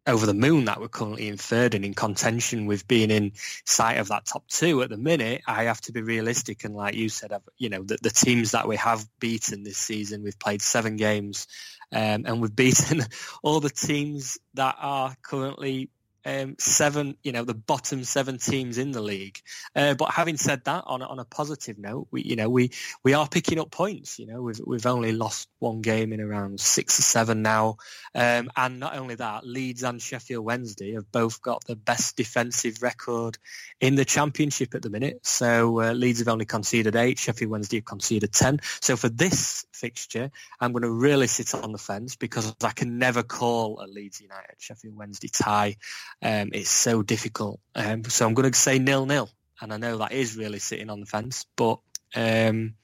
over 0.07 0.25
the 0.25 0.33
moon 0.33 0.65
that 0.65 0.79
we're 0.79 0.87
currently 0.87 1.27
in 1.27 1.37
third 1.37 1.73
and 1.73 1.83
in 1.83 1.93
contention 1.93 2.67
with 2.67 2.87
being 2.87 3.09
in 3.09 3.31
sight 3.65 3.97
of 3.97 4.09
that 4.09 4.25
top 4.25 4.47
two 4.47 4.83
at 4.83 4.89
the 4.89 4.97
minute, 4.97 5.41
I 5.47 5.63
have 5.63 5.81
to 5.81 5.91
be 5.91 6.01
realistic 6.01 6.63
and 6.63 6.75
like 6.75 6.93
you 6.93 7.09
said, 7.09 7.33
I've, 7.33 7.41
you 7.57 7.69
know 7.69 7.83
the, 7.83 7.97
the 8.01 8.11
teams 8.11 8.51
that 8.51 8.67
we 8.67 8.75
have 8.75 9.05
beaten 9.19 9.63
this 9.63 9.77
season, 9.77 10.23
we've 10.23 10.37
played 10.37 10.61
seven 10.61 10.95
games 10.95 11.47
um, 11.91 12.25
and 12.25 12.41
we've 12.41 12.55
beaten 12.55 13.03
all 13.41 13.59
the 13.59 13.69
teams 13.69 14.37
that 14.53 14.75
are 14.79 15.15
currently 15.23 15.89
um, 16.25 16.55
seven, 16.59 17.17
you 17.23 17.31
know, 17.31 17.43
the 17.43 17.53
bottom 17.53 18.03
seven 18.03 18.37
teams 18.37 18.77
in 18.77 18.91
the 18.91 19.01
league. 19.01 19.39
Uh, 19.75 19.93
but 19.93 20.11
having 20.11 20.37
said 20.37 20.63
that, 20.65 20.83
on 20.87 21.01
on 21.01 21.19
a 21.19 21.25
positive 21.25 21.77
note, 21.77 22.07
we, 22.11 22.23
you 22.23 22.35
know, 22.35 22.49
we 22.49 22.71
we 23.03 23.13
are 23.13 23.27
picking 23.27 23.59
up 23.59 23.71
points. 23.71 24.19
You 24.19 24.27
know, 24.27 24.41
we've 24.41 24.59
we've 24.65 24.85
only 24.85 25.11
lost 25.11 25.47
one 25.59 25.81
game 25.81 26.13
in 26.13 26.21
around 26.21 26.59
six 26.59 26.99
or 26.99 27.03
seven 27.03 27.41
now, 27.41 27.77
um, 28.13 28.49
and 28.55 28.79
not 28.79 28.97
only 28.97 29.15
that, 29.15 29.45
Leeds 29.45 29.83
and 29.83 30.01
Sheffield 30.01 30.45
Wednesday 30.45 30.93
have 30.93 31.11
both 31.11 31.41
got 31.41 31.63
the 31.65 31.75
best 31.75 32.17
defensive 32.17 32.81
record 32.81 33.37
in 33.79 33.95
the 33.95 34.05
championship 34.05 34.75
at 34.75 34.81
the 34.81 34.89
minute. 34.89 35.25
So 35.25 35.81
uh, 35.81 35.93
Leeds 35.93 36.19
have 36.19 36.27
only 36.27 36.45
conceded 36.45 36.95
eight, 36.95 37.19
Sheffield 37.19 37.51
Wednesday 37.51 37.77
have 37.77 37.85
conceded 37.85 38.33
ten. 38.33 38.59
So 38.81 38.95
for 38.95 39.09
this 39.09 39.65
fixture, 39.75 40.31
I'm 40.59 40.71
going 40.71 40.83
to 40.83 40.91
really 40.91 41.27
sit 41.27 41.53
on 41.53 41.71
the 41.71 41.77
fence 41.77 42.15
because 42.15 42.55
I 42.63 42.71
can 42.71 42.97
never 42.97 43.23
call 43.23 43.81
a 43.81 43.87
Leeds 43.87 44.21
United 44.21 44.55
Sheffield 44.57 44.95
Wednesday 44.95 45.27
tie. 45.27 45.75
Um, 46.21 46.49
it's 46.53 46.69
so 46.69 47.03
difficult. 47.03 47.59
Um, 47.75 48.03
so 48.05 48.25
I'm 48.25 48.33
going 48.33 48.51
to 48.51 48.57
say 48.57 48.79
nil 48.79 49.05
nil, 49.05 49.29
and 49.61 49.73
I 49.73 49.77
know 49.77 49.97
that 49.97 50.11
is 50.11 50.37
really 50.37 50.59
sitting 50.59 50.89
on 50.89 50.99
the 50.99 51.05
fence, 51.05 51.45
but 51.55 51.79
um, 52.15 52.75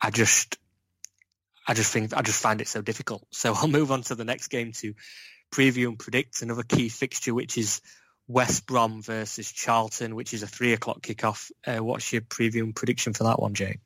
I 0.00 0.10
just, 0.10 0.56
I 1.66 1.74
just 1.74 1.92
think 1.92 2.16
I 2.16 2.22
just 2.22 2.40
find 2.40 2.60
it 2.60 2.68
so 2.68 2.82
difficult. 2.82 3.26
So 3.30 3.54
I'll 3.54 3.68
move 3.68 3.92
on 3.92 4.02
to 4.02 4.14
the 4.14 4.24
next 4.24 4.48
game 4.48 4.72
to 4.80 4.94
preview 5.52 5.88
and 5.88 5.98
predict 5.98 6.42
another 6.42 6.62
key 6.62 6.88
fixture, 6.88 7.34
which 7.34 7.58
is 7.58 7.80
West 8.28 8.66
Brom 8.66 9.02
versus 9.02 9.52
Charlton, 9.52 10.14
which 10.14 10.32
is 10.32 10.42
a 10.42 10.46
three 10.46 10.72
o'clock 10.72 11.02
kickoff. 11.02 11.50
Uh, 11.66 11.82
what's 11.84 12.12
your 12.12 12.22
preview 12.22 12.62
and 12.62 12.74
prediction 12.74 13.12
for 13.12 13.24
that 13.24 13.40
one, 13.40 13.54
Jay? 13.54 13.78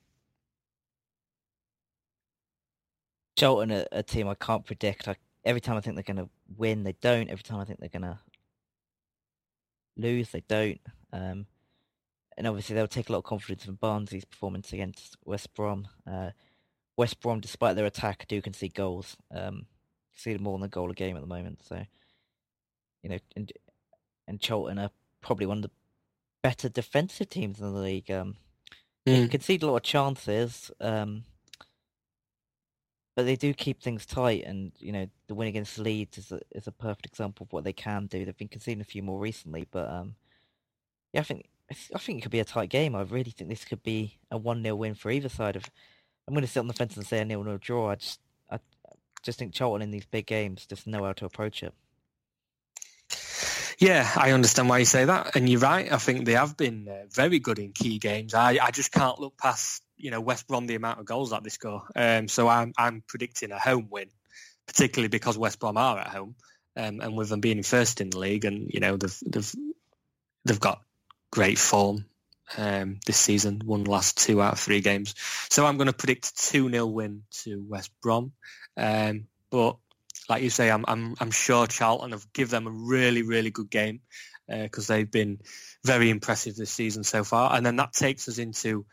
Charlton, 3.37 3.71
a, 3.71 3.87
a 3.93 4.03
team 4.03 4.29
I 4.29 4.35
can't 4.35 4.65
predict. 4.65 5.09
I, 5.09 5.17
every 5.45 5.61
time 5.61 5.77
I 5.77 5.81
think 5.81 5.97
they're 5.97 6.15
going 6.15 6.25
to 6.25 6.31
win, 6.57 6.83
they 6.85 6.95
don't. 7.01 7.29
Every 7.29 7.43
time 7.43 7.61
I 7.61 7.65
think 7.65 7.81
they're 7.81 7.89
going 7.89 8.03
to 8.03 8.19
lose, 9.97 10.31
they 10.31 10.43
don't. 10.49 10.81
Um, 11.13 11.47
and 12.37 12.47
obviously, 12.47 12.75
they'll 12.75 12.87
take 12.89 13.09
a 13.09 13.13
lot 13.13 13.19
of 13.19 13.25
confidence 13.25 13.65
from 13.65 13.77
Barnsley's 13.77 14.25
performance 14.25 14.73
against 14.73 15.17
West 15.25 15.55
Brom. 15.55 15.89
Uh, 16.11 16.31
West 16.97 17.21
Brom, 17.21 17.41
despite 17.41 17.77
their 17.77 17.87
attack, 17.87 18.27
do 18.29 18.43
concede 18.43 18.75
goals. 18.75 19.17
Um, 19.35 19.67
concede 20.15 20.41
more 20.41 20.59
than 20.59 20.67
a 20.67 20.69
goal 20.69 20.91
a 20.91 20.95
game 20.95 21.17
at 21.17 21.21
the 21.23 21.29
moment. 21.29 21.63
So, 21.65 21.83
you 23.03 23.11
know, 23.11 23.19
and 23.37 23.53
and 24.29 24.41
Charlton 24.41 24.79
are 24.79 24.91
probably 25.21 25.47
one 25.47 25.59
of 25.59 25.63
the 25.63 25.71
better 26.43 26.69
defensive 26.69 27.29
teams 27.31 27.61
in 27.61 27.73
the 27.73 27.79
league. 27.81 28.11
Um, 28.11 28.37
they 29.05 29.27
Mm. 29.27 29.31
concede 29.31 29.63
a 29.63 29.67
lot 29.67 29.77
of 29.77 29.83
chances. 29.83 30.71
Um, 30.81 31.25
but 33.17 33.25
they 33.25 33.35
do 33.35 33.55
keep 33.55 33.83
things 33.83 34.05
tight, 34.05 34.45
and 34.45 34.73
you 34.79 34.93
know 34.93 35.09
the 35.27 35.35
win 35.35 35.49
against 35.49 35.79
Leeds 35.79 36.19
is 36.19 36.31
a, 36.31 36.41
is 36.53 36.67
a 36.67 36.73
perfect 36.73 37.07
example 37.07 37.45
of 37.45 37.53
what 37.53 37.65
they 37.65 37.73
can 37.73 38.07
do. 38.07 38.25
They've 38.25 38.37
been 38.37 38.47
conceding 38.47 38.83
a 38.83 38.85
few 38.85 39.03
more 39.03 39.19
recently, 39.19 39.67
but 39.71 39.91
um, 39.91 40.15
yeah, 41.13 41.21
I 41.23 41.25
think 41.25 41.49
I 41.95 41.99
think 41.99 42.19
it 42.19 42.23
could 42.23 42.31
be 42.31 42.41
a 42.41 42.45
tight 42.45 42.69
game. 42.69 42.95
I 42.95 43.03
really 43.03 43.31
think 43.31 43.49
this 43.49 43.65
could 43.65 43.83
be 43.83 44.19
a 44.31 44.37
one 44.37 44.63
0 44.63 44.77
win 44.77 44.95
for 44.95 45.11
either 45.11 45.31
side. 45.31 45.57
Of 45.57 45.65
I'm 46.29 46.35
going 46.35 46.45
to 46.45 46.51
sit 46.51 46.61
on 46.61 46.69
the 46.69 46.75
fence 46.75 46.97
and 46.97 47.07
say 47.07 47.19
a 47.19 47.25
nil 47.25 47.43
nil 47.43 47.59
draw. 47.59 47.91
I 47.91 47.95
just 47.95 48.21
I 48.51 48.59
just 49.23 49.39
think 49.39 49.55
Charlton 49.55 49.83
in 49.83 49.91
these 49.91 50.07
big 50.07 50.27
games 50.27 50.67
just 50.67 50.87
know 50.87 51.05
how 51.05 51.15
to 51.15 51.25
approach 51.25 51.63
it. 51.63 51.73
Yeah, 53.79 54.11
I 54.17 54.33
understand 54.33 54.69
why 54.69 54.79
you 54.79 54.85
say 54.85 55.05
that, 55.07 55.37
and 55.37 55.49
you're 55.49 55.61
right. 55.61 55.91
I 55.93 55.99
think 55.99 56.25
they 56.25 56.33
have 56.33 56.57
been 56.57 56.89
uh, 56.89 57.05
very 57.11 57.39
good 57.39 57.59
in 57.59 57.73
key 57.73 57.99
games. 57.99 58.33
I, 58.33 58.59
I 58.63 58.71
just 58.71 58.91
can't 58.91 59.19
look 59.19 59.37
past 59.37 59.83
you 59.97 60.11
know 60.11 60.21
West 60.21 60.47
Brom 60.47 60.67
the 60.67 60.75
amount 60.75 61.01
of 61.01 61.07
goals 61.07 61.31
that 61.31 61.43
they 61.43 61.51
score. 61.51 61.85
Um, 61.95 62.29
so 62.29 62.49
I'm 62.49 62.73
I'm 62.77 63.03
predicting 63.07 63.53
a 63.53 63.59
home 63.59 63.89
win, 63.91 64.09
particularly 64.67 65.09
because 65.09 65.39
West 65.39 65.59
Brom 65.59 65.77
are 65.77 65.99
at 65.99 66.09
home, 66.09 66.35
um, 66.77 67.01
and 67.01 67.17
with 67.17 67.29
them 67.29 67.41
being 67.41 67.63
first 67.63 68.01
in 68.01 68.11
the 68.11 68.19
league, 68.19 68.45
and 68.45 68.71
you 68.73 68.81
know 68.81 68.97
they've 68.97 69.19
they've 69.27 69.55
they've 70.45 70.61
got 70.61 70.81
great 71.31 71.59
form 71.59 72.05
um, 72.57 72.99
this 73.07 73.17
season. 73.17 73.63
Won 73.65 73.85
the 73.85 73.91
last 73.91 74.19
two 74.19 74.41
out 74.43 74.55
of 74.55 74.61
three 74.61 74.81
games. 74.81 75.15
So 75.51 75.67
I'm 75.67 75.77
going 75.77 75.89
to 75.89 75.93
predict 75.93 76.37
two 76.37 76.71
0 76.71 76.87
win 76.87 77.23
to 77.43 77.65
West 77.69 77.91
Brom, 78.03 78.33
um, 78.77 79.27
but 79.51 79.77
like 80.29 80.43
you 80.43 80.51
say, 80.51 80.71
I'm 80.71 80.85
I'm 80.87 81.15
I'm 81.21 81.31
sure 81.31 81.67
Charlton 81.67 82.13
have 82.13 82.33
give 82.33 82.51
them 82.51 82.67
a 82.67 82.71
really 82.71 83.23
really 83.23 83.51
good 83.51 83.71
game 83.71 84.01
because 84.49 84.87
they've 84.87 85.11
been 85.11 85.41
very 85.85 86.11
impressive 86.11 86.55
this 86.55 86.71
season 86.71 87.03
so 87.05 87.25
far. 87.25 87.55
And 87.55 87.67
then 87.67 87.77
that 87.77 87.93
takes 87.93 88.29
us 88.29 88.39
into 88.39 88.87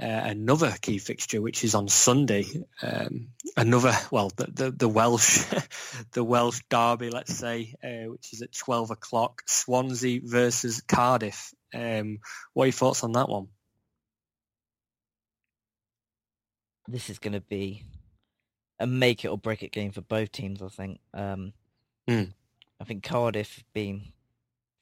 uh, 0.00 0.04
another 0.06 0.74
key 0.80 0.98
fixture, 0.98 1.40
which 1.40 1.64
is 1.64 1.74
on 1.74 1.88
Sunday. 1.88 2.46
Um, 2.82 3.28
another, 3.56 3.92
well, 4.10 4.30
the, 4.36 4.46
the, 4.46 4.70
the 4.70 4.88
Welsh, 4.88 5.44
the 6.12 6.24
Welsh 6.24 6.60
derby, 6.70 7.10
let's 7.10 7.34
say, 7.34 7.74
uh, 7.82 8.10
which 8.10 8.32
is 8.32 8.42
at 8.42 8.52
12 8.52 8.90
o'clock. 8.92 9.42
Swansea 9.46 10.20
versus 10.22 10.82
Cardiff. 10.86 11.52
Um, 11.74 12.18
what 12.52 12.64
are 12.64 12.66
your 12.68 12.72
thoughts 12.72 13.04
on 13.04 13.12
that 13.12 13.28
one? 13.28 13.48
This 16.86 17.10
is 17.10 17.18
going 17.18 17.34
to 17.34 17.40
be 17.40 17.82
a 18.78 18.86
make 18.86 19.24
it 19.24 19.28
or 19.28 19.36
break 19.36 19.62
it 19.62 19.72
game 19.72 19.90
for 19.90 20.00
both 20.00 20.32
teams. 20.32 20.62
I 20.62 20.68
think. 20.68 21.00
Um, 21.12 21.52
Mm. 22.08 22.32
I 22.80 22.84
think 22.84 23.02
Cardiff 23.02 23.62
been 23.74 24.12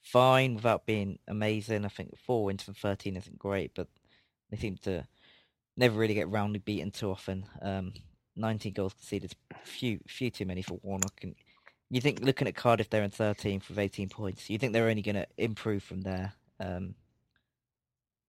fine 0.01 0.55
without 0.55 0.87
being 0.87 1.19
amazing. 1.27 1.85
I 1.85 1.89
think 1.89 2.17
four 2.19 2.45
wins 2.45 2.63
from 2.63 2.75
thirteen 2.75 3.17
isn't 3.17 3.39
great, 3.39 3.73
but 3.75 3.89
they 4.51 4.57
seem 4.57 4.77
to 4.83 5.07
never 5.77 5.99
really 5.99 6.15
get 6.15 6.29
roundly 6.29 6.59
beaten 6.59 6.91
too 6.91 7.11
often. 7.11 7.47
Um, 7.61 7.93
Nineteen 8.39 8.75
goals 8.75 8.93
conceded, 8.93 9.33
few 9.65 9.99
few 10.07 10.31
too 10.31 10.45
many 10.45 10.61
for 10.61 10.79
Warnock. 10.83 11.19
And 11.23 11.35
you 11.89 12.03
think 12.03 12.21
looking 12.21 12.47
at 12.47 12.55
Cardiff, 12.55 12.91
they're 12.91 13.03
in 13.03 13.11
thirteenth 13.11 13.69
with 13.69 13.79
eighteen 13.79 14.11
points. 14.11 14.51
You 14.51 14.59
think 14.59 14.75
they're 14.75 14.91
only 14.91 15.01
going 15.01 15.15
to 15.15 15.27
improve 15.39 15.83
from 15.83 16.03
there. 16.03 16.35
Um, 16.61 16.95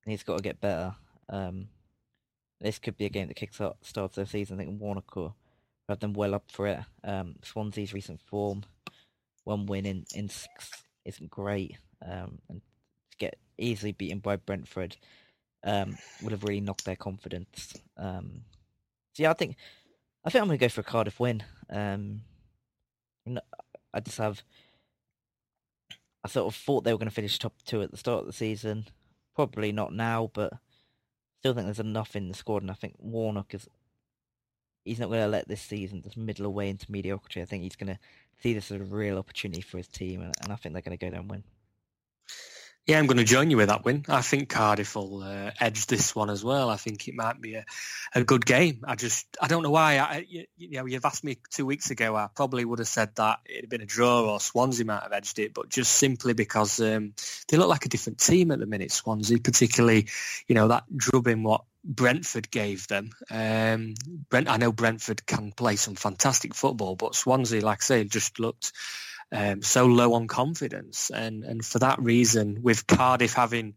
he's 0.06 0.24
got 0.24 0.38
to 0.38 0.44
get 0.44 0.62
better. 0.62 0.96
Um, 1.28 1.68
this 2.62 2.80
could 2.80 2.96
be 2.96 3.04
a 3.04 3.10
game 3.10 3.28
that 3.28 3.34
kicks 3.36 3.60
out 3.60 3.78
starts 3.82 4.16
their 4.16 4.26
season. 4.26 4.58
I 4.58 4.64
think 4.64 4.80
Warnock 4.80 5.14
will 5.14 5.36
have 5.90 6.00
them 6.00 6.14
well 6.14 6.34
up 6.34 6.50
for 6.50 6.68
it. 6.68 6.80
Um, 7.04 7.36
Swansea's 7.44 7.94
recent 7.94 8.22
form, 8.22 8.64
one 9.44 9.66
win 9.66 9.86
in, 9.86 10.06
in 10.16 10.30
six 10.30 10.72
isn't 11.04 11.30
great. 11.30 11.78
Um, 12.02 12.40
and 12.48 12.62
get 13.18 13.38
easily 13.58 13.92
beaten 13.92 14.20
by 14.20 14.38
Brentford 14.38 14.96
um, 15.64 15.98
would 16.22 16.32
have 16.32 16.44
really 16.44 16.62
knocked 16.62 16.86
their 16.86 16.96
confidence. 16.96 17.74
Um, 17.98 18.42
so 19.14 19.24
yeah, 19.24 19.32
I 19.32 19.34
think 19.34 19.56
I 20.24 20.30
think 20.30 20.42
I'm 20.42 20.48
going 20.48 20.60
to 20.60 20.66
go 20.66 20.70
for 20.70 20.82
a 20.82 20.84
Cardiff 20.84 21.20
win. 21.20 21.44
Um, 21.70 22.22
I 23.94 24.00
just 24.00 24.18
have. 24.18 24.44
I 26.24 26.28
sort 26.28 26.48
of 26.54 26.56
thought 26.56 26.84
they 26.84 26.92
were 26.92 26.98
going 26.98 27.10
to 27.10 27.16
finish 27.16 27.40
top 27.40 27.54
two 27.66 27.82
at 27.82 27.92
the 27.92 27.98
start 27.98 28.22
of 28.22 28.28
the 28.28 28.34
season. 28.34 28.88
Probably 29.36 29.72
not 29.72 29.94
now, 29.94 30.30
but 30.34 30.54
still 31.40 31.54
think 31.54 31.68
there's 31.68 31.80
enough 31.80 32.16
in 32.16 32.28
the 32.28 32.34
squad, 32.34 32.62
and 32.64 32.72
I 32.72 32.74
think 32.74 32.96
Warnock 33.00 33.54
is. 33.54 33.70
He's 34.84 35.00
not 35.00 35.10
going 35.10 35.22
to 35.22 35.28
let 35.28 35.50
this 35.50 35.62
season 35.62 36.02
just 36.02 36.16
middle 36.16 36.46
away 36.46 36.70
into 36.70 36.92
mediocrity. 36.92 37.42
I 37.42 37.46
think 37.46 37.64
he's 37.64 37.76
going 37.76 37.94
to 37.94 38.00
see 38.42 38.54
this 38.54 38.72
as 38.72 38.80
a 38.80 38.84
real 38.84 39.18
opportunity 39.18 39.62
for 39.62 39.78
his 39.78 39.88
team, 39.88 40.22
and, 40.22 40.34
and 40.42 40.52
I 40.52 40.56
think 40.56 40.74
they're 40.74 40.82
going 40.82 40.98
to 40.98 41.06
go 41.06 41.10
down 41.10 41.22
and 41.22 41.30
win. 41.30 41.44
Yeah, 42.88 43.00
I'm 43.00 43.06
going 43.06 43.18
to 43.18 43.26
join 43.26 43.52
you 43.52 43.58
with 43.58 43.68
that 43.68 43.84
win. 43.84 44.06
I 44.08 44.22
think 44.22 44.48
Cardiff 44.48 44.96
will 44.96 45.22
uh, 45.22 45.52
edge 45.60 45.88
this 45.88 46.16
one 46.16 46.30
as 46.30 46.42
well. 46.42 46.70
I 46.70 46.78
think 46.78 47.06
it 47.10 47.16
might 47.16 47.42
be 47.42 47.56
a, 47.56 47.66
a 48.16 48.24
good 48.24 48.46
game. 48.46 48.86
I 48.88 48.96
just, 48.96 49.28
I 49.42 49.50
don't 49.50 49.62
know 49.62 49.72
why. 49.72 49.98
I, 49.98 50.26
you, 50.26 50.46
you 50.56 50.78
know, 50.78 50.86
you've 50.86 51.04
asked 51.04 51.26
me 51.26 51.38
two 51.52 51.66
weeks 51.66 51.92
ago. 51.92 52.16
I 52.16 52.30
probably 52.34 52.64
would 52.64 52.80
have 52.80 52.88
said 52.88 53.14
that 53.18 53.40
it'd 53.46 53.66
have 53.66 53.70
been 53.70 53.82
a 53.82 53.86
draw 53.86 54.32
or 54.32 54.40
Swansea 54.40 54.86
might 54.86 55.04
have 55.04 55.12
edged 55.12 55.38
it, 55.38 55.54
but 55.54 55.68
just 55.68 55.92
simply 55.96 56.32
because 56.32 56.80
um, 56.80 57.14
they 57.50 57.58
look 57.58 57.68
like 57.68 57.86
a 57.86 57.90
different 57.90 58.20
team 58.20 58.52
at 58.52 58.60
the 58.60 58.66
minute. 58.66 58.94
Swansea, 58.94 59.40
particularly, 59.40 60.08
you 60.48 60.56
know, 60.56 60.70
that 60.70 60.86
drubbing 60.96 61.44
what 61.44 61.66
Brentford 61.84 62.50
gave 62.50 62.88
them. 62.88 63.10
Um, 63.30 63.96
Brent, 64.30 64.50
I 64.50 64.56
know 64.56 64.72
Brentford 64.72 65.26
can 65.26 65.52
play 65.52 65.76
some 65.76 65.96
fantastic 65.96 66.54
football, 66.54 66.96
but 66.96 67.16
Swansea, 67.16 67.60
like 67.66 67.80
I 67.80 67.84
say, 67.84 68.04
just 68.06 68.40
looked 68.40 68.72
um, 69.32 69.62
so 69.62 69.86
low 69.86 70.14
on 70.14 70.28
confidence. 70.28 71.10
And, 71.10 71.44
and 71.44 71.66
for 71.66 71.80
that 71.80 72.02
reason, 72.02 72.60
with 72.62 72.88
Cardiff 72.88 73.34
having 73.34 73.76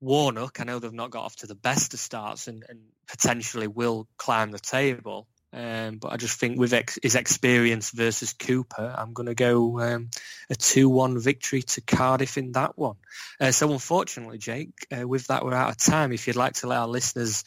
Warnock, 0.00 0.60
I 0.60 0.64
know 0.64 0.78
they've 0.78 0.92
not 0.92 1.10
got 1.10 1.24
off 1.24 1.36
to 1.36 1.46
the 1.46 1.54
best 1.54 1.94
of 1.94 2.00
starts 2.00 2.48
and, 2.48 2.64
and 2.68 2.80
potentially 3.08 3.66
will 3.66 4.08
climb 4.16 4.50
the 4.50 4.58
table. 4.58 5.26
Um, 5.52 5.96
but 5.98 6.12
I 6.12 6.16
just 6.16 6.38
think 6.38 6.58
with 6.58 6.72
ex- 6.72 6.98
his 7.02 7.16
experience 7.16 7.90
versus 7.90 8.32
Cooper, 8.32 8.94
I'm 8.96 9.12
going 9.12 9.26
to 9.26 9.34
go 9.34 9.80
um, 9.80 10.10
a 10.48 10.54
2-1 10.54 11.20
victory 11.20 11.62
to 11.62 11.80
Cardiff 11.80 12.38
in 12.38 12.52
that 12.52 12.78
one. 12.78 12.96
Uh, 13.40 13.50
so 13.50 13.72
unfortunately, 13.72 14.38
Jake, 14.38 14.86
uh, 14.96 15.06
with 15.06 15.26
that, 15.26 15.44
we're 15.44 15.54
out 15.54 15.70
of 15.70 15.76
time. 15.76 16.12
If 16.12 16.26
you'd 16.26 16.36
like 16.36 16.54
to 16.54 16.68
let 16.68 16.78
our 16.78 16.88
listeners 16.88 17.42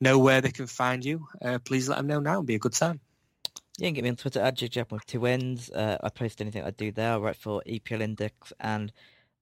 know 0.00 0.18
where 0.18 0.42
they 0.42 0.50
can 0.50 0.66
find 0.66 1.02
you, 1.02 1.26
uh, 1.42 1.58
please 1.58 1.88
let 1.88 1.96
them 1.96 2.06
know 2.06 2.20
now. 2.20 2.32
It'll 2.32 2.42
be 2.42 2.56
a 2.56 2.60
good 2.60 2.74
time. 2.74 3.00
You 3.78 3.88
can 3.88 3.94
get 3.94 4.04
me 4.04 4.10
on 4.10 4.16
Twitter 4.16 4.40
at 4.40 4.56
JJapan 4.56 4.90
with 4.92 5.06
two 5.06 5.26
N's. 5.26 5.70
Uh, 5.70 5.98
I 6.02 6.08
post 6.08 6.40
anything 6.40 6.64
I 6.64 6.70
do 6.70 6.90
there. 6.90 7.12
I 7.12 7.16
write 7.18 7.36
for 7.36 7.62
EPL 7.66 8.00
Index, 8.00 8.52
and 8.58 8.90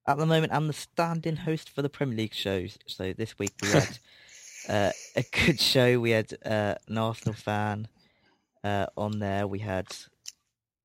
at 0.07 0.17
the 0.17 0.25
moment, 0.25 0.51
I'm 0.51 0.67
the 0.67 0.73
stand-in 0.73 1.37
host 1.37 1.69
for 1.69 1.81
the 1.81 1.89
Premier 1.89 2.17
League 2.17 2.33
shows. 2.33 2.77
So 2.85 3.13
this 3.13 3.39
week 3.39 3.53
we 3.61 3.69
had 3.69 3.97
uh, 4.69 4.91
a 5.15 5.23
good 5.31 5.59
show. 5.59 5.99
We 5.99 6.11
had 6.11 6.33
uh, 6.45 6.75
an 6.87 6.97
Arsenal 6.97 7.33
fan 7.33 7.87
uh, 8.63 8.87
on 8.97 9.19
there. 9.19 9.47
We 9.47 9.59
had 9.59 9.87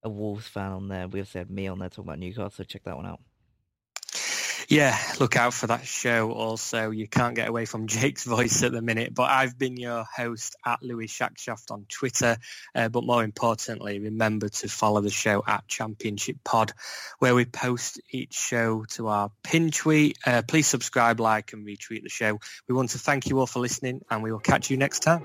a 0.05 0.09
Wolves 0.09 0.46
fan 0.46 0.70
on 0.70 0.88
there. 0.88 1.09
We 1.09 1.20
also 1.20 1.40
had 1.40 1.51
me 1.51 1.66
on 1.66 1.80
there 1.80 1.88
talking 1.88 2.05
about 2.05 2.20
Newcastle. 2.20 2.51
So 2.51 2.64
check 2.64 2.84
that 2.84 2.96
one 2.96 3.07
out. 3.07 3.20
Yeah, 4.71 4.97
look 5.18 5.35
out 5.35 5.53
for 5.53 5.66
that 5.66 5.85
show 5.85 6.31
also. 6.31 6.93
You 6.93 7.09
can't 7.09 7.35
get 7.35 7.49
away 7.49 7.64
from 7.64 7.87
Jake's 7.89 8.23
voice 8.23 8.62
at 8.62 8.71
the 8.71 8.81
minute, 8.81 9.12
but 9.12 9.29
I've 9.29 9.59
been 9.59 9.77
your 9.77 10.05
host 10.05 10.55
at 10.64 10.81
Louis 10.81 11.09
Shackshaft 11.09 11.73
on 11.73 11.87
Twitter. 11.89 12.37
Uh, 12.73 12.89
but 12.89 13.03
more 13.03 13.25
importantly, 13.25 13.99
remember 13.99 14.49
to 14.49 14.68
follow 14.68 15.01
the 15.01 15.11
show 15.11 15.43
at 15.45 15.66
Championship 15.66 16.37
Pod, 16.45 16.73
where 17.18 17.35
we 17.35 17.47
post 17.47 18.01
each 18.12 18.35
show 18.35 18.85
to 18.91 19.09
our 19.09 19.33
pin 19.43 19.73
tweet. 19.73 20.18
Uh, 20.25 20.43
please 20.47 20.68
subscribe, 20.68 21.18
like 21.18 21.53
and 21.53 21.66
retweet 21.66 22.05
the 22.05 22.09
show. 22.09 22.39
We 22.68 22.75
want 22.77 22.91
to 22.91 22.99
thank 22.99 23.29
you 23.29 23.41
all 23.41 23.47
for 23.47 23.59
listening 23.59 24.03
and 24.09 24.23
we 24.23 24.31
will 24.31 24.39
catch 24.39 24.71
you 24.71 24.77
next 24.77 25.01
time. 25.01 25.25